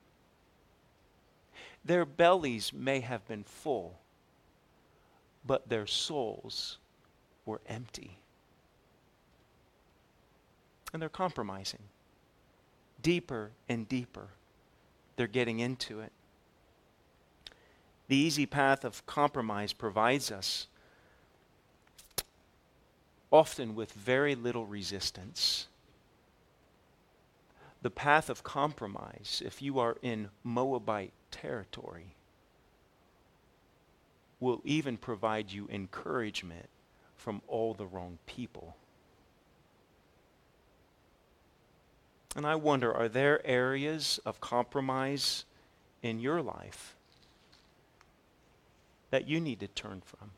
Their 1.85 2.05
bellies 2.05 2.73
may 2.73 3.01
have 3.01 3.27
been 3.27 3.43
full, 3.43 3.99
but 5.45 5.69
their 5.69 5.89
souls 5.89 6.79
were 7.45 7.61
empty 7.67 8.21
and 10.93 11.03
they're 11.03 11.09
compromising. 11.09 11.83
Deeper 13.03 13.51
and 13.69 13.89
deeper, 13.89 14.29
they're 15.17 15.27
getting 15.27 15.61
into 15.61 16.01
it. 16.01 16.13
The 18.09 18.17
easy 18.17 18.47
path 18.47 18.85
of 18.85 19.05
compromise 19.07 19.73
provides 19.73 20.31
us 20.31 20.67
often 23.31 23.75
with 23.75 23.93
very 23.93 24.35
little 24.35 24.67
resistance. 24.67 25.67
The 27.83 27.91
path 27.91 28.31
of 28.31 28.43
compromise, 28.43 29.43
if 29.45 29.63
you 29.63 29.79
are 29.79 29.97
in 30.03 30.31
Moabite 30.43 31.13
territory, 31.31 32.15
will 34.41 34.63
even 34.65 34.97
provide 34.97 35.53
you 35.53 35.69
encouragement 35.71 36.69
from 37.15 37.43
all 37.47 37.75
the 37.75 37.87
wrong 37.87 38.19
people. 38.27 38.77
And 42.39 42.47
I 42.47 42.55
wonder 42.55 42.95
are 42.95 43.09
there 43.09 43.45
areas 43.45 44.21
of 44.25 44.41
compromise 44.41 45.45
in 46.05 46.21
your 46.21 46.41
life 46.41 46.95
that 49.11 49.27
you 49.27 49.41
need 49.41 49.59
to 49.59 49.67
turn 49.67 50.03
from. 50.07 50.31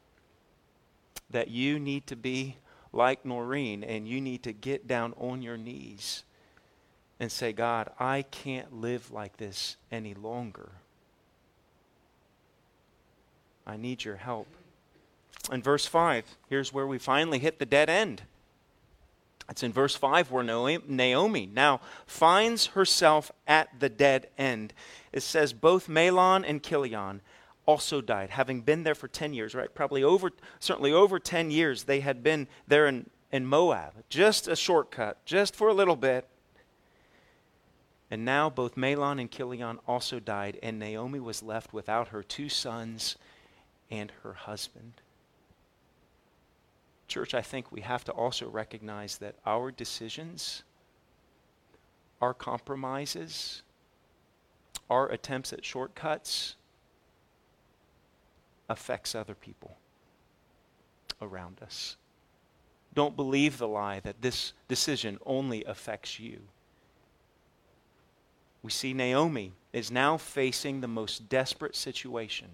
That 1.28 1.48
you 1.48 1.78
need 1.78 2.07
to 2.07 2.16
be 2.16 2.57
like 2.90 3.26
Noreen 3.26 3.84
and 3.84 4.09
you 4.09 4.18
need 4.18 4.42
to 4.44 4.53
get 4.55 4.88
down 4.88 5.12
on 5.18 5.42
your 5.42 5.59
knees 5.59 6.24
and 7.20 7.30
say, 7.30 7.53
God, 7.53 7.90
I 7.98 8.22
can't 8.22 8.80
live 8.80 9.11
like 9.11 9.36
this 9.36 9.76
any 9.92 10.14
longer. 10.14 10.70
I 13.66 13.76
need 13.76 14.05
your 14.05 14.16
help. 14.16 14.48
In 15.53 15.62
verse 15.62 15.84
5, 15.84 16.24
here's 16.48 16.72
where 16.72 16.86
we 16.86 16.96
finally 16.96 17.40
hit 17.40 17.59
the 17.59 17.66
dead 17.66 17.90
end. 17.90 18.22
It's 19.51 19.64
in 19.64 19.72
verse 19.72 19.96
5 19.96 20.30
where 20.30 20.44
Naomi 20.44 21.46
now 21.46 21.80
finds 22.07 22.66
herself 22.66 23.32
at 23.48 23.68
the 23.80 23.88
dead 23.88 24.28
end. 24.38 24.72
It 25.12 25.24
says, 25.24 25.53
Both 25.53 25.88
Mahlon 25.88 26.44
and 26.46 26.62
Chilion 26.62 27.20
also 27.66 28.01
died, 28.01 28.30
having 28.30 28.61
been 28.61 28.84
there 28.84 28.94
for 28.94 29.09
10 29.09 29.34
years, 29.34 29.55
right? 29.55 29.74
Probably 29.74 30.05
over, 30.05 30.30
certainly 30.61 30.92
over 30.92 31.18
10 31.18 31.51
years, 31.51 31.84
they 31.84 32.01
had 32.01 32.22
been 32.22 32.46
there 32.68 32.86
in, 32.86 33.11
in 33.32 33.44
Moab. 33.44 33.94
Just 34.09 34.46
a 34.46 34.55
shortcut, 34.55 35.24
just 35.24 35.57
for 35.57 35.68
a 35.68 35.74
little 35.74 35.96
bit. 35.96 36.28
And 38.09 38.24
now 38.24 38.51
both 38.51 38.76
Mahlon 38.76 39.20
and 39.20 39.30
Chilion 39.30 39.78
also 39.86 40.20
died, 40.20 40.59
and 40.62 40.78
Naomi 40.78 41.20
was 41.20 41.42
left 41.42 41.72
without 41.72 42.09
her 42.09 42.22
two 42.22 42.48
sons 42.48 43.16
and 43.90 44.12
her 44.22 44.32
husband. 44.32 44.94
Church, 47.11 47.34
I 47.34 47.42
think 47.42 47.72
we 47.72 47.80
have 47.80 48.04
to 48.04 48.12
also 48.12 48.48
recognize 48.48 49.18
that 49.18 49.34
our 49.44 49.72
decisions, 49.72 50.62
our 52.22 52.32
compromises, 52.32 53.62
our 54.88 55.08
attempts 55.08 55.52
at 55.52 55.64
shortcuts 55.64 56.54
affects 58.68 59.16
other 59.16 59.34
people 59.34 59.76
around 61.20 61.58
us. 61.61 61.96
Don't 62.94 63.16
believe 63.16 63.58
the 63.58 63.66
lie 63.66 63.98
that 63.98 64.22
this 64.22 64.52
decision 64.68 65.18
only 65.26 65.64
affects 65.64 66.20
you. 66.20 66.38
We 68.62 68.70
see 68.70 68.94
Naomi 68.94 69.52
is 69.72 69.90
now 69.90 70.16
facing 70.16 70.80
the 70.80 70.86
most 70.86 71.28
desperate 71.28 71.74
situation. 71.74 72.50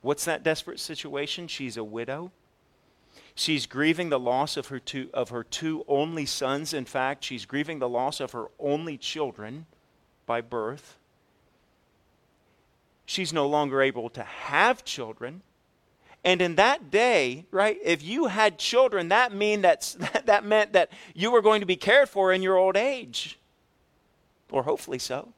What's 0.00 0.24
that 0.26 0.44
desperate 0.44 0.78
situation? 0.78 1.48
She's 1.48 1.76
a 1.76 1.82
widow. 1.82 2.30
She's 3.34 3.66
grieving 3.66 4.10
the 4.10 4.20
loss 4.20 4.56
of 4.56 4.68
her 4.68 4.78
two, 4.78 5.08
of 5.14 5.30
her 5.30 5.42
two 5.42 5.84
only 5.88 6.26
sons. 6.26 6.74
In 6.74 6.84
fact, 6.84 7.24
she's 7.24 7.46
grieving 7.46 7.78
the 7.78 7.88
loss 7.88 8.20
of 8.20 8.32
her 8.32 8.46
only 8.58 8.98
children 8.98 9.66
by 10.26 10.40
birth. 10.40 10.96
She's 13.06 13.32
no 13.32 13.46
longer 13.46 13.82
able 13.82 14.10
to 14.10 14.22
have 14.22 14.84
children. 14.84 15.42
And 16.24 16.40
in 16.40 16.54
that 16.56 16.90
day, 16.90 17.46
right, 17.50 17.78
if 17.82 18.02
you 18.02 18.26
had 18.26 18.58
children, 18.58 19.08
that 19.08 19.32
mean 19.34 19.62
that's, 19.62 19.94
that 20.24 20.44
meant 20.44 20.74
that 20.74 20.90
you 21.14 21.30
were 21.30 21.42
going 21.42 21.60
to 21.60 21.66
be 21.66 21.76
cared 21.76 22.08
for 22.08 22.32
in 22.32 22.42
your 22.42 22.56
old 22.56 22.76
age. 22.76 23.38
Or 24.50 24.62
hopefully 24.62 24.98
so 24.98 25.32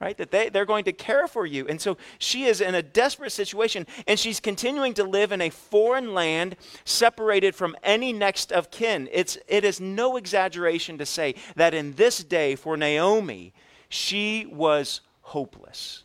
right? 0.00 0.16
That 0.16 0.30
they, 0.30 0.48
they're 0.48 0.66
going 0.66 0.84
to 0.84 0.92
care 0.92 1.26
for 1.26 1.46
you. 1.46 1.66
And 1.68 1.80
so 1.80 1.96
she 2.18 2.44
is 2.44 2.60
in 2.60 2.74
a 2.74 2.82
desperate 2.82 3.32
situation, 3.32 3.86
and 4.06 4.18
she's 4.18 4.40
continuing 4.40 4.94
to 4.94 5.04
live 5.04 5.32
in 5.32 5.40
a 5.40 5.50
foreign 5.50 6.12
land 6.14 6.56
separated 6.84 7.54
from 7.54 7.76
any 7.82 8.12
next 8.12 8.52
of 8.52 8.70
kin. 8.70 9.08
It's, 9.12 9.38
it 9.48 9.64
is 9.64 9.80
no 9.80 10.16
exaggeration 10.16 10.98
to 10.98 11.06
say 11.06 11.34
that 11.56 11.74
in 11.74 11.94
this 11.94 12.22
day 12.22 12.56
for 12.56 12.76
Naomi, 12.76 13.52
she 13.88 14.46
was 14.50 15.00
hopeless. 15.22 16.04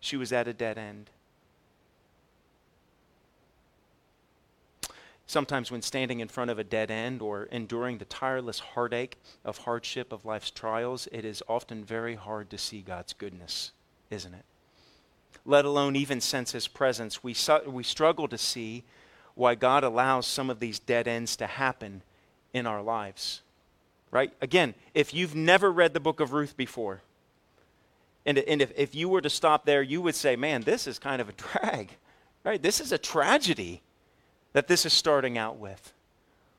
She 0.00 0.16
was 0.16 0.32
at 0.32 0.48
a 0.48 0.52
dead 0.52 0.78
end. 0.78 1.10
Sometimes, 5.26 5.70
when 5.70 5.80
standing 5.80 6.20
in 6.20 6.28
front 6.28 6.50
of 6.50 6.58
a 6.58 6.64
dead 6.64 6.90
end 6.90 7.22
or 7.22 7.44
enduring 7.44 7.98
the 7.98 8.04
tireless 8.04 8.58
heartache 8.58 9.18
of 9.44 9.58
hardship 9.58 10.12
of 10.12 10.24
life's 10.24 10.50
trials, 10.50 11.08
it 11.12 11.24
is 11.24 11.42
often 11.48 11.82
very 11.82 12.14
hard 12.14 12.50
to 12.50 12.58
see 12.58 12.82
God's 12.82 13.14
goodness, 13.14 13.72
isn't 14.10 14.34
it? 14.34 14.44
Let 15.46 15.64
alone 15.64 15.96
even 15.96 16.20
sense 16.20 16.52
His 16.52 16.68
presence. 16.68 17.22
We, 17.24 17.32
su- 17.32 17.62
we 17.66 17.82
struggle 17.82 18.28
to 18.28 18.36
see 18.36 18.84
why 19.34 19.54
God 19.54 19.82
allows 19.82 20.26
some 20.26 20.50
of 20.50 20.60
these 20.60 20.78
dead 20.78 21.08
ends 21.08 21.36
to 21.36 21.46
happen 21.46 22.02
in 22.52 22.66
our 22.66 22.82
lives. 22.82 23.40
Right? 24.10 24.32
Again, 24.42 24.74
if 24.92 25.14
you've 25.14 25.34
never 25.34 25.72
read 25.72 25.94
the 25.94 26.00
book 26.00 26.20
of 26.20 26.32
Ruth 26.32 26.56
before, 26.56 27.00
and, 28.26 28.38
and 28.38 28.62
if, 28.62 28.72
if 28.76 28.94
you 28.94 29.08
were 29.08 29.20
to 29.22 29.30
stop 29.30 29.64
there, 29.64 29.82
you 29.82 30.00
would 30.02 30.14
say, 30.14 30.36
man, 30.36 30.62
this 30.62 30.86
is 30.86 30.98
kind 30.98 31.20
of 31.20 31.30
a 31.30 31.32
drag. 31.60 31.96
Right? 32.44 32.62
This 32.62 32.78
is 32.78 32.92
a 32.92 32.98
tragedy 32.98 33.82
that 34.54 34.68
this 34.68 34.86
is 34.86 34.94
starting 34.94 35.36
out 35.36 35.58
with. 35.58 35.92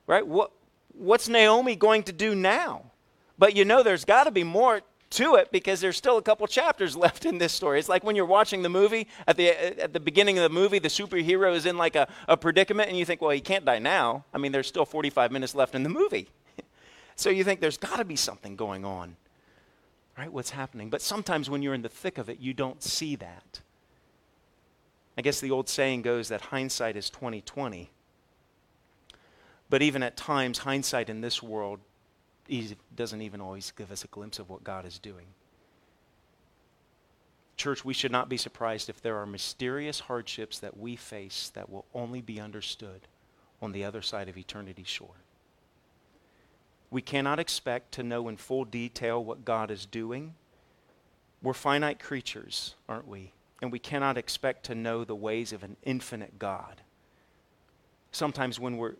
Right? 0.06 0.24
What, 0.24 0.52
what's 0.92 1.28
Naomi 1.28 1.74
going 1.74 2.04
to 2.04 2.12
do 2.12 2.34
now? 2.34 2.84
But 3.38 3.56
you 3.56 3.64
know, 3.64 3.82
there's 3.82 4.04
got 4.04 4.24
to 4.24 4.30
be 4.30 4.44
more 4.44 4.82
to 5.10 5.36
it 5.36 5.50
because 5.50 5.80
there's 5.80 5.96
still 5.96 6.18
a 6.18 6.22
couple 6.22 6.46
chapters 6.46 6.96
left 7.04 7.24
in 7.24 7.38
this 7.38 7.52
story. 7.52 7.78
It's 7.78 7.88
like 7.88 8.04
when 8.04 8.14
you're 8.16 8.24
watching 8.24 8.62
the 8.62 8.68
movie, 8.68 9.08
at 9.26 9.36
the, 9.36 9.82
at 9.82 9.92
the 9.92 10.00
beginning 10.00 10.38
of 10.38 10.42
the 10.42 10.54
movie, 10.54 10.78
the 10.78 10.88
superhero 10.88 11.54
is 11.54 11.66
in 11.66 11.76
like 11.76 11.96
a, 11.96 12.06
a 12.28 12.36
predicament, 12.36 12.88
and 12.88 12.98
you 12.98 13.04
think, 13.04 13.20
well, 13.20 13.30
he 13.30 13.40
can't 13.40 13.64
die 13.64 13.78
now. 13.78 14.24
I 14.32 14.38
mean, 14.38 14.52
there's 14.52 14.68
still 14.68 14.84
45 14.84 15.32
minutes 15.32 15.54
left 15.54 15.74
in 15.74 15.82
the 15.82 15.88
movie. 15.88 16.28
so 17.16 17.30
you 17.30 17.44
think 17.44 17.60
there's 17.60 17.78
got 17.78 17.96
to 17.96 18.04
be 18.04 18.16
something 18.16 18.56
going 18.56 18.84
on, 18.84 19.16
right? 20.18 20.32
What's 20.32 20.50
happening? 20.50 20.90
But 20.90 21.02
sometimes 21.02 21.50
when 21.50 21.62
you're 21.62 21.74
in 21.74 21.82
the 21.82 21.88
thick 21.88 22.18
of 22.18 22.28
it, 22.28 22.38
you 22.40 22.52
don't 22.52 22.82
see 22.82 23.16
that. 23.16 23.60
I 25.16 25.22
guess 25.22 25.40
the 25.40 25.50
old 25.50 25.68
saying 25.68 26.02
goes 26.02 26.28
that 26.28 26.40
hindsight 26.42 26.96
is 26.96 27.08
2020. 27.10 27.90
But 29.68 29.82
even 29.82 30.02
at 30.02 30.16
times, 30.16 30.58
hindsight 30.58 31.08
in 31.08 31.22
this 31.22 31.42
world 31.42 31.80
doesn't 32.94 33.22
even 33.22 33.40
always 33.40 33.72
give 33.72 33.90
us 33.90 34.04
a 34.04 34.08
glimpse 34.08 34.38
of 34.38 34.48
what 34.48 34.62
God 34.62 34.84
is 34.84 34.98
doing. 34.98 35.26
Church, 37.56 37.84
we 37.84 37.94
should 37.94 38.12
not 38.12 38.28
be 38.28 38.36
surprised 38.36 38.88
if 38.88 39.00
there 39.00 39.16
are 39.16 39.26
mysterious 39.26 40.00
hardships 40.00 40.58
that 40.58 40.76
we 40.76 40.94
face 40.94 41.50
that 41.54 41.70
will 41.70 41.86
only 41.94 42.20
be 42.20 42.38
understood 42.38 43.08
on 43.62 43.72
the 43.72 43.84
other 43.84 44.02
side 44.02 44.28
of 44.28 44.36
eternity's 44.36 44.86
shore. 44.86 45.22
We 46.90 47.00
cannot 47.00 47.40
expect 47.40 47.92
to 47.92 48.02
know 48.02 48.28
in 48.28 48.36
full 48.36 48.66
detail 48.66 49.24
what 49.24 49.44
God 49.44 49.70
is 49.70 49.86
doing. 49.86 50.34
We're 51.42 51.54
finite 51.54 51.98
creatures, 51.98 52.74
aren't 52.88 53.08
we? 53.08 53.32
And 53.62 53.72
we 53.72 53.78
cannot 53.78 54.18
expect 54.18 54.64
to 54.66 54.74
know 54.74 55.04
the 55.04 55.14
ways 55.14 55.52
of 55.52 55.62
an 55.62 55.76
infinite 55.82 56.38
God. 56.38 56.82
Sometimes 58.12 58.60
when 58.60 58.76
we're 58.76 58.94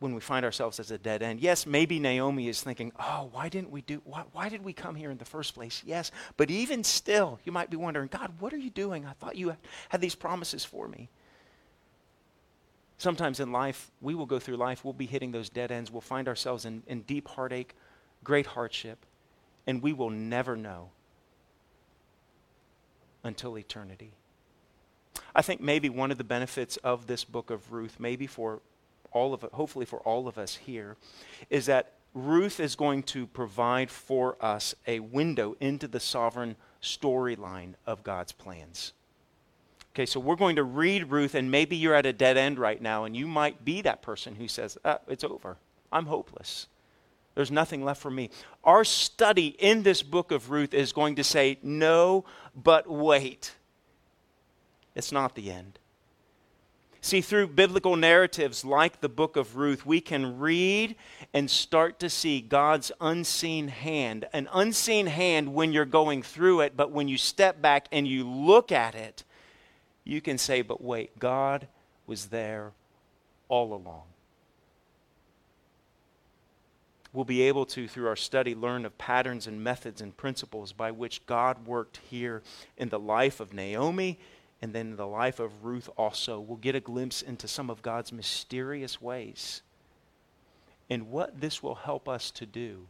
when 0.00 0.14
we 0.14 0.20
find 0.20 0.44
ourselves 0.44 0.80
as 0.80 0.90
a 0.90 0.98
dead 0.98 1.22
end. 1.22 1.40
Yes, 1.40 1.64
maybe 1.64 1.98
Naomi 1.98 2.48
is 2.48 2.62
thinking, 2.62 2.92
"Oh, 2.98 3.30
why 3.32 3.48
didn't 3.48 3.70
we 3.70 3.80
do 3.80 4.02
why, 4.04 4.24
why 4.32 4.48
did 4.48 4.62
we 4.62 4.72
come 4.72 4.96
here 4.96 5.10
in 5.10 5.18
the 5.18 5.24
first 5.24 5.54
place?" 5.54 5.82
Yes, 5.86 6.10
but 6.36 6.50
even 6.50 6.84
still, 6.84 7.38
you 7.44 7.52
might 7.52 7.70
be 7.70 7.76
wondering, 7.76 8.08
"God, 8.08 8.38
what 8.38 8.52
are 8.52 8.58
you 8.58 8.70
doing? 8.70 9.06
I 9.06 9.12
thought 9.12 9.36
you 9.36 9.56
had 9.88 10.00
these 10.00 10.14
promises 10.14 10.64
for 10.64 10.88
me." 10.88 11.08
Sometimes 12.98 13.40
in 13.40 13.50
life, 13.50 13.90
we 14.00 14.14
will 14.14 14.26
go 14.26 14.38
through 14.38 14.56
life, 14.56 14.84
we'll 14.84 14.92
be 14.92 15.06
hitting 15.06 15.32
those 15.32 15.48
dead 15.48 15.72
ends, 15.72 15.90
we'll 15.90 16.00
find 16.00 16.28
ourselves 16.28 16.64
in, 16.64 16.82
in 16.86 17.02
deep 17.02 17.26
heartache, 17.28 17.74
great 18.22 18.46
hardship, 18.46 19.06
and 19.66 19.82
we 19.82 19.92
will 19.92 20.10
never 20.10 20.56
know 20.56 20.90
until 23.24 23.58
eternity. 23.58 24.12
I 25.34 25.42
think 25.42 25.60
maybe 25.60 25.88
one 25.88 26.12
of 26.12 26.18
the 26.18 26.24
benefits 26.24 26.76
of 26.78 27.06
this 27.06 27.24
book 27.24 27.50
of 27.50 27.72
Ruth, 27.72 27.96
maybe 27.98 28.26
for 28.26 28.60
all 29.12 29.34
of 29.34 29.42
it, 29.42 29.52
hopefully 29.52 29.86
for 29.86 29.98
all 30.00 30.28
of 30.28 30.38
us 30.38 30.56
here, 30.56 30.96
is 31.50 31.66
that 31.66 31.92
Ruth 32.14 32.60
is 32.60 32.76
going 32.76 33.02
to 33.04 33.26
provide 33.26 33.90
for 33.90 34.36
us 34.40 34.74
a 34.86 35.00
window 35.00 35.56
into 35.58 35.88
the 35.88 35.98
sovereign 35.98 36.54
storyline 36.80 37.74
of 37.86 38.04
God's 38.04 38.30
plans. 38.30 38.92
Okay, 39.94 40.06
so 40.06 40.20
we're 40.20 40.36
going 40.36 40.56
to 40.56 40.64
read 40.64 41.10
Ruth, 41.10 41.34
and 41.34 41.50
maybe 41.50 41.76
you're 41.76 41.94
at 41.94 42.06
a 42.06 42.12
dead 42.12 42.36
end 42.36 42.58
right 42.58 42.80
now, 42.80 43.04
and 43.04 43.16
you 43.16 43.26
might 43.26 43.64
be 43.64 43.80
that 43.82 44.02
person 44.02 44.36
who 44.36 44.48
says, 44.48 44.78
ah, 44.84 44.98
It's 45.08 45.24
over. 45.24 45.56
I'm 45.92 46.06
hopeless. 46.06 46.66
There's 47.34 47.50
nothing 47.50 47.84
left 47.84 48.00
for 48.00 48.10
me. 48.10 48.30
Our 48.62 48.84
study 48.84 49.48
in 49.58 49.82
this 49.82 50.02
book 50.02 50.30
of 50.30 50.50
Ruth 50.50 50.72
is 50.72 50.92
going 50.92 51.16
to 51.16 51.24
say, 51.24 51.58
no, 51.62 52.24
but 52.54 52.88
wait. 52.88 53.54
It's 54.94 55.10
not 55.10 55.34
the 55.34 55.50
end. 55.50 55.78
See, 57.00 57.20
through 57.20 57.48
biblical 57.48 57.96
narratives 57.96 58.64
like 58.64 59.00
the 59.00 59.10
book 59.10 59.36
of 59.36 59.56
Ruth, 59.56 59.84
we 59.84 60.00
can 60.00 60.38
read 60.38 60.96
and 61.34 61.50
start 61.50 61.98
to 61.98 62.08
see 62.08 62.40
God's 62.40 62.92
unseen 62.98 63.68
hand. 63.68 64.24
An 64.32 64.48
unseen 64.54 65.06
hand 65.06 65.52
when 65.52 65.70
you're 65.70 65.84
going 65.84 66.22
through 66.22 66.60
it, 66.60 66.78
but 66.78 66.92
when 66.92 67.08
you 67.08 67.18
step 67.18 67.60
back 67.60 67.88
and 67.92 68.08
you 68.08 68.26
look 68.26 68.72
at 68.72 68.94
it, 68.94 69.22
you 70.04 70.22
can 70.22 70.38
say, 70.38 70.62
but 70.62 70.82
wait, 70.82 71.18
God 71.18 71.66
was 72.06 72.26
there 72.26 72.72
all 73.48 73.74
along. 73.74 74.04
We'll 77.14 77.24
be 77.24 77.42
able 77.42 77.64
to, 77.64 77.88
through 77.88 78.08
our 78.08 78.16
study, 78.16 78.54
learn 78.54 78.84
of 78.84 78.98
patterns 78.98 79.46
and 79.46 79.62
methods 79.62 80.02
and 80.02 80.14
principles 80.16 80.72
by 80.72 80.90
which 80.90 81.24
God 81.24 81.66
worked 81.66 82.00
here 82.10 82.42
in 82.76 82.90
the 82.90 82.98
life 82.98 83.40
of 83.40 83.54
Naomi 83.54 84.18
and 84.60 84.72
then 84.72 84.88
in 84.88 84.96
the 84.96 85.06
life 85.06 85.38
of 85.38 85.64
Ruth 85.64 85.88
also. 85.96 86.40
We'll 86.40 86.58
get 86.58 86.74
a 86.74 86.80
glimpse 86.80 87.22
into 87.22 87.46
some 87.48 87.70
of 87.70 87.82
God's 87.82 88.12
mysterious 88.12 89.00
ways. 89.00 89.62
And 90.90 91.10
what 91.10 91.40
this 91.40 91.62
will 91.62 91.76
help 91.76 92.08
us 92.08 92.30
to 92.32 92.44
do 92.44 92.88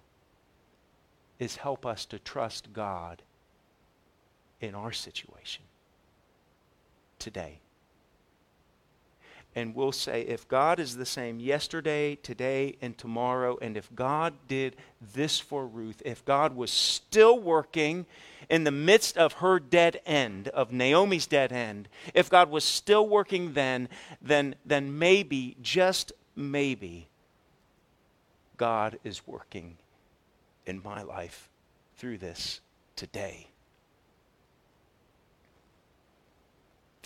is 1.38 1.56
help 1.56 1.84
us 1.84 2.06
to 2.06 2.18
trust 2.18 2.72
God 2.72 3.22
in 4.60 4.74
our 4.74 4.92
situation 4.92 5.64
today 7.18 7.60
and 9.54 9.74
we'll 9.74 9.92
say, 9.92 10.22
if 10.22 10.48
God 10.48 10.80
is 10.80 10.96
the 10.96 11.06
same 11.06 11.38
yesterday, 11.38 12.16
today, 12.16 12.76
and 12.80 12.98
tomorrow, 12.98 13.56
and 13.62 13.76
if 13.76 13.94
God 13.94 14.34
did 14.48 14.76
this 15.14 15.38
for 15.38 15.66
Ruth, 15.66 16.02
if 16.04 16.24
God 16.24 16.56
was 16.56 16.70
still 16.70 17.38
working 17.38 18.06
in 18.50 18.64
the 18.64 18.70
midst 18.70 19.16
of 19.16 19.34
her 19.34 19.60
dead 19.60 20.00
end, 20.04 20.48
of 20.48 20.72
Naomi's 20.72 21.26
dead 21.26 21.52
end, 21.52 21.88
if 22.14 22.28
God 22.28 22.50
was 22.50 22.64
still 22.64 23.08
working 23.08 23.52
then, 23.52 23.88
then, 24.20 24.56
then 24.66 24.98
maybe, 24.98 25.56
just 25.62 26.12
maybe, 26.34 27.08
God 28.56 28.98
is 29.04 29.26
working 29.26 29.76
in 30.66 30.82
my 30.82 31.02
life 31.02 31.48
through 31.96 32.18
this 32.18 32.60
today. 32.96 33.48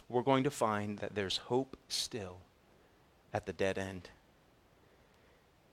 We're 0.09 0.23
going 0.23 0.45
to 0.45 0.51
find 0.51 0.99
that 0.99 1.15
there's 1.15 1.37
hope 1.37 1.77
still 1.89 2.39
at 3.33 3.47
the 3.47 3.53
dead 3.53 3.79
end. 3.79 4.11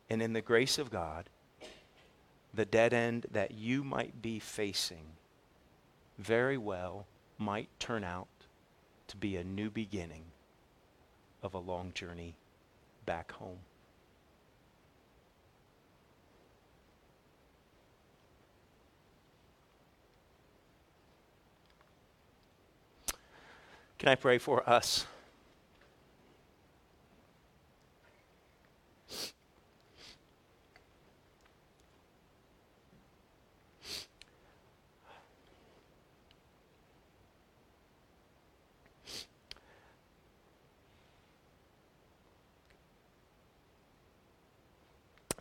And 0.09 0.21
in 0.21 0.33
the 0.33 0.41
grace 0.41 0.77
of 0.77 0.91
God, 0.91 1.29
the 2.53 2.65
dead 2.65 2.93
end 2.93 3.27
that 3.31 3.51
you 3.51 3.83
might 3.83 4.21
be 4.21 4.39
facing 4.39 5.05
very 6.17 6.57
well 6.57 7.05
might 7.38 7.69
turn 7.79 8.03
out 8.03 8.27
to 9.07 9.17
be 9.17 9.36
a 9.36 9.43
new 9.43 9.69
beginning 9.69 10.23
of 11.43 11.53
a 11.53 11.59
long 11.59 11.91
journey 11.93 12.36
back 13.05 13.31
home. 13.33 13.59
Can 23.98 24.10
I 24.10 24.16
pray 24.16 24.38
for 24.38 24.68
us? 24.70 25.06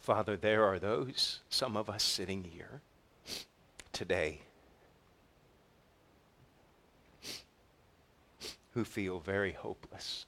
Father, 0.05 0.37
there 0.37 0.65
are 0.65 0.79
those, 0.79 1.41
some 1.49 1.79
of 1.79 1.89
us 1.89 2.03
sitting 2.03 2.45
here 2.45 2.83
today 3.91 4.43
who 8.75 8.85
feel 8.85 9.21
very 9.21 9.53
hopeless. 9.53 10.27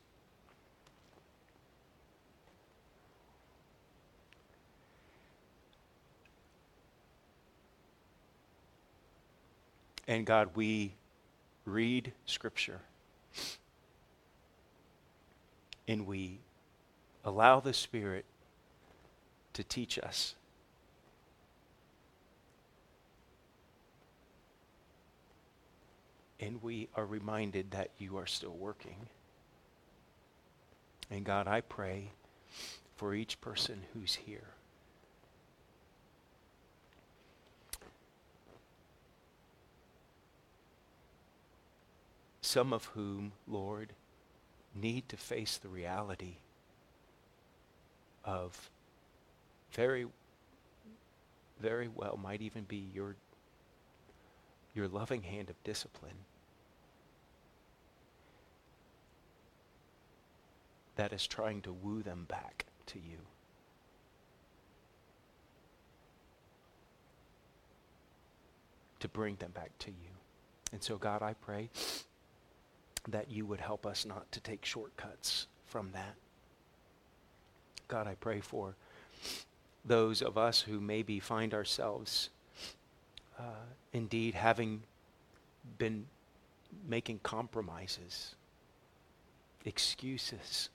And 10.08 10.24
God, 10.24 10.50
we 10.54 10.94
read 11.64 12.12
Scripture 12.24 12.80
and 15.88 16.06
we 16.06 16.38
allow 17.24 17.58
the 17.58 17.72
Spirit 17.72 18.24
to 19.52 19.64
teach 19.64 19.98
us 19.98 20.36
and 26.40 26.62
we 26.62 26.88
are 26.94 27.06
reminded 27.06 27.70
that 27.70 27.90
you 27.98 28.16
are 28.16 28.26
still 28.26 28.54
working. 28.54 29.08
And 31.10 31.24
God, 31.24 31.46
I 31.46 31.60
pray 31.60 32.10
for 32.96 33.14
each 33.14 33.40
person 33.40 33.82
who's 33.92 34.14
here. 34.14 34.48
Some 42.40 42.72
of 42.72 42.86
whom, 42.86 43.32
Lord, 43.46 43.92
need 44.74 45.08
to 45.08 45.16
face 45.16 45.56
the 45.56 45.68
reality 45.68 46.36
of 48.24 48.70
very, 49.72 50.06
very 51.60 51.88
well 51.88 52.18
might 52.22 52.42
even 52.42 52.64
be 52.64 52.88
your 52.94 53.16
your 54.76 54.88
loving 54.88 55.22
hand 55.22 55.48
of 55.48 55.62
discipline 55.64 56.26
that 60.96 61.12
is 61.12 61.26
trying 61.26 61.62
to 61.62 61.72
woo 61.72 62.02
them 62.02 62.26
back 62.28 62.66
to 62.86 62.98
you. 62.98 63.18
To 69.00 69.08
bring 69.08 69.36
them 69.36 69.52
back 69.52 69.76
to 69.80 69.90
you. 69.90 70.10
And 70.72 70.82
so, 70.82 70.96
God, 70.96 71.22
I 71.22 71.34
pray 71.34 71.70
that 73.08 73.30
you 73.30 73.46
would 73.46 73.60
help 73.60 73.86
us 73.86 74.04
not 74.04 74.30
to 74.32 74.40
take 74.40 74.64
shortcuts 74.64 75.46
from 75.66 75.90
that. 75.92 76.14
God, 77.88 78.06
I 78.06 78.14
pray 78.14 78.40
for 78.40 78.74
those 79.84 80.22
of 80.22 80.36
us 80.36 80.62
who 80.62 80.80
maybe 80.80 81.20
find 81.20 81.54
ourselves 81.54 82.30
uh, 83.38 83.42
indeed 83.96 84.34
having 84.34 84.82
been 85.78 86.04
making 86.86 87.18
compromises, 87.22 88.34
excuses 89.64 90.68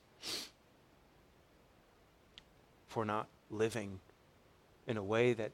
for 2.88 3.06
not 3.06 3.28
living 3.52 4.00
in 4.88 4.98
a 4.98 5.04
way 5.04 5.34
that 5.34 5.52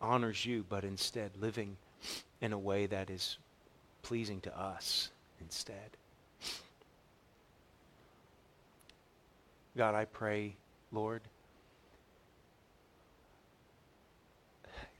honors 0.00 0.44
you, 0.44 0.64
but 0.68 0.82
instead 0.82 1.30
living 1.40 1.76
in 2.40 2.52
a 2.52 2.58
way 2.58 2.86
that 2.86 3.10
is 3.10 3.38
pleasing 4.02 4.40
to 4.40 4.58
us 4.58 5.10
instead. 5.40 5.96
God, 9.76 9.94
I 9.94 10.04
pray, 10.04 10.56
Lord, 10.90 11.22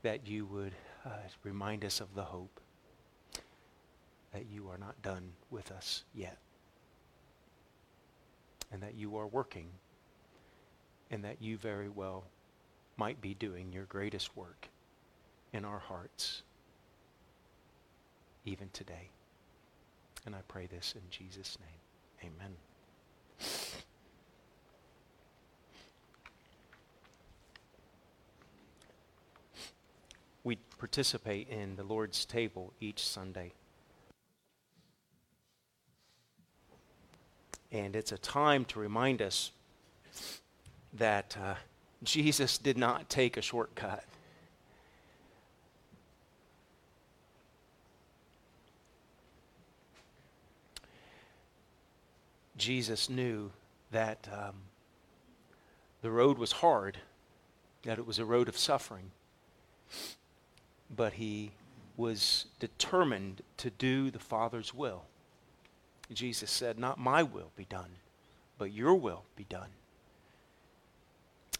that 0.03 0.29
you 0.29 0.47
would 0.47 0.73
uh, 1.09 1.13
remind 1.43 1.85
us 1.85 2.01
of 2.01 2.15
the 2.15 2.23
hope 2.23 2.61
that 4.33 4.47
you 4.53 4.69
are 4.69 4.79
not 4.79 5.01
done 5.03 5.31
with 5.51 5.71
us 5.73 6.05
yet. 6.15 6.39
And 8.71 8.83
that 8.83 8.95
you 8.95 9.17
are 9.17 9.27
working. 9.27 9.69
And 11.11 11.25
that 11.25 11.41
you 11.41 11.57
very 11.57 11.89
well 11.89 12.25
might 12.97 13.21
be 13.21 13.33
doing 13.33 13.73
your 13.73 13.85
greatest 13.85 14.37
work 14.37 14.69
in 15.53 15.65
our 15.65 15.79
hearts 15.79 16.43
even 18.45 18.69
today. 18.73 19.11
And 20.27 20.35
I 20.35 20.41
pray 20.49 20.67
this 20.67 20.95
in 20.95 21.03
Jesus' 21.11 21.57
name. 21.61 22.33
Amen. 22.33 23.85
We 30.49 30.57
participate 30.79 31.47
in 31.51 31.77
the 31.77 31.85
Lord's 31.85 32.25
table 32.25 32.73
each 32.81 33.07
Sunday. 33.07 33.53
And 37.71 37.95
it's 37.95 38.13
a 38.13 38.17
time 38.17 38.65
to 38.67 38.81
remind 38.81 39.21
us 39.21 39.53
that 40.95 41.37
uh, 41.39 41.57
Jesus 42.03 42.57
did 42.57 42.79
not 42.79 43.11
take 43.11 43.37
a 43.37 43.43
shortcut. 43.43 44.05
Jesus 52.57 53.11
knew 53.11 53.51
that 53.91 54.27
um, 54.33 54.55
the 56.01 56.11
road 56.11 56.39
was 56.39 56.53
hard, 56.53 56.97
that 57.83 57.99
it 57.99 58.07
was 58.07 58.19
a 58.19 58.25
road 58.25 58.49
of 58.49 58.57
suffering 58.57 59.11
but 60.95 61.15
he 61.15 61.53
was 61.97 62.47
determined 62.61 63.43
to 63.57 63.71
do 63.71 64.11
the 64.11 64.19
Father's 64.19 64.73
will. 64.73 65.05
Jesus 66.13 66.51
said, 66.51 66.79
Not 66.79 66.99
my 66.99 67.23
will 67.23 67.51
be 67.57 67.65
done, 67.65 67.91
but 68.57 68.73
your 68.73 68.95
will 68.95 69.25
be 69.37 69.45
done. 69.45 69.71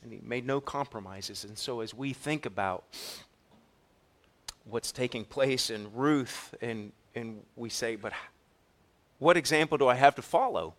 And 0.03 0.13
he 0.13 0.21
made 0.23 0.47
no 0.47 0.61
compromises. 0.61 1.45
And 1.45 1.59
so 1.59 1.81
as 1.81 1.93
we 1.93 2.13
think 2.13 2.47
about 2.47 2.85
what's 4.65 4.93
taking 4.93 5.25
place 5.25 5.71
in 5.71 5.93
Ruth, 5.95 6.55
and, 6.61 6.93
and 7.15 7.43
we 7.57 7.69
say, 7.69 7.97
but 7.97 8.13
what 9.19 9.37
example 9.37 9.79
do 9.79 9.89
I 9.89 9.95
have 9.95 10.15
to 10.17 10.23
follow 10.23 10.75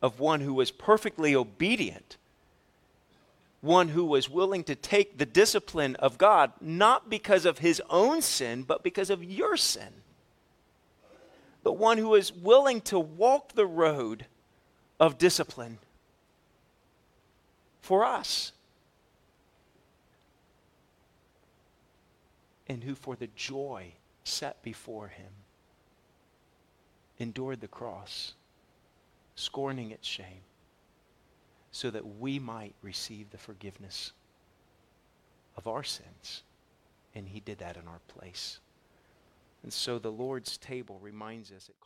of 0.00 0.20
one 0.20 0.40
who 0.40 0.54
was 0.54 0.70
perfectly 0.70 1.34
obedient? 1.34 2.16
One 3.60 3.88
who 3.88 4.04
was 4.04 4.30
willing 4.30 4.64
to 4.64 4.76
take 4.76 5.18
the 5.18 5.26
discipline 5.26 5.96
of 5.96 6.16
God, 6.16 6.52
not 6.60 7.10
because 7.10 7.44
of 7.44 7.58
his 7.58 7.82
own 7.90 8.22
sin, 8.22 8.62
but 8.62 8.82
because 8.82 9.10
of 9.10 9.24
your 9.24 9.56
sin. 9.56 9.92
The 11.64 11.72
one 11.72 11.98
who 11.98 12.14
is 12.14 12.32
willing 12.32 12.80
to 12.82 12.98
walk 12.98 13.54
the 13.54 13.66
road 13.66 14.26
of 15.00 15.18
discipline 15.18 15.78
for 17.80 18.04
us. 18.04 18.52
And 22.68 22.84
who, 22.84 22.94
for 22.94 23.16
the 23.16 23.28
joy 23.34 23.94
set 24.24 24.62
before 24.62 25.08
him, 25.08 25.32
endured 27.18 27.60
the 27.60 27.68
cross, 27.68 28.34
scorning 29.34 29.90
its 29.90 30.06
shame, 30.06 30.42
so 31.70 31.90
that 31.90 32.18
we 32.18 32.38
might 32.38 32.74
receive 32.82 33.30
the 33.30 33.38
forgiveness 33.38 34.12
of 35.56 35.66
our 35.66 35.84
sins. 35.84 36.42
And 37.14 37.28
he 37.28 37.40
did 37.40 37.58
that 37.58 37.76
in 37.76 37.88
our 37.88 38.00
place. 38.08 38.60
And 39.62 39.72
so 39.72 39.98
the 39.98 40.12
Lord's 40.12 40.56
table 40.56 40.98
reminds 41.02 41.50
us 41.52 41.68
it 41.68 41.76